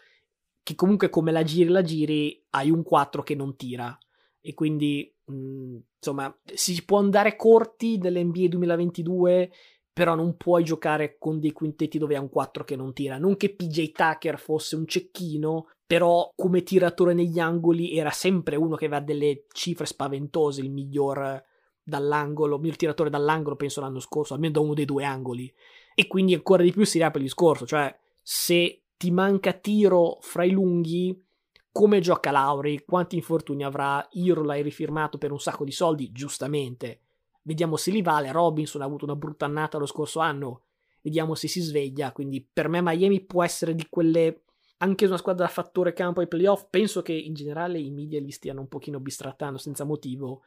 Che 0.61 0.75
comunque, 0.75 1.09
come 1.09 1.31
la 1.31 1.41
giri 1.41 1.69
la 1.69 1.81
giri, 1.81 2.45
hai 2.51 2.69
un 2.69 2.83
4 2.83 3.23
che 3.23 3.33
non 3.33 3.55
tira. 3.55 3.97
E 4.39 4.53
quindi, 4.53 5.11
mh, 5.25 5.33
mm, 5.33 5.77
insomma, 5.95 6.39
si 6.53 6.85
può 6.85 6.99
andare 6.99 7.35
corti 7.35 7.97
nell'NBA 7.97 8.49
2022 8.49 9.51
però 9.91 10.15
non 10.15 10.37
puoi 10.37 10.63
giocare 10.63 11.17
con 11.17 11.39
dei 11.39 11.51
quintetti 11.51 11.97
dove 11.97 12.15
hai 12.15 12.21
un 12.21 12.29
4 12.29 12.63
che 12.63 12.75
non 12.75 12.93
tira. 12.93 13.17
Non 13.17 13.35
che 13.35 13.53
PJ 13.53 13.91
Tucker 13.91 14.39
fosse 14.39 14.75
un 14.75 14.85
cecchino, 14.85 15.67
però 15.85 16.31
come 16.35 16.63
tiratore 16.63 17.13
negli 17.13 17.39
angoli 17.39 17.97
era 17.97 18.11
sempre 18.11 18.55
uno 18.55 18.75
che 18.75 18.85
aveva 18.85 19.01
delle 19.01 19.45
cifre 19.51 19.85
spaventose, 19.85 20.61
il 20.61 20.71
miglior 20.71 21.43
dall'angolo, 21.83 22.55
il 22.55 22.61
miglior 22.61 22.77
tiratore 22.77 23.09
dall'angolo 23.09 23.55
penso 23.55 23.81
l'anno 23.81 23.99
scorso, 23.99 24.33
almeno 24.33 24.53
da 24.53 24.59
uno 24.59 24.73
dei 24.73 24.85
due 24.85 25.03
angoli. 25.03 25.51
E 25.95 26.07
quindi 26.07 26.33
ancora 26.33 26.63
di 26.63 26.71
più 26.71 26.85
si 26.85 26.97
riapre 26.97 27.19
il 27.19 27.25
discorso, 27.25 27.65
cioè 27.65 27.93
se 28.21 28.83
ti 28.95 29.11
manca 29.11 29.53
tiro 29.53 30.17
fra 30.21 30.43
i 30.43 30.51
lunghi, 30.51 31.25
come 31.71 31.99
gioca 31.99 32.31
Lauri, 32.31 32.83
quanti 32.85 33.15
infortuni 33.15 33.63
avrà, 33.63 34.05
Iro 34.11 34.43
l'hai 34.43 34.61
rifirmato 34.61 35.17
per 35.17 35.31
un 35.31 35.39
sacco 35.39 35.63
di 35.63 35.71
soldi, 35.71 36.11
giustamente. 36.11 37.01
Vediamo 37.41 37.77
se 37.77 37.91
li 37.91 38.01
vale, 38.01 38.31
Robinson 38.31 38.81
ha 38.81 38.85
avuto 38.85 39.05
una 39.05 39.15
brutta 39.15 39.45
annata 39.45 39.77
lo 39.77 39.85
scorso 39.85 40.19
anno, 40.19 40.63
vediamo 41.01 41.35
se 41.35 41.47
si 41.47 41.61
sveglia, 41.61 42.11
quindi 42.11 42.47
per 42.51 42.67
me 42.67 42.81
Miami 42.81 43.21
può 43.21 43.43
essere 43.43 43.73
di 43.73 43.87
quelle 43.89 44.43
anche 44.81 45.05
una 45.05 45.17
squadra 45.17 45.45
da 45.45 45.51
fattore 45.51 45.93
campo 45.93 46.19
ai 46.19 46.27
playoff. 46.27 46.67
Penso 46.69 47.01
che 47.01 47.13
in 47.13 47.33
generale 47.33 47.79
i 47.79 47.91
media 47.91 48.19
li 48.19 48.31
stiano 48.31 48.61
un 48.61 48.67
pochino 48.67 48.99
bistrattando 48.99 49.57
senza 49.57 49.83
motivo. 49.83 50.43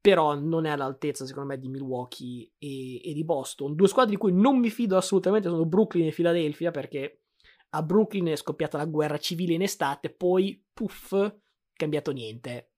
Però 0.00 0.34
non 0.34 0.64
è 0.64 0.70
all'altezza, 0.70 1.26
secondo 1.26 1.48
me, 1.48 1.58
di 1.58 1.68
Milwaukee 1.68 2.52
e, 2.58 3.00
e 3.02 3.12
di 3.12 3.24
Boston. 3.24 3.74
Due 3.74 3.88
squadre 3.88 4.12
di 4.12 4.16
cui 4.16 4.32
non 4.32 4.58
mi 4.58 4.70
fido 4.70 4.96
assolutamente 4.96 5.48
sono 5.48 5.66
Brooklyn 5.66 6.06
e 6.06 6.12
Philadelphia, 6.12 6.70
perché 6.70 7.22
a 7.70 7.82
Brooklyn 7.82 8.26
è 8.26 8.36
scoppiata 8.36 8.78
la 8.78 8.84
guerra 8.84 9.18
civile 9.18 9.54
in 9.54 9.62
estate, 9.62 10.10
poi 10.10 10.64
puff, 10.72 11.14
cambiato 11.72 12.12
niente. 12.12 12.70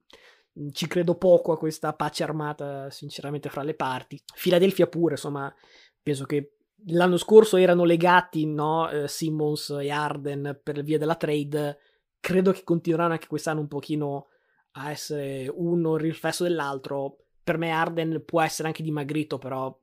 Ci 0.72 0.86
credo 0.86 1.14
poco 1.14 1.52
a 1.52 1.58
questa 1.58 1.92
pace 1.94 2.22
armata, 2.22 2.90
sinceramente, 2.90 3.48
fra 3.48 3.62
le 3.62 3.74
parti. 3.74 4.20
Philadelphia 4.40 4.86
pure, 4.86 5.12
insomma, 5.14 5.52
penso 6.02 6.24
che 6.24 6.56
l'anno 6.86 7.16
scorso 7.16 7.56
erano 7.56 7.84
legati, 7.84 8.46
no? 8.46 8.88
Eh, 8.90 9.08
Simmons 9.08 9.70
e 9.70 9.90
Arden 9.90 10.60
per 10.62 10.82
via 10.82 10.98
della 10.98 11.14
trade. 11.16 11.78
Credo 12.18 12.52
che 12.52 12.64
continueranno 12.64 13.12
anche 13.12 13.26
quest'anno 13.26 13.60
un 13.60 13.68
pochino 13.68 14.26
a 14.72 14.90
essere 14.90 15.50
uno 15.52 15.94
il 15.94 16.00
riflesso 16.00 16.42
dell'altro. 16.44 17.18
Per 17.42 17.56
me 17.56 17.70
Arden 17.70 18.22
può 18.24 18.40
essere 18.40 18.68
anche 18.68 18.82
dimagrito, 18.82 19.38
però 19.38 19.76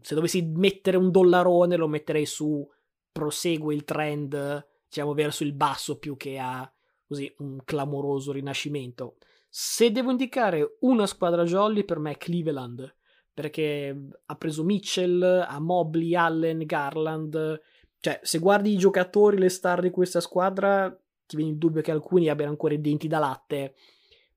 se 0.00 0.14
dovessi 0.14 0.42
mettere 0.42 0.96
un 0.96 1.10
dollarone 1.10 1.76
lo 1.76 1.88
metterei 1.88 2.26
su 2.26 2.68
prosegue 3.10 3.74
il 3.74 3.84
trend, 3.84 4.66
diciamo, 4.86 5.14
verso 5.14 5.42
il 5.42 5.52
basso 5.52 5.98
più 5.98 6.16
che 6.16 6.38
a 6.38 6.70
così 7.06 7.32
un 7.38 7.60
clamoroso 7.64 8.32
rinascimento. 8.32 9.16
Se 9.58 9.90
devo 9.90 10.10
indicare 10.10 10.76
una 10.80 11.06
squadra 11.06 11.44
jolly, 11.44 11.84
per 11.84 11.98
me 11.98 12.10
è 12.10 12.18
Cleveland 12.18 12.94
perché 13.32 14.08
ha 14.26 14.36
preso 14.36 14.62
Mitchell, 14.64 15.22
ha 15.22 15.58
Mobley, 15.60 16.14
Allen, 16.14 16.66
Garland. 16.66 17.62
Cioè, 17.98 18.20
se 18.22 18.38
guardi 18.38 18.74
i 18.74 18.76
giocatori, 18.76 19.38
le 19.38 19.48
star 19.48 19.80
di 19.80 19.88
questa 19.88 20.20
squadra, 20.20 20.90
ti 21.24 21.36
viene 21.36 21.52
il 21.52 21.56
dubbio 21.56 21.80
che 21.80 21.90
alcuni 21.90 22.28
abbiano 22.28 22.50
ancora 22.50 22.74
i 22.74 22.82
denti 22.82 23.08
da 23.08 23.18
latte. 23.18 23.74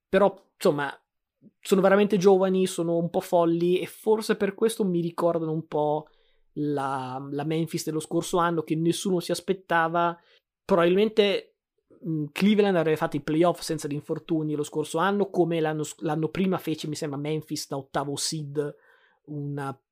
Però, 0.08 0.34
insomma, 0.54 0.90
sono 1.60 1.82
veramente 1.82 2.16
giovani, 2.16 2.66
sono 2.66 2.96
un 2.96 3.10
po' 3.10 3.20
folli 3.20 3.80
e 3.80 3.88
forse 3.88 4.38
per 4.38 4.54
questo 4.54 4.86
mi 4.86 5.02
ricordano 5.02 5.52
un 5.52 5.68
po' 5.68 6.08
la, 6.54 7.26
la 7.30 7.44
Memphis 7.44 7.84
dello 7.84 8.00
scorso 8.00 8.38
anno 8.38 8.64
che 8.64 8.76
nessuno 8.76 9.20
si 9.20 9.32
aspettava. 9.32 10.18
Probabilmente 10.64 11.56
Cleveland 12.32 12.78
avrebbe 12.78 12.98
fatto 12.98 13.18
i 13.18 13.22
playoff 13.22 13.60
senza 13.60 13.88
gli 13.88 13.94
infortuni 13.94 14.56
lo 14.56 14.64
scorso 14.64 14.98
anno, 14.98 15.30
come 15.30 15.60
l'anno, 15.60 15.84
l'anno 15.98 16.30
prima 16.30 16.58
fece, 16.58 16.88
mi 16.88 16.96
sembra, 16.96 17.20
Memphis 17.20 17.68
da 17.68 17.78
ottavo 17.78 18.16
seed 18.16 18.76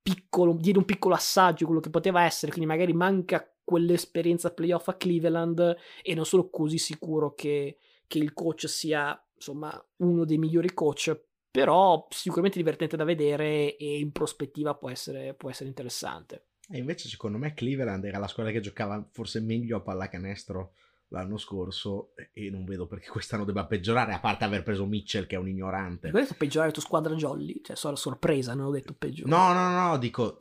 piccolo, 0.02 0.56
diede 0.58 0.78
un 0.78 0.84
piccolo 0.84 1.14
assaggio 1.14 1.66
quello 1.66 1.80
che 1.80 1.90
poteva 1.90 2.24
essere, 2.24 2.50
quindi 2.50 2.68
magari 2.68 2.92
manca 2.92 3.48
quell'esperienza 3.62 4.52
playoff 4.52 4.88
a 4.88 4.94
Cleveland 4.94 5.76
e 6.02 6.14
non 6.14 6.24
sono 6.24 6.48
così 6.48 6.78
sicuro 6.78 7.34
che, 7.34 7.78
che 8.06 8.18
il 8.18 8.32
coach 8.32 8.68
sia 8.68 9.20
insomma 9.34 9.70
uno 9.98 10.24
dei 10.24 10.38
migliori 10.38 10.72
coach, 10.74 11.16
però 11.50 12.06
sicuramente 12.10 12.58
divertente 12.58 12.96
da 12.96 13.04
vedere 13.04 13.76
e 13.76 13.98
in 13.98 14.10
prospettiva 14.10 14.74
può 14.74 14.90
essere, 14.90 15.34
può 15.34 15.50
essere 15.50 15.68
interessante. 15.68 16.46
E 16.70 16.78
invece 16.78 17.08
secondo 17.08 17.38
me 17.38 17.54
Cleveland 17.54 18.04
era 18.04 18.18
la 18.18 18.28
squadra 18.28 18.52
che 18.52 18.60
giocava 18.60 19.06
forse 19.12 19.40
meglio 19.40 19.76
a 19.76 19.80
pallacanestro 19.80 20.72
l'anno 21.08 21.38
scorso 21.38 22.12
e 22.32 22.50
non 22.50 22.64
vedo 22.64 22.86
perché 22.86 23.08
quest'anno 23.08 23.44
debba 23.44 23.66
peggiorare, 23.66 24.12
a 24.12 24.20
parte 24.20 24.44
aver 24.44 24.62
preso 24.62 24.86
Mitchell 24.86 25.26
che 25.26 25.36
è 25.36 25.38
un 25.38 25.48
ignorante. 25.48 26.10
Detto 26.10 26.34
peggiorare 26.36 26.72
tu 26.72 26.80
squadra 26.80 27.14
Jolly, 27.14 27.60
cioè 27.62 27.76
sono 27.76 27.96
sorpresa, 27.96 28.54
non 28.54 28.66
ho 28.66 28.70
detto 28.70 28.94
peggiorare. 28.96 29.36
No, 29.36 29.52
no, 29.52 29.88
no, 29.88 29.98
dico... 29.98 30.38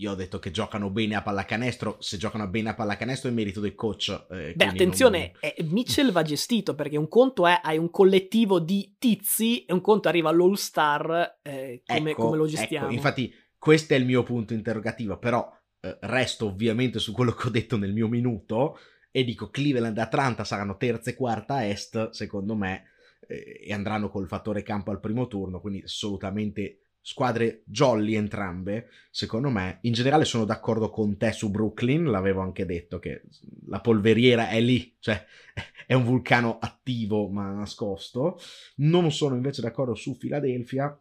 Io 0.00 0.10
ho 0.10 0.14
detto 0.14 0.38
che 0.38 0.50
giocano 0.50 0.90
bene 0.90 1.14
a 1.14 1.22
pallacanestro, 1.22 1.96
se 2.00 2.18
giocano 2.18 2.46
bene 2.48 2.68
a 2.68 2.74
pallacanestro 2.74 3.30
è 3.30 3.32
merito 3.32 3.60
del 3.60 3.74
coach. 3.74 4.26
Eh, 4.30 4.52
Beh, 4.54 4.66
attenzione, 4.66 5.32
non... 5.40 5.52
eh, 5.56 5.64
Mitchell 5.70 6.12
va 6.12 6.20
gestito 6.20 6.74
perché 6.74 6.98
un 6.98 7.08
conto 7.08 7.46
è 7.46 7.58
hai 7.62 7.78
un 7.78 7.90
collettivo 7.90 8.60
di 8.60 8.96
tizi 8.98 9.64
e 9.64 9.72
un 9.72 9.80
conto 9.80 10.08
arriva 10.08 10.28
all'All 10.28 10.52
Star 10.52 11.38
eh, 11.40 11.82
come, 11.86 12.10
ecco, 12.10 12.24
come, 12.26 12.36
lo 12.36 12.44
gestiamo. 12.44 12.88
Ecco, 12.88 12.94
infatti 12.94 13.32
questo 13.56 13.94
è 13.94 13.96
il 13.96 14.04
mio 14.04 14.22
punto 14.22 14.52
interrogativo, 14.52 15.18
però 15.18 15.50
eh, 15.80 15.96
resto 16.02 16.44
ovviamente 16.44 16.98
su 16.98 17.12
quello 17.12 17.32
che 17.32 17.46
ho 17.46 17.50
detto 17.50 17.78
nel 17.78 17.94
mio 17.94 18.06
minuto 18.06 18.76
e 19.16 19.24
dico 19.24 19.48
Cleveland 19.48 19.96
e 19.96 20.02
Atlanta 20.02 20.44
saranno 20.44 20.76
terza 20.76 21.08
e 21.08 21.14
quarta 21.14 21.54
a 21.54 21.64
est, 21.64 22.10
secondo 22.10 22.54
me, 22.54 22.82
eh, 23.26 23.62
e 23.64 23.72
andranno 23.72 24.10
col 24.10 24.28
fattore 24.28 24.62
campo 24.62 24.90
al 24.90 25.00
primo 25.00 25.26
turno, 25.26 25.58
quindi 25.58 25.80
assolutamente 25.82 26.80
squadre 27.00 27.62
jolly 27.64 28.14
entrambe, 28.14 28.90
secondo 29.10 29.48
me. 29.48 29.78
In 29.82 29.94
generale 29.94 30.26
sono 30.26 30.44
d'accordo 30.44 30.90
con 30.90 31.16
te 31.16 31.32
su 31.32 31.50
Brooklyn, 31.50 32.10
l'avevo 32.10 32.42
anche 32.42 32.66
detto 32.66 32.98
che 32.98 33.22
la 33.68 33.80
polveriera 33.80 34.50
è 34.50 34.60
lì, 34.60 34.94
cioè 34.98 35.24
è 35.86 35.94
un 35.94 36.04
vulcano 36.04 36.58
attivo 36.58 37.26
ma 37.30 37.50
nascosto. 37.52 38.38
Non 38.76 39.10
sono 39.10 39.34
invece 39.34 39.62
d'accordo 39.62 39.94
su 39.94 40.18
Philadelphia, 40.18 40.94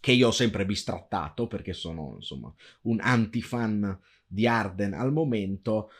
che 0.00 0.10
io 0.10 0.26
ho 0.26 0.32
sempre 0.32 0.66
bistrattato 0.66 1.46
perché 1.46 1.72
sono 1.72 2.14
insomma 2.16 2.52
un 2.82 2.98
anti-fan 3.00 3.96
di 4.26 4.48
Arden 4.48 4.92
al 4.92 5.12
momento 5.12 5.90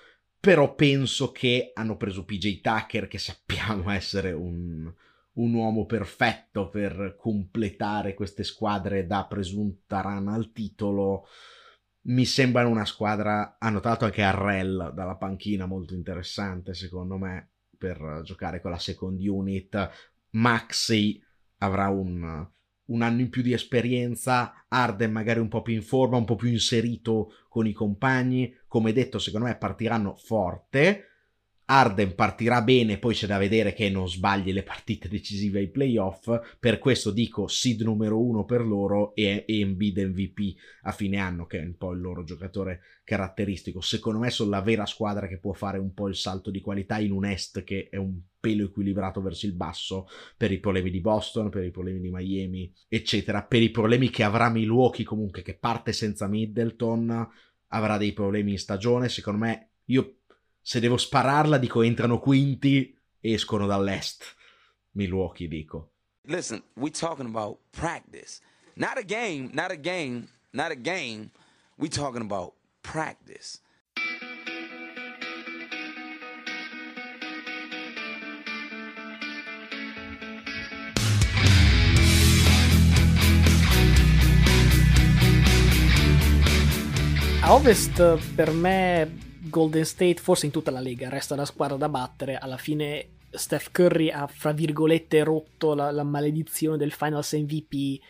però 0.40 0.74
penso 0.74 1.32
che 1.32 1.72
hanno 1.74 1.96
preso 1.96 2.24
PJ 2.24 2.60
Tucker, 2.60 3.08
che 3.08 3.18
sappiamo 3.18 3.90
essere 3.92 4.32
un, 4.32 4.92
un 5.32 5.54
uomo 5.54 5.86
perfetto 5.86 6.68
per 6.68 7.16
completare 7.18 8.14
queste 8.14 8.44
squadre 8.44 9.06
da 9.06 9.26
presunta 9.26 10.00
rana 10.00 10.34
al 10.34 10.52
titolo. 10.52 11.26
Mi 12.02 12.24
sembra 12.24 12.66
una 12.66 12.84
squadra, 12.84 13.56
hanno 13.58 13.80
tratto 13.80 14.04
anche 14.04 14.22
Arrel 14.22 14.92
dalla 14.94 15.16
panchina, 15.16 15.66
molto 15.66 15.94
interessante 15.94 16.72
secondo 16.72 17.18
me, 17.18 17.50
per 17.76 18.22
giocare 18.24 18.60
con 18.60 18.70
la 18.70 18.78
second 18.78 19.20
unit. 19.20 19.90
Maxi 20.30 21.22
avrà 21.58 21.88
un, 21.88 22.48
un 22.88 23.02
anno 23.02 23.20
in 23.20 23.30
più 23.30 23.42
di 23.42 23.52
esperienza, 23.52 24.64
Arden 24.68 25.10
magari 25.10 25.40
un 25.40 25.48
po' 25.48 25.62
più 25.62 25.74
in 25.74 25.82
forma, 25.82 26.16
un 26.16 26.24
po' 26.24 26.36
più 26.36 26.48
inserito 26.48 27.32
con 27.48 27.66
i 27.66 27.72
compagni, 27.72 28.54
come 28.66 28.92
detto 28.92 29.18
secondo 29.18 29.46
me 29.46 29.56
partiranno 29.56 30.14
forte, 30.16 31.07
Arden 31.70 32.14
partirà 32.14 32.62
bene, 32.62 32.98
poi 32.98 33.12
c'è 33.12 33.26
da 33.26 33.36
vedere 33.36 33.74
che 33.74 33.90
non 33.90 34.08
sbagli 34.08 34.52
le 34.52 34.62
partite 34.62 35.06
decisive 35.06 35.58
ai 35.58 35.68
playoff. 35.68 36.56
Per 36.58 36.78
questo 36.78 37.10
dico 37.10 37.46
seed 37.46 37.82
numero 37.82 38.18
uno 38.18 38.46
per 38.46 38.64
loro 38.64 39.14
e 39.14 39.44
Embiid 39.46 39.98
MVP 39.98 40.54
a 40.82 40.92
fine 40.92 41.18
anno, 41.18 41.44
che 41.44 41.58
è 41.58 41.62
un 41.62 41.76
po' 41.76 41.92
il 41.92 42.00
loro 42.00 42.24
giocatore 42.24 42.80
caratteristico. 43.04 43.82
Secondo 43.82 44.18
me 44.18 44.30
sono 44.30 44.48
la 44.48 44.62
vera 44.62 44.86
squadra 44.86 45.28
che 45.28 45.38
può 45.38 45.52
fare 45.52 45.76
un 45.76 45.92
po' 45.92 46.08
il 46.08 46.16
salto 46.16 46.50
di 46.50 46.62
qualità 46.62 46.98
in 47.00 47.12
un 47.12 47.26
Est 47.26 47.62
che 47.64 47.88
è 47.90 47.96
un 47.96 48.18
pelo 48.40 48.64
equilibrato 48.64 49.20
verso 49.20 49.44
il 49.44 49.52
basso 49.52 50.06
per 50.38 50.50
i 50.50 50.60
problemi 50.60 50.90
di 50.90 51.00
Boston, 51.00 51.50
per 51.50 51.64
i 51.64 51.70
problemi 51.70 52.00
di 52.00 52.10
Miami, 52.10 52.72
eccetera. 52.88 53.42
Per 53.44 53.60
i 53.60 53.68
problemi 53.68 54.08
che 54.08 54.22
avrà 54.22 54.48
Milwaukee 54.48 55.04
comunque, 55.04 55.42
che 55.42 55.58
parte 55.58 55.92
senza 55.92 56.28
Middleton, 56.28 57.28
avrà 57.66 57.98
dei 57.98 58.14
problemi 58.14 58.52
in 58.52 58.58
stagione. 58.58 59.10
Secondo 59.10 59.44
me, 59.44 59.72
io 59.86 60.17
se 60.68 60.80
devo 60.80 60.98
spararla, 60.98 61.56
dico 61.56 61.82
entrano 61.82 62.20
quinti, 62.20 62.94
escono 63.20 63.66
dall'est. 63.66 64.22
Milwaukee, 64.90 65.48
dico. 65.48 65.92
Listen, 66.26 66.62
we 66.74 66.90
talking 66.90 67.24
about 67.24 67.58
practice. 67.70 68.42
Not 68.76 68.98
a 68.98 69.02
game, 69.02 69.48
not 69.54 69.70
a 69.70 69.76
game, 69.76 70.28
not 70.52 70.70
a 70.70 70.74
game. 70.74 71.30
We 71.78 71.88
talking 71.88 72.20
about 72.20 72.52
practice. 72.82 73.62
A 87.40 87.54
ovest 87.54 88.18
per 88.36 88.52
me 88.52 89.27
Golden 89.48 89.84
State, 89.84 90.20
forse 90.20 90.46
in 90.46 90.52
tutta 90.52 90.70
la 90.70 90.80
Lega, 90.80 91.08
resta 91.08 91.34
la 91.34 91.44
squadra 91.44 91.76
da 91.76 91.88
battere. 91.88 92.36
Alla 92.36 92.56
fine 92.56 93.16
Steph 93.30 93.70
Curry 93.70 94.10
ha, 94.10 94.26
fra 94.26 94.52
virgolette, 94.52 95.22
rotto 95.22 95.74
la, 95.74 95.90
la 95.90 96.04
maledizione 96.04 96.76
del 96.76 96.92
Finals 96.92 97.32
MVP. 97.32 98.02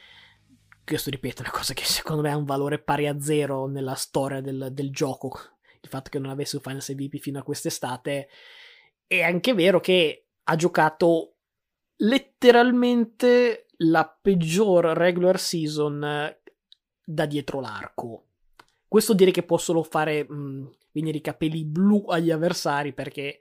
Questo, 0.84 1.10
ripeto, 1.10 1.42
è 1.42 1.48
una 1.48 1.56
cosa 1.56 1.74
che 1.74 1.84
secondo 1.84 2.22
me 2.22 2.30
ha 2.30 2.36
un 2.36 2.44
valore 2.44 2.78
pari 2.78 3.06
a 3.06 3.20
zero 3.20 3.66
nella 3.66 3.94
storia 3.94 4.40
del, 4.40 4.68
del 4.72 4.90
gioco. 4.90 5.38
Il 5.80 5.88
fatto 5.88 6.10
che 6.10 6.18
non 6.18 6.30
avesse 6.30 6.56
un 6.56 6.62
Finals 6.62 6.88
MVP 6.88 7.18
fino 7.18 7.38
a 7.38 7.42
quest'estate. 7.42 8.28
È 9.06 9.22
anche 9.22 9.54
vero 9.54 9.80
che 9.80 10.26
ha 10.44 10.56
giocato 10.56 11.34
letteralmente 11.96 13.66
la 13.78 14.18
peggior 14.20 14.84
regular 14.86 15.38
season 15.38 16.36
da 17.04 17.26
dietro 17.26 17.60
l'arco. 17.60 18.27
Questo 18.88 19.12
direi 19.14 19.32
che 19.32 19.42
può 19.42 19.58
solo 19.58 19.82
fare 19.82 20.24
mh, 20.28 20.70
venire 20.92 21.18
i 21.18 21.20
capelli 21.20 21.64
blu 21.64 22.06
agli 22.08 22.30
avversari 22.30 22.94
perché 22.94 23.40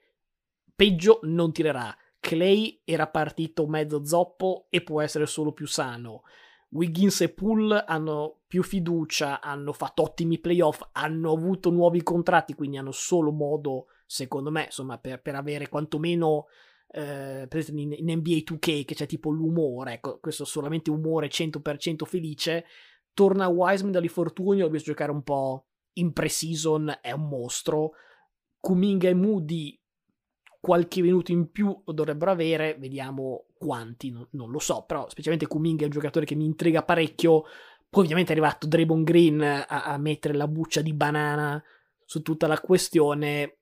peggio 0.75 1.19
non 1.23 1.53
tirerà. 1.53 1.95
Clay 2.19 2.81
era 2.83 3.07
partito 3.07 3.65
mezzo 3.67 4.05
zoppo 4.05 4.67
e 4.69 4.81
può 4.81 5.01
essere 5.01 5.25
solo 5.25 5.53
più 5.53 5.65
sano. 5.65 6.23
Wiggins 6.69 7.21
e 7.21 7.29
Poole 7.29 7.83
hanno 7.87 8.41
più 8.45 8.61
fiducia, 8.61 9.39
hanno 9.39 9.71
fatto 9.71 10.03
ottimi 10.03 10.37
playoff, 10.39 10.81
hanno 10.91 11.31
avuto 11.31 11.69
nuovi 11.69 12.03
contratti, 12.03 12.53
quindi 12.53 12.77
hanno 12.77 12.91
solo 12.91 13.31
modo 13.31 13.87
secondo 14.05 14.51
me, 14.51 14.65
insomma, 14.65 14.97
per, 14.97 15.21
per 15.21 15.35
avere 15.35 15.69
quantomeno 15.69 16.47
eh, 16.89 17.47
in, 17.67 17.91
in, 17.93 18.17
NBA 18.17 18.43
2K 18.43 18.85
che 18.85 18.95
c'è 18.95 19.05
tipo 19.05 19.29
l'umore, 19.29 19.93
ecco, 19.93 20.19
questo 20.19 20.45
solamente 20.45 20.89
umore 20.89 21.29
100% 21.29 22.05
felice, 22.05 22.65
torna 23.17 23.47
Wiseman 23.47 23.91
dall'infortunio, 23.91 24.65
lo 24.65 24.69
visto 24.69 24.91
giocare 24.91 25.09
un 25.09 25.23
po' 25.23 25.65
in 25.93 26.13
pre-season, 26.13 26.99
è 27.01 27.11
un 27.11 27.27
mostro, 27.27 27.93
Kuminga 28.59 29.09
e 29.09 29.15
Moody 29.15 29.81
qualche 30.59 31.01
minuto 31.01 31.31
in 31.31 31.49
più 31.49 31.81
lo 31.83 31.93
dovrebbero 31.93 32.29
avere, 32.29 32.75
vediamo 32.77 33.45
quanti, 33.57 34.11
non, 34.11 34.27
non 34.31 34.51
lo 34.51 34.59
so, 34.59 34.83
però 34.85 35.09
specialmente 35.09 35.47
Kuminga 35.47 35.81
è 35.81 35.85
un 35.85 35.91
giocatore 35.91 36.27
che 36.27 36.35
mi 36.35 36.45
intriga 36.45 36.83
parecchio, 36.83 37.45
poi 37.89 38.03
ovviamente 38.03 38.33
è 38.33 38.35
arrivato 38.35 38.67
Draymond 38.67 39.03
Green 39.03 39.41
a, 39.41 39.65
a 39.65 39.97
mettere 39.97 40.35
la 40.35 40.47
buccia 40.47 40.81
di 40.81 40.93
banana 40.93 41.63
su 42.05 42.21
tutta 42.21 42.45
la 42.45 42.59
questione, 42.59 43.57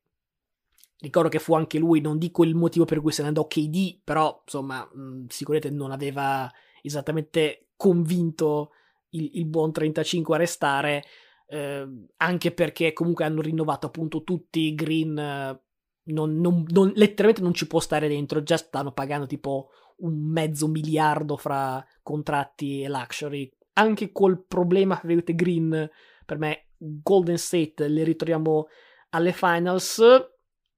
Ricordo 0.97 1.29
che 1.29 1.39
fu 1.39 1.53
anche 1.53 1.77
lui, 1.77 2.01
non 2.01 2.17
dico 2.17 2.43
il 2.43 2.55
motivo 2.55 2.83
per 2.83 2.99
cui 2.99 3.11
se 3.11 3.21
ne 3.21 3.29
andò 3.29 3.45
KD, 3.47 3.99
però 4.03 4.41
insomma, 4.43 4.89
sicuramente 5.27 5.69
non 5.75 5.91
aveva 5.91 6.51
esattamente 6.81 7.67
convinto 7.77 8.71
il, 9.15 9.31
il 9.33 9.45
buon 9.45 9.71
35 9.71 10.35
a 10.35 10.39
restare, 10.39 11.03
eh, 11.47 11.87
anche 12.17 12.51
perché 12.51 12.93
comunque 12.93 13.25
hanno 13.25 13.41
rinnovato 13.41 13.87
appunto 13.87 14.23
tutti 14.23 14.75
Green. 14.75 15.17
Eh, 15.17 15.59
non, 16.07 16.35
non, 16.35 16.65
non, 16.67 16.91
letteralmente 16.95 17.41
non 17.41 17.53
ci 17.53 17.67
può 17.67 17.79
stare 17.79 18.07
dentro, 18.07 18.43
già 18.43 18.57
stanno 18.57 18.91
pagando 18.91 19.25
tipo 19.25 19.69
un 19.97 20.13
mezzo 20.13 20.67
miliardo 20.67 21.35
fra 21.37 21.83
contratti 22.03 22.81
e 22.81 22.89
luxury. 22.89 23.51
Anche 23.73 24.11
col 24.11 24.43
problema 24.45 24.99
che 24.99 25.07
avete 25.07 25.33
Green, 25.33 25.89
per 26.25 26.37
me 26.37 26.67
Golden 26.77 27.37
State 27.37 27.87
le 27.87 28.03
ritroviamo 28.03 28.67
alle 29.09 29.31
finals 29.31 30.01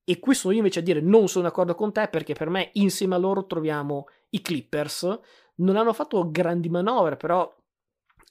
e 0.03 0.19
qui 0.19 0.33
sono 0.33 0.53
io 0.53 0.59
invece 0.59 0.79
a 0.79 0.83
dire 0.83 1.01
non 1.01 1.27
sono 1.27 1.43
d'accordo 1.45 1.75
con 1.75 1.91
te 1.91 2.07
perché 2.07 2.33
per 2.33 2.49
me 2.49 2.69
insieme 2.73 3.15
a 3.15 3.17
loro 3.17 3.45
troviamo 3.45 4.05
i 4.29 4.41
Clippers. 4.41 5.19
Non 5.55 5.75
hanno 5.75 5.91
fatto 5.91 6.29
grandi 6.31 6.69
manovre, 6.69 7.17
però 7.17 7.53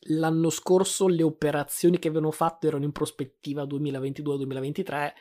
l'anno 0.08 0.50
scorso 0.50 1.08
le 1.08 1.22
operazioni 1.22 1.98
che 1.98 2.08
avevano 2.08 2.30
fatto 2.30 2.66
erano 2.66 2.84
in 2.84 2.92
prospettiva 2.92 3.64
2022-2023. 3.64 5.12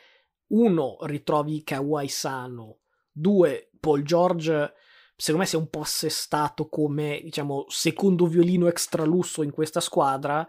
Uno, 0.48 0.98
ritrovi 1.02 1.64
Kawhi 1.64 2.08
sano. 2.08 2.78
Due, 3.10 3.70
Paul 3.80 4.02
George 4.02 4.72
secondo 5.16 5.40
me 5.40 5.48
si 5.48 5.56
è 5.56 5.58
un 5.58 5.70
po' 5.70 5.80
assestato 5.80 6.68
come, 6.68 7.20
diciamo, 7.24 7.64
secondo 7.68 8.26
violino 8.26 8.68
extra 8.68 9.04
lusso 9.04 9.42
in 9.42 9.50
questa 9.50 9.80
squadra 9.80 10.46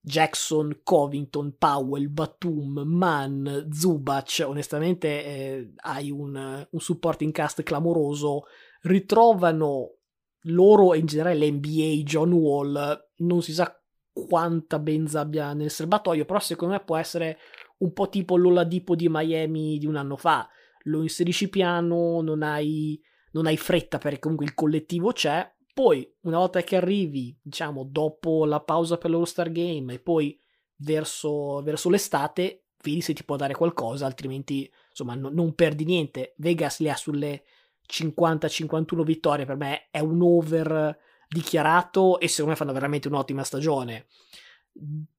Jackson, 0.00 0.80
Covington, 0.84 1.56
Powell, 1.58 2.08
Batum, 2.08 2.82
Mann, 2.86 3.70
Zubac, 3.70 4.44
onestamente 4.46 5.24
eh, 5.24 5.72
hai 5.76 6.10
un, 6.10 6.66
un 6.70 6.80
supporting 6.80 7.32
cast 7.32 7.62
clamoroso, 7.62 8.44
ritrovano 8.82 9.96
loro 10.42 10.94
e 10.94 10.98
in 10.98 11.06
generale 11.06 11.46
l'NBA, 11.46 12.02
John 12.04 12.32
Wall, 12.32 13.07
non 13.18 13.42
si 13.42 13.52
sa 13.52 13.80
quanta 14.12 14.78
benza 14.78 15.20
abbia 15.20 15.52
nel 15.52 15.70
serbatoio, 15.70 16.24
però 16.24 16.40
secondo 16.40 16.74
me 16.74 16.80
può 16.80 16.96
essere 16.96 17.38
un 17.78 17.92
po' 17.92 18.08
tipo 18.08 18.36
l'Oladipo 18.36 18.96
di 18.96 19.08
Miami 19.08 19.78
di 19.78 19.86
un 19.86 19.96
anno 19.96 20.16
fa, 20.16 20.48
lo 20.84 21.02
inserisci 21.02 21.48
piano, 21.48 22.20
non 22.20 22.42
hai, 22.42 23.00
non 23.32 23.46
hai 23.46 23.56
fretta 23.56 23.98
perché 23.98 24.18
comunque 24.18 24.46
il 24.46 24.54
collettivo 24.54 25.12
c'è, 25.12 25.48
poi, 25.78 26.12
una 26.22 26.38
volta 26.38 26.60
che 26.62 26.74
arrivi, 26.74 27.38
diciamo, 27.40 27.84
dopo 27.88 28.44
la 28.44 28.58
pausa 28.58 28.98
per 28.98 29.10
l'All-Star 29.10 29.52
Game 29.52 29.92
e 29.92 30.00
poi 30.00 30.36
verso, 30.78 31.62
verso 31.62 31.88
l'estate, 31.88 32.64
vedi 32.82 33.00
se 33.00 33.12
ti 33.12 33.22
può 33.22 33.36
dare 33.36 33.54
qualcosa, 33.54 34.04
altrimenti, 34.04 34.68
insomma, 34.88 35.14
no, 35.14 35.28
non 35.28 35.54
perdi 35.54 35.84
niente. 35.84 36.34
Vegas 36.38 36.80
li 36.80 36.90
ha 36.90 36.96
sulle 36.96 37.44
50-51 37.88 39.04
vittorie, 39.04 39.44
per 39.44 39.54
me 39.54 39.86
è 39.92 40.00
un 40.00 40.20
over 40.20 40.98
dichiarato 41.28 42.18
e 42.18 42.28
secondo 42.28 42.50
me 42.50 42.56
fanno 42.56 42.72
veramente 42.72 43.08
un'ottima 43.08 43.44
stagione. 43.44 44.06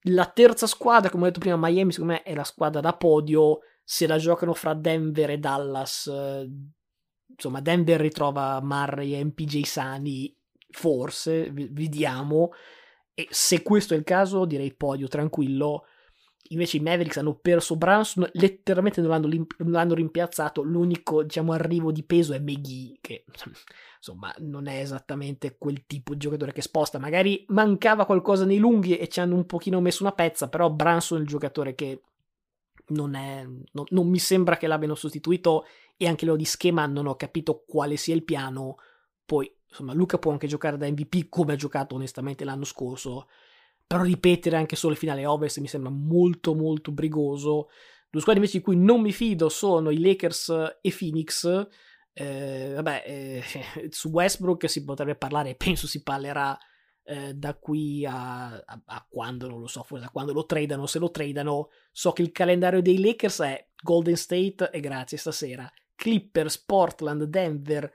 La 0.04 0.26
terza 0.26 0.68
squadra, 0.68 1.10
come 1.10 1.24
ho 1.24 1.28
detto 1.28 1.40
prima, 1.40 1.58
Miami, 1.58 1.92
secondo 1.92 2.14
me 2.14 2.24
è 2.24 2.34
la 2.34 2.44
squadra 2.44 2.82
da 2.82 2.94
podio. 2.94 3.60
Se 3.84 4.08
la 4.08 4.18
giocano 4.18 4.54
fra 4.54 4.74
Denver 4.74 5.32
e 5.32 5.38
Dallas, 5.40 6.12
insomma, 7.26 7.60
Denver 7.60 8.00
ritrova 8.00 8.60
Murray 8.62 9.14
e 9.14 9.24
MPJ 9.24 9.64
sani 9.64 10.36
forse, 10.72 11.52
vediamo. 11.52 12.52
E 13.14 13.28
se 13.30 13.64
questo 13.64 13.94
è 13.94 13.98
il 13.98 14.04
caso, 14.04 14.46
direi 14.46 14.74
podio 14.74 15.08
tranquillo. 15.08 15.86
Invece 16.52 16.78
i 16.78 16.80
Mavericks 16.80 17.18
hanno 17.18 17.36
perso 17.36 17.76
Branson, 17.76 18.28
letteralmente 18.34 19.02
non 19.02 19.12
l'hanno, 19.12 19.28
non 19.28 19.72
l'hanno 19.72 19.94
rimpiazzato. 19.94 20.64
L'unico, 20.64 21.22
diciamo, 21.24 21.52
arrivo 21.54 21.92
di 21.92 22.04
peso 22.04 22.34
è 22.34 22.40
McGee, 22.40 22.98
che 23.02 23.26
insomma 23.98 24.34
non 24.40 24.66
è 24.68 24.80
esattamente 24.80 25.58
quel 25.60 25.86
tipo 25.86 26.14
di 26.14 26.20
giocatore 26.20 26.52
che 26.52 26.64
sposta. 26.64 26.98
Magari 26.98 27.46
mancava 27.50 28.06
qualcosa 28.06 28.46
nei 28.46 28.58
lunghi 28.58 28.98
e 28.98 29.08
ci 29.08 29.20
hanno 29.20 29.36
un 29.36 29.46
pochino 29.46 29.80
messo 29.80 30.02
una 30.02 30.14
pezza, 30.14 30.50
però 30.50 30.72
Branson 30.72 31.20
è 31.20 31.22
il 31.22 31.28
giocatore 31.28 31.76
che 31.76 32.02
non, 32.88 33.14
è, 33.14 33.44
non, 33.44 33.86
non 33.90 34.08
mi 34.08 34.20
sembra 34.20 34.58
che 34.58 34.66
l'abbiano 34.66 34.96
sostituito 34.96 35.66
e 35.98 36.08
anche 36.08 36.26
lo 36.26 36.36
di 36.36 36.46
schema 36.46 36.86
non 36.86 37.06
ho 37.06 37.16
capito 37.16 37.64
quale 37.68 37.96
sia 37.96 38.16
il 38.16 38.24
piano. 38.24 38.78
Poi 39.24 39.54
insomma, 39.68 39.94
Luca 39.94 40.18
può 40.18 40.32
anche 40.32 40.48
giocare 40.48 40.78
da 40.78 40.88
MVP 40.88 41.30
come 41.30 41.54
ha 41.54 41.56
giocato 41.56 41.96
onestamente 41.96 42.44
l'anno 42.44 42.66
scorso, 42.66 43.28
però 43.90 44.04
ripetere 44.04 44.56
anche 44.56 44.76
solo 44.76 44.94
il 44.94 45.00
finale 45.00 45.26
ovest 45.26 45.58
mi 45.58 45.68
sembra 45.68 45.90
molto 45.90 46.54
molto 46.54 46.92
brigoso. 46.92 47.70
Due 48.08 48.22
squadre 48.22 48.40
invece 48.40 48.60
di 48.60 48.64
cui 48.64 48.76
non 48.76 49.02
mi 49.02 49.12
fido 49.12 49.50
sono 49.50 49.90
i 49.90 50.00
Lakers 50.00 50.78
e 50.80 50.96
Phoenix. 50.96 51.68
Eh, 52.14 52.74
vabbè, 52.76 53.04
eh, 53.04 53.44
su 53.90 54.10
Westbrook 54.10 54.70
si 54.70 54.84
potrebbe 54.84 55.16
parlare, 55.16 55.56
penso 55.56 55.88
si 55.88 56.04
parlerà 56.04 56.56
eh, 57.04 57.34
da 57.34 57.56
qui 57.56 58.06
a, 58.06 58.50
a, 58.52 58.82
a, 58.86 59.08
quando, 59.10 59.48
non 59.48 59.60
lo 59.60 59.66
so, 59.66 59.82
forse 59.82 60.04
da 60.04 60.12
quando 60.12 60.34
lo 60.34 60.46
tradano, 60.46 60.86
se 60.86 61.00
lo 61.00 61.10
tradano. 61.10 61.70
So 61.92 62.12
che 62.12 62.22
il 62.22 62.32
calendario 62.32 62.84
dei 62.84 63.02
Lakers 63.02 63.40
è 63.40 63.70
Golden 63.82 64.18
State 64.18 64.70
e 64.70 64.80
grazie 64.82 65.18
stasera. 65.18 65.68
Clippers, 65.96 66.60
Portland, 66.60 67.24
Denver, 67.24 67.92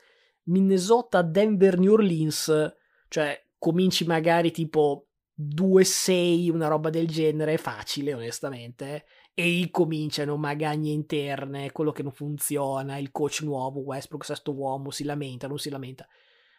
Minnesota, 0.47 1.23
Denver, 1.23 1.79
New 1.79 1.93
Orleans, 1.93 2.75
cioè 3.07 3.41
cominci 3.57 4.05
magari 4.07 4.51
tipo 4.51 5.11
2-6, 5.37 6.51
una 6.51 6.69
roba 6.69 6.91
del 6.91 7.09
genere, 7.09 7.59
facile 7.59 8.15
onestamente, 8.15 9.05
e 9.35 9.69
cominciano 9.71 10.37
magagne 10.37 10.91
interne, 10.91 11.73
quello 11.73 11.91
che 11.91 12.03
non 12.03 12.13
funziona, 12.13 12.99
il 12.99 13.11
coach 13.11 13.41
nuovo, 13.43 13.81
Westbrook, 13.81 14.25
sesto 14.25 14.55
uomo, 14.55 14.91
si 14.91 15.05
lamenta, 15.05 15.49
non 15.49 15.59
si 15.59 15.71
lamenta. 15.71 16.07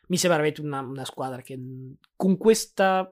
Mi 0.08 0.18
sembra 0.18 0.42
veramente 0.42 0.66
una, 0.66 0.82
una 0.82 1.06
squadra 1.06 1.42
che 1.42 1.58
con 2.16 2.38
questa, 2.38 3.12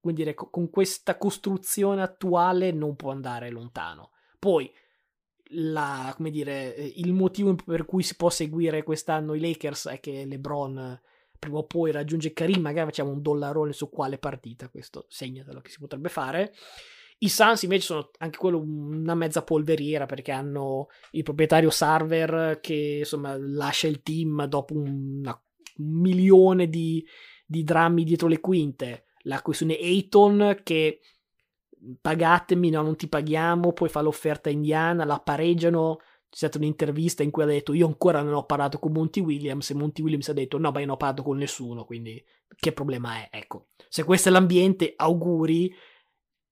come 0.00 0.12
dire, 0.12 0.34
con 0.34 0.70
questa 0.70 1.16
costruzione 1.16 2.02
attuale 2.02 2.72
non 2.72 2.94
può 2.94 3.10
andare 3.10 3.50
lontano. 3.50 4.10
Poi 4.38 4.70
la, 5.54 6.12
come 6.14 6.30
dire, 6.30 6.74
eh, 6.74 6.92
il 6.96 7.12
motivo 7.12 7.54
per 7.54 7.84
cui 7.84 8.02
si 8.02 8.16
può 8.16 8.30
seguire 8.30 8.82
quest'anno 8.82 9.34
i 9.34 9.40
Lakers 9.40 9.88
è 9.88 10.00
che 10.00 10.24
LeBron 10.24 11.00
prima 11.42 11.58
o 11.58 11.64
poi 11.64 11.90
raggiunge 11.90 12.32
Karim, 12.32 12.60
magari 12.60 12.86
facciamo 12.86 13.10
un 13.10 13.20
dollarone 13.20 13.72
su 13.72 13.90
quale 13.90 14.16
partita, 14.16 14.68
questo 14.68 15.06
segnatelo 15.08 15.60
che 15.60 15.70
si 15.70 15.80
potrebbe 15.80 16.08
fare. 16.08 16.54
I 17.18 17.28
Suns 17.28 17.62
invece 17.62 17.84
sono 17.84 18.10
anche 18.18 18.38
quello 18.38 18.60
una 18.60 19.16
mezza 19.16 19.42
polveriera 19.42 20.06
perché 20.06 20.30
hanno 20.30 20.88
il 21.12 21.24
proprietario 21.24 21.70
Sarver 21.70 22.60
che 22.60 22.98
insomma 23.00 23.36
lascia 23.36 23.88
il 23.88 24.02
team 24.02 24.44
dopo 24.46 24.74
una, 24.74 25.40
un 25.78 26.00
milione 26.00 26.68
di, 26.68 27.04
di 27.44 27.64
drammi 27.64 28.04
dietro 28.04 28.28
le 28.28 28.40
quinte. 28.40 29.06
La 29.22 29.42
questione 29.42 29.76
Ayton 29.76 30.60
che 30.62 31.00
pagatemi, 32.00 32.70
no, 32.70 32.82
non 32.82 32.96
ti 32.96 33.08
paghiamo, 33.08 33.72
poi 33.72 33.88
fa 33.88 34.00
l'offerta 34.00 34.48
indiana, 34.48 35.04
la 35.04 35.18
pareggiano. 35.18 35.98
C'è 36.32 36.48
stata 36.48 36.56
un'intervista 36.56 37.22
in 37.22 37.30
cui 37.30 37.42
ha 37.42 37.46
detto 37.46 37.74
io 37.74 37.86
ancora 37.86 38.22
non 38.22 38.32
ho 38.32 38.46
parlato 38.46 38.78
con 38.78 38.92
Monty 38.92 39.20
Williams 39.20 39.68
e 39.68 39.74
Monty 39.74 40.00
Williams 40.00 40.30
ha 40.30 40.32
detto 40.32 40.56
no, 40.56 40.70
ma 40.70 40.80
io 40.80 40.86
non 40.86 40.94
ho 40.94 40.98
parlato 40.98 41.22
con 41.22 41.36
nessuno, 41.36 41.84
quindi 41.84 42.24
che 42.56 42.72
problema 42.72 43.16
è? 43.16 43.28
Ecco, 43.30 43.68
se 43.86 44.02
questo 44.04 44.30
è 44.30 44.32
l'ambiente, 44.32 44.94
auguri. 44.96 45.70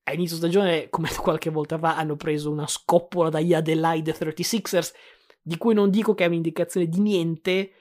A 0.04 0.12
inizio 0.12 0.36
stagione, 0.36 0.90
come 0.90 1.08
qualche 1.16 1.48
volta 1.48 1.78
fa, 1.78 1.96
hanno 1.96 2.16
preso 2.16 2.50
una 2.50 2.66
scoppola 2.66 3.30
dagli 3.30 3.54
Adelaide 3.54 4.12
36ers, 4.12 4.92
di 5.40 5.56
cui 5.56 5.72
non 5.72 5.88
dico 5.88 6.12
che 6.12 6.24
è 6.24 6.28
un'indicazione 6.28 6.86
di 6.86 7.00
niente, 7.00 7.72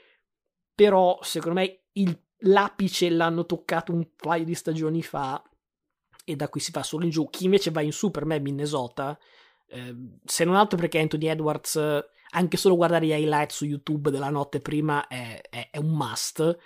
però 0.73 1.19
secondo 1.21 1.59
me 1.59 1.81
il, 1.93 2.17
l'apice 2.43 3.09
l'hanno 3.09 3.45
toccato 3.45 3.91
un 3.91 4.07
paio 4.15 4.45
di 4.45 4.55
stagioni 4.55 5.03
fa 5.03 5.43
e 6.23 6.35
da 6.37 6.47
qui 6.47 6.61
si 6.61 6.71
fa 6.71 6.81
solo 6.81 7.03
in 7.03 7.09
giù. 7.09 7.29
Chi 7.29 7.43
invece 7.43 7.71
va 7.71 7.81
in 7.81 7.91
su 7.91 8.09
per 8.09 8.23
me 8.23 8.37
è 8.37 8.39
Minnesota, 8.39 9.19
eh, 9.69 9.95
se 10.25 10.43
non 10.43 10.55
altro 10.55 10.77
perché 10.77 10.99
Anthony 10.99 11.27
Edwards, 11.27 11.79
anche 12.31 12.57
solo 12.57 12.75
guardare 12.75 13.05
gli 13.05 13.11
highlight 13.11 13.51
su 13.51 13.65
YouTube 13.65 14.11
della 14.11 14.29
notte 14.29 14.59
prima 14.59 15.07
è, 15.07 15.41
è, 15.49 15.69
è 15.71 15.77
un 15.77 15.91
must. 15.91 16.57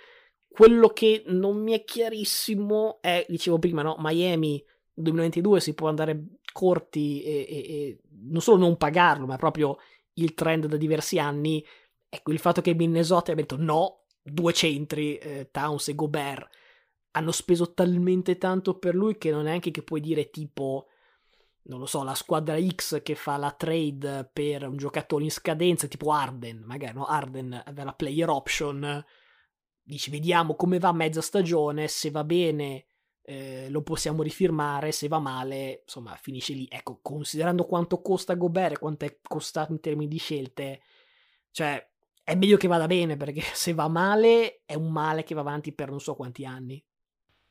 Quello 0.48 0.88
che 0.88 1.24
non 1.26 1.62
mi 1.62 1.72
è 1.72 1.84
chiarissimo 1.84 2.98
è, 3.00 3.24
dicevo 3.28 3.58
prima, 3.58 3.82
no? 3.82 3.96
Miami 3.98 4.62
2022 4.92 5.60
si 5.60 5.74
può 5.74 5.88
andare 5.88 6.38
corti 6.52 7.22
e, 7.22 7.46
e, 7.48 7.56
e 7.56 8.00
non 8.30 8.40
solo 8.40 8.58
non 8.58 8.76
pagarlo, 8.76 9.26
ma 9.26 9.36
proprio 9.36 9.78
il 10.14 10.34
trend 10.34 10.66
da 10.66 10.76
diversi 10.76 11.18
anni. 11.18 11.64
Ecco, 12.08 12.30
il 12.30 12.38
fatto 12.38 12.60
che 12.60 12.74
Minnesota 12.74 13.32
abbia 13.32 13.44
detto 13.44 13.60
no, 13.60 14.04
due 14.22 14.52
centri, 14.52 15.16
eh, 15.16 15.48
Towns 15.50 15.88
e 15.88 15.94
Gobert, 15.94 16.48
hanno 17.12 17.32
speso 17.32 17.72
talmente 17.72 18.38
tanto 18.38 18.78
per 18.78 18.94
lui 18.94 19.18
che 19.18 19.30
non 19.30 19.46
è 19.46 19.52
anche 19.52 19.70
che 19.70 19.82
puoi 19.82 20.00
dire 20.00 20.30
tipo 20.30 20.86
non 21.66 21.78
lo 21.78 21.86
so, 21.86 22.02
la 22.02 22.14
squadra 22.14 22.58
X 22.60 23.02
che 23.02 23.14
fa 23.14 23.36
la 23.36 23.50
trade 23.52 24.28
per 24.32 24.68
un 24.68 24.76
giocatore 24.76 25.24
in 25.24 25.30
scadenza, 25.30 25.86
tipo 25.86 26.12
Arden, 26.12 26.62
magari 26.64 26.94
no? 26.94 27.06
Arden 27.06 27.62
aveva 27.64 27.84
la 27.84 27.94
player 27.94 28.28
option, 28.28 29.04
dici 29.82 30.10
vediamo 30.10 30.56
come 30.56 30.78
va 30.78 30.92
mezza 30.92 31.22
stagione, 31.22 31.88
se 31.88 32.10
va 32.10 32.24
bene 32.24 32.86
eh, 33.22 33.68
lo 33.70 33.82
possiamo 33.82 34.22
rifirmare, 34.22 34.92
se 34.92 35.08
va 35.08 35.18
male, 35.18 35.82
insomma, 35.82 36.14
finisce 36.16 36.52
lì. 36.52 36.68
Ecco, 36.70 36.98
considerando 37.00 37.64
quanto 37.64 38.02
costa 38.02 38.34
Gobert 38.34 38.74
e 38.74 38.78
quanto 38.78 39.06
è 39.06 39.18
costato 39.22 39.72
in 39.72 39.80
termini 39.80 40.08
di 40.08 40.18
scelte, 40.18 40.82
cioè 41.50 41.82
è 42.22 42.34
meglio 42.34 42.56
che 42.58 42.68
vada 42.68 42.86
bene 42.86 43.16
perché 43.16 43.40
se 43.54 43.72
va 43.72 43.88
male 43.88 44.62
è 44.66 44.74
un 44.74 44.90
male 44.92 45.24
che 45.24 45.34
va 45.34 45.40
avanti 45.40 45.72
per 45.72 45.88
non 45.88 46.00
so 46.00 46.14
quanti 46.14 46.44
anni 46.44 46.82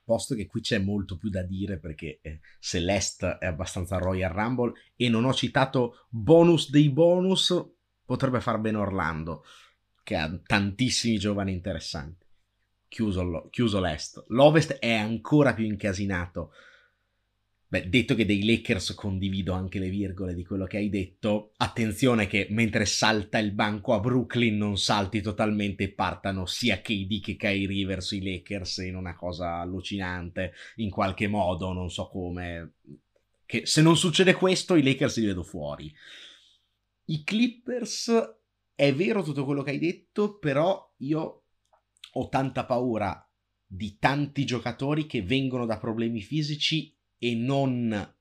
posto 0.03 0.35
che 0.35 0.47
qui 0.47 0.61
c'è 0.61 0.79
molto 0.79 1.17
più 1.17 1.29
da 1.29 1.43
dire 1.43 1.79
perché 1.79 2.19
eh, 2.21 2.39
Celeste 2.59 3.37
è 3.39 3.45
abbastanza 3.45 3.97
Royal 3.97 4.31
Rumble 4.31 4.73
e 4.95 5.09
non 5.09 5.25
ho 5.25 5.33
citato 5.33 6.05
bonus 6.09 6.69
dei 6.69 6.89
bonus, 6.89 7.53
potrebbe 8.05 8.41
far 8.41 8.59
bene 8.59 8.77
Orlando, 8.77 9.43
che 10.03 10.15
ha 10.15 10.39
tantissimi 10.45 11.17
giovani 11.17 11.51
interessanti. 11.51 12.25
Chiuso, 12.87 13.47
chiuso 13.49 13.79
l'Est. 13.79 14.23
L'Ovest 14.27 14.73
è 14.73 14.93
ancora 14.93 15.53
più 15.53 15.65
incasinato 15.65 16.51
Beh, 17.73 17.89
detto 17.89 18.13
che 18.13 18.27
dei 18.27 18.45
Lakers 18.45 18.93
condivido 18.93 19.53
anche 19.53 19.79
le 19.79 19.89
virgole 19.89 20.35
di 20.35 20.45
quello 20.45 20.65
che 20.65 20.77
hai 20.77 20.89
detto, 20.89 21.53
attenzione 21.57 22.27
che 22.27 22.45
mentre 22.51 22.85
salta 22.85 23.39
il 23.39 23.51
banco 23.51 23.95
a 23.95 23.99
Brooklyn 23.99 24.55
non 24.55 24.77
salti 24.77 25.21
totalmente 25.21 25.85
e 25.85 25.91
partano 25.91 26.45
sia 26.45 26.81
KD 26.81 27.19
che 27.19 27.35
Kyrie 27.35 27.83
verso 27.87 28.13
i 28.13 28.21
Lakers 28.21 28.77
in 28.77 28.95
una 28.95 29.15
cosa 29.15 29.55
allucinante, 29.55 30.53
in 30.75 30.91
qualche 30.91 31.25
modo, 31.27 31.73
non 31.73 31.89
so 31.89 32.09
come. 32.09 32.75
Che 33.43 33.65
se 33.65 33.81
non 33.81 33.97
succede 33.97 34.35
questo, 34.35 34.75
i 34.75 34.83
Lakers 34.83 35.17
li 35.17 35.25
vedo 35.25 35.41
fuori. 35.41 35.91
I 37.05 37.23
Clippers, 37.23 38.11
è 38.75 38.93
vero 38.93 39.23
tutto 39.23 39.45
quello 39.45 39.63
che 39.63 39.71
hai 39.71 39.79
detto, 39.79 40.37
però 40.37 40.93
io 40.97 41.45
ho 42.11 42.29
tanta 42.29 42.67
paura 42.67 43.27
di 43.65 43.97
tanti 43.97 44.45
giocatori 44.45 45.07
che 45.07 45.23
vengono 45.23 45.65
da 45.65 45.79
problemi 45.79 46.21
fisici 46.21 46.92
e 47.23 47.35
non 47.35 48.13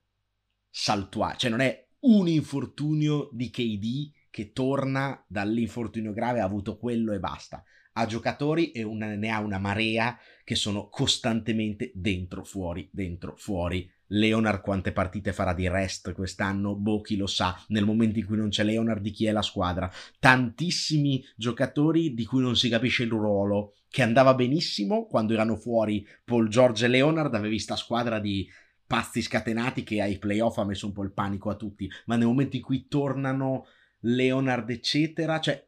saltuare, 0.69 1.37
cioè 1.37 1.49
non 1.49 1.59
è 1.59 1.87
un 2.03 2.29
infortunio 2.29 3.27
di 3.33 3.49
KD 3.49 4.11
che 4.29 4.53
torna 4.53 5.21
dall'infortunio 5.27 6.13
grave, 6.13 6.39
ha 6.39 6.45
avuto 6.45 6.77
quello 6.77 7.11
e 7.11 7.19
basta. 7.19 7.61
Ha 7.95 8.05
giocatori 8.05 8.71
e 8.71 8.81
una, 8.83 9.13
ne 9.15 9.29
ha 9.29 9.41
una 9.41 9.59
marea 9.59 10.17
che 10.45 10.55
sono 10.55 10.87
costantemente 10.87 11.91
dentro, 11.93 12.45
fuori, 12.45 12.89
dentro, 12.93 13.35
fuori. 13.35 13.91
Leonard 14.07 14.61
quante 14.61 14.93
partite 14.93 15.33
farà 15.33 15.53
di 15.53 15.67
rest 15.67 16.13
quest'anno? 16.13 16.75
Boh, 16.75 17.01
chi 17.01 17.17
lo 17.17 17.27
sa. 17.27 17.61
Nel 17.67 17.85
momento 17.85 18.19
in 18.19 18.25
cui 18.25 18.37
non 18.37 18.49
c'è 18.49 18.63
Leonard, 18.63 19.01
di 19.01 19.11
chi 19.11 19.25
è 19.25 19.31
la 19.31 19.41
squadra? 19.41 19.91
Tantissimi 20.17 21.23
giocatori 21.35 22.13
di 22.13 22.25
cui 22.25 22.41
non 22.41 22.55
si 22.55 22.69
capisce 22.69 23.03
il 23.03 23.09
ruolo, 23.09 23.75
che 23.89 24.01
andava 24.01 24.33
benissimo 24.33 25.05
quando 25.05 25.33
erano 25.33 25.55
fuori 25.55 26.07
Paul 26.23 26.47
George 26.47 26.85
e 26.85 26.87
Leonard, 26.87 27.35
avevi 27.35 27.59
sta 27.59 27.75
squadra 27.75 28.19
di 28.19 28.49
pazzi 28.93 29.23
scatenati 29.23 29.81
che 29.81 30.01
ai 30.01 30.19
playoff 30.19 30.59
ha 30.59 30.65
messo 30.65 30.85
un 30.85 30.91
po' 30.91 31.01
il 31.01 31.13
panico 31.13 31.49
a 31.49 31.55
tutti, 31.55 31.89
ma 32.05 32.15
nel 32.15 32.27
momento 32.27 32.57
in 32.57 32.61
cui 32.61 32.87
tornano 32.87 33.65
Leonard 34.01 34.69
eccetera, 34.69 35.39
cioè 35.39 35.65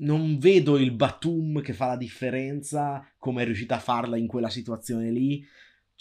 non 0.00 0.36
vedo 0.36 0.76
il 0.76 0.90
Batum 0.90 1.62
che 1.62 1.72
fa 1.72 1.86
la 1.86 1.96
differenza 1.96 3.02
come 3.16 3.40
è 3.40 3.44
riuscita 3.46 3.76
a 3.76 3.80
farla 3.80 4.18
in 4.18 4.26
quella 4.26 4.50
situazione 4.50 5.10
lì, 5.10 5.42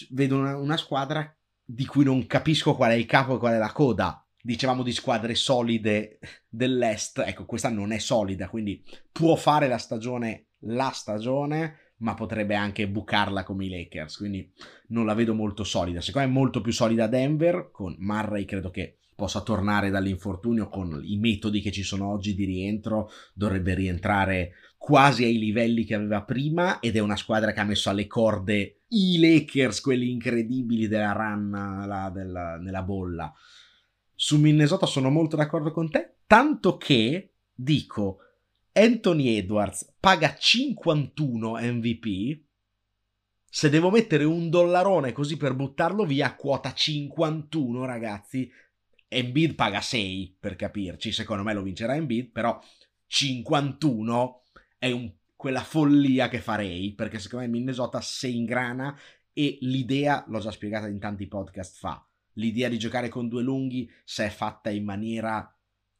vedo 0.09 0.37
una, 0.37 0.57
una 0.57 0.75
squadra 0.75 1.33
di 1.63 1.85
cui 1.85 2.03
non 2.03 2.27
capisco 2.27 2.75
qual 2.75 2.91
è 2.91 2.95
il 2.95 3.05
capo 3.05 3.35
e 3.35 3.39
qual 3.39 3.53
è 3.53 3.57
la 3.57 3.71
coda. 3.71 4.21
Dicevamo 4.41 4.83
di 4.83 4.91
squadre 4.91 5.33
solide 5.33 6.19
dell'Est, 6.49 7.19
ecco, 7.25 7.45
questa 7.45 7.69
non 7.69 7.93
è 7.93 7.99
solida, 7.99 8.49
quindi 8.49 8.83
può 9.13 9.37
fare 9.37 9.69
la 9.69 9.77
stagione, 9.77 10.47
la 10.65 10.91
stagione, 10.93 11.84
ma 11.97 12.13
potrebbe 12.13 12.55
anche 12.55 12.87
bucarla 12.87 13.43
come 13.43 13.65
i 13.65 13.69
Lakers, 13.69 14.17
quindi 14.17 14.51
non 14.87 15.05
la 15.05 15.13
vedo 15.13 15.33
molto 15.33 15.63
solida. 15.63 16.01
Secondo 16.01 16.27
me 16.27 16.33
è 16.33 16.37
molto 16.37 16.61
più 16.61 16.71
solida 16.71 17.07
Denver, 17.07 17.69
con 17.71 17.95
Murray 17.99 18.45
credo 18.45 18.69
che 18.69 18.97
possa 19.15 19.41
tornare 19.41 19.89
dall'infortunio 19.89 20.67
con 20.67 20.99
i 21.03 21.17
metodi 21.17 21.61
che 21.61 21.71
ci 21.71 21.83
sono 21.83 22.09
oggi 22.09 22.35
di 22.35 22.43
rientro, 22.43 23.09
dovrebbe 23.33 23.73
rientrare 23.73 24.51
quasi 24.77 25.23
ai 25.23 25.39
livelli 25.39 25.85
che 25.85 25.95
aveva 25.95 26.21
prima 26.23 26.79
ed 26.79 26.97
è 26.97 26.99
una 26.99 27.15
squadra 27.15 27.53
che 27.53 27.61
ha 27.61 27.63
messo 27.63 27.89
alle 27.89 28.07
corde 28.07 28.81
i 28.89 29.17
Lakers, 29.17 29.79
quelli 29.81 30.11
incredibili 30.11 30.87
della 30.87 31.13
run 31.13 31.49
la, 31.87 32.11
della, 32.13 32.57
nella 32.57 32.83
bolla. 32.83 33.33
Su 34.13 34.37
Minnesota 34.39 34.85
sono 34.85 35.09
molto 35.09 35.35
d'accordo 35.35 35.71
con 35.71 35.89
te, 35.89 36.15
tanto 36.27 36.77
che 36.77 37.31
dico 37.53 38.19
Anthony 38.77 39.37
Edwards 39.37 39.95
paga 40.01 40.35
51 40.35 41.51
MVP. 41.61 42.43
Se 43.49 43.69
devo 43.69 43.89
mettere 43.89 44.25
un 44.25 44.49
dollarone 44.49 45.13
così 45.13 45.37
per 45.37 45.55
buttarlo 45.55 46.03
via, 46.03 46.35
quota 46.35 46.73
51, 46.73 47.85
ragazzi. 47.85 48.51
Embiid 49.07 49.55
paga 49.55 49.79
6 49.79 50.35
per 50.37 50.57
capirci. 50.57 51.13
Secondo 51.13 51.43
me 51.43 51.53
lo 51.53 51.61
vincerà 51.61 51.95
Embiid, 51.95 52.31
però 52.31 52.61
51 53.07 54.43
è 54.77 54.91
un, 54.91 55.09
quella 55.37 55.63
follia 55.63 56.27
che 56.27 56.41
farei. 56.41 56.93
Perché 56.95 57.19
secondo 57.19 57.45
me 57.45 57.51
Minnesota 57.51 58.01
se 58.01 58.27
ingrana 58.27 58.93
e 59.31 59.57
l'idea, 59.61 60.25
l'ho 60.27 60.39
già 60.39 60.51
spiegata 60.51 60.89
in 60.89 60.99
tanti 60.99 61.27
podcast 61.27 61.77
fa, 61.77 62.05
l'idea 62.33 62.67
di 62.67 62.77
giocare 62.77 63.07
con 63.07 63.29
due 63.29 63.41
lunghi, 63.41 63.89
se 64.03 64.25
è 64.25 64.29
fatta 64.29 64.69
in 64.69 64.83
maniera 64.83 65.54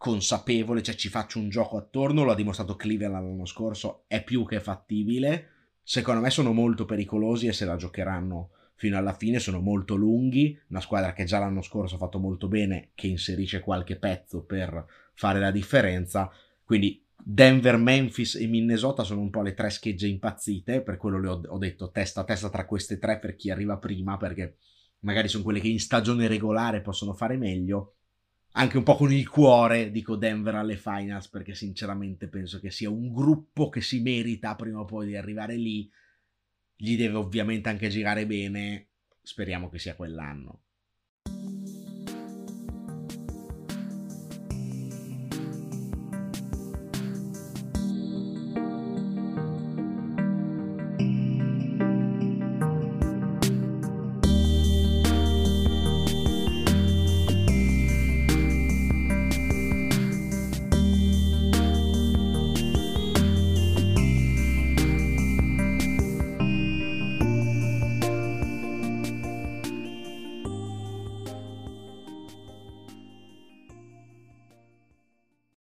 consapevole, 0.05 0.83
cioè 0.83 0.93
ci 0.93 1.09
faccio 1.09 1.39
un 1.39 1.49
gioco 1.49 1.77
attorno, 1.77 2.23
lo 2.23 2.31
ha 2.31 2.35
dimostrato 2.35 2.75
Cleveland 2.75 3.25
l'anno 3.25 3.45
scorso, 3.47 4.03
è 4.05 4.23
più 4.23 4.45
che 4.45 4.59
fattibile. 4.59 5.47
Secondo 5.81 6.21
me 6.21 6.29
sono 6.29 6.53
molto 6.53 6.85
pericolosi 6.85 7.47
e 7.47 7.53
se 7.53 7.65
la 7.65 7.75
giocheranno 7.75 8.51
fino 8.75 8.99
alla 8.99 9.13
fine, 9.13 9.39
sono 9.39 9.61
molto 9.61 9.95
lunghi, 9.95 10.55
una 10.69 10.79
squadra 10.79 11.11
che 11.13 11.23
già 11.23 11.39
l'anno 11.39 11.63
scorso 11.63 11.95
ha 11.95 11.97
fatto 11.97 12.19
molto 12.19 12.47
bene, 12.47 12.91
che 12.93 13.07
inserisce 13.07 13.61
qualche 13.61 13.95
pezzo 13.95 14.43
per 14.43 14.85
fare 15.15 15.39
la 15.39 15.49
differenza, 15.49 16.29
quindi 16.63 17.03
Denver, 17.17 17.77
Memphis 17.77 18.35
e 18.35 18.45
Minnesota 18.45 19.01
sono 19.01 19.21
un 19.21 19.31
po' 19.31 19.41
le 19.41 19.55
tre 19.55 19.71
schegge 19.71 20.05
impazzite, 20.05 20.81
per 20.81 20.97
quello 20.97 21.19
le 21.19 21.27
ho, 21.29 21.41
ho 21.47 21.57
detto 21.57 21.89
testa 21.89 22.21
a 22.21 22.25
testa 22.25 22.51
tra 22.51 22.67
queste 22.67 22.99
tre 22.99 23.17
per 23.17 23.35
chi 23.35 23.49
arriva 23.49 23.77
prima, 23.77 24.17
perché 24.17 24.57
magari 24.99 25.29
sono 25.29 25.43
quelle 25.43 25.59
che 25.59 25.67
in 25.67 25.79
stagione 25.79 26.27
regolare 26.27 26.81
possono 26.81 27.13
fare 27.13 27.37
meglio 27.37 27.95
anche 28.57 28.77
un 28.77 28.83
po' 28.83 28.95
con 28.95 29.11
il 29.11 29.27
cuore 29.29 29.91
dico 29.91 30.15
Denver 30.15 30.55
alle 30.55 30.77
finals 30.77 31.27
perché 31.27 31.53
sinceramente 31.53 32.27
penso 32.27 32.59
che 32.59 32.71
sia 32.71 32.89
un 32.89 33.13
gruppo 33.13 33.69
che 33.69 33.81
si 33.81 34.01
merita 34.01 34.55
prima 34.55 34.79
o 34.79 34.85
poi 34.85 35.07
di 35.07 35.15
arrivare 35.15 35.55
lì. 35.55 35.89
Gli 36.75 36.97
deve 36.97 37.15
ovviamente 37.15 37.69
anche 37.69 37.89
girare 37.89 38.25
bene. 38.25 38.89
Speriamo 39.21 39.69
che 39.69 39.79
sia 39.79 39.95
quell'anno 39.95 40.64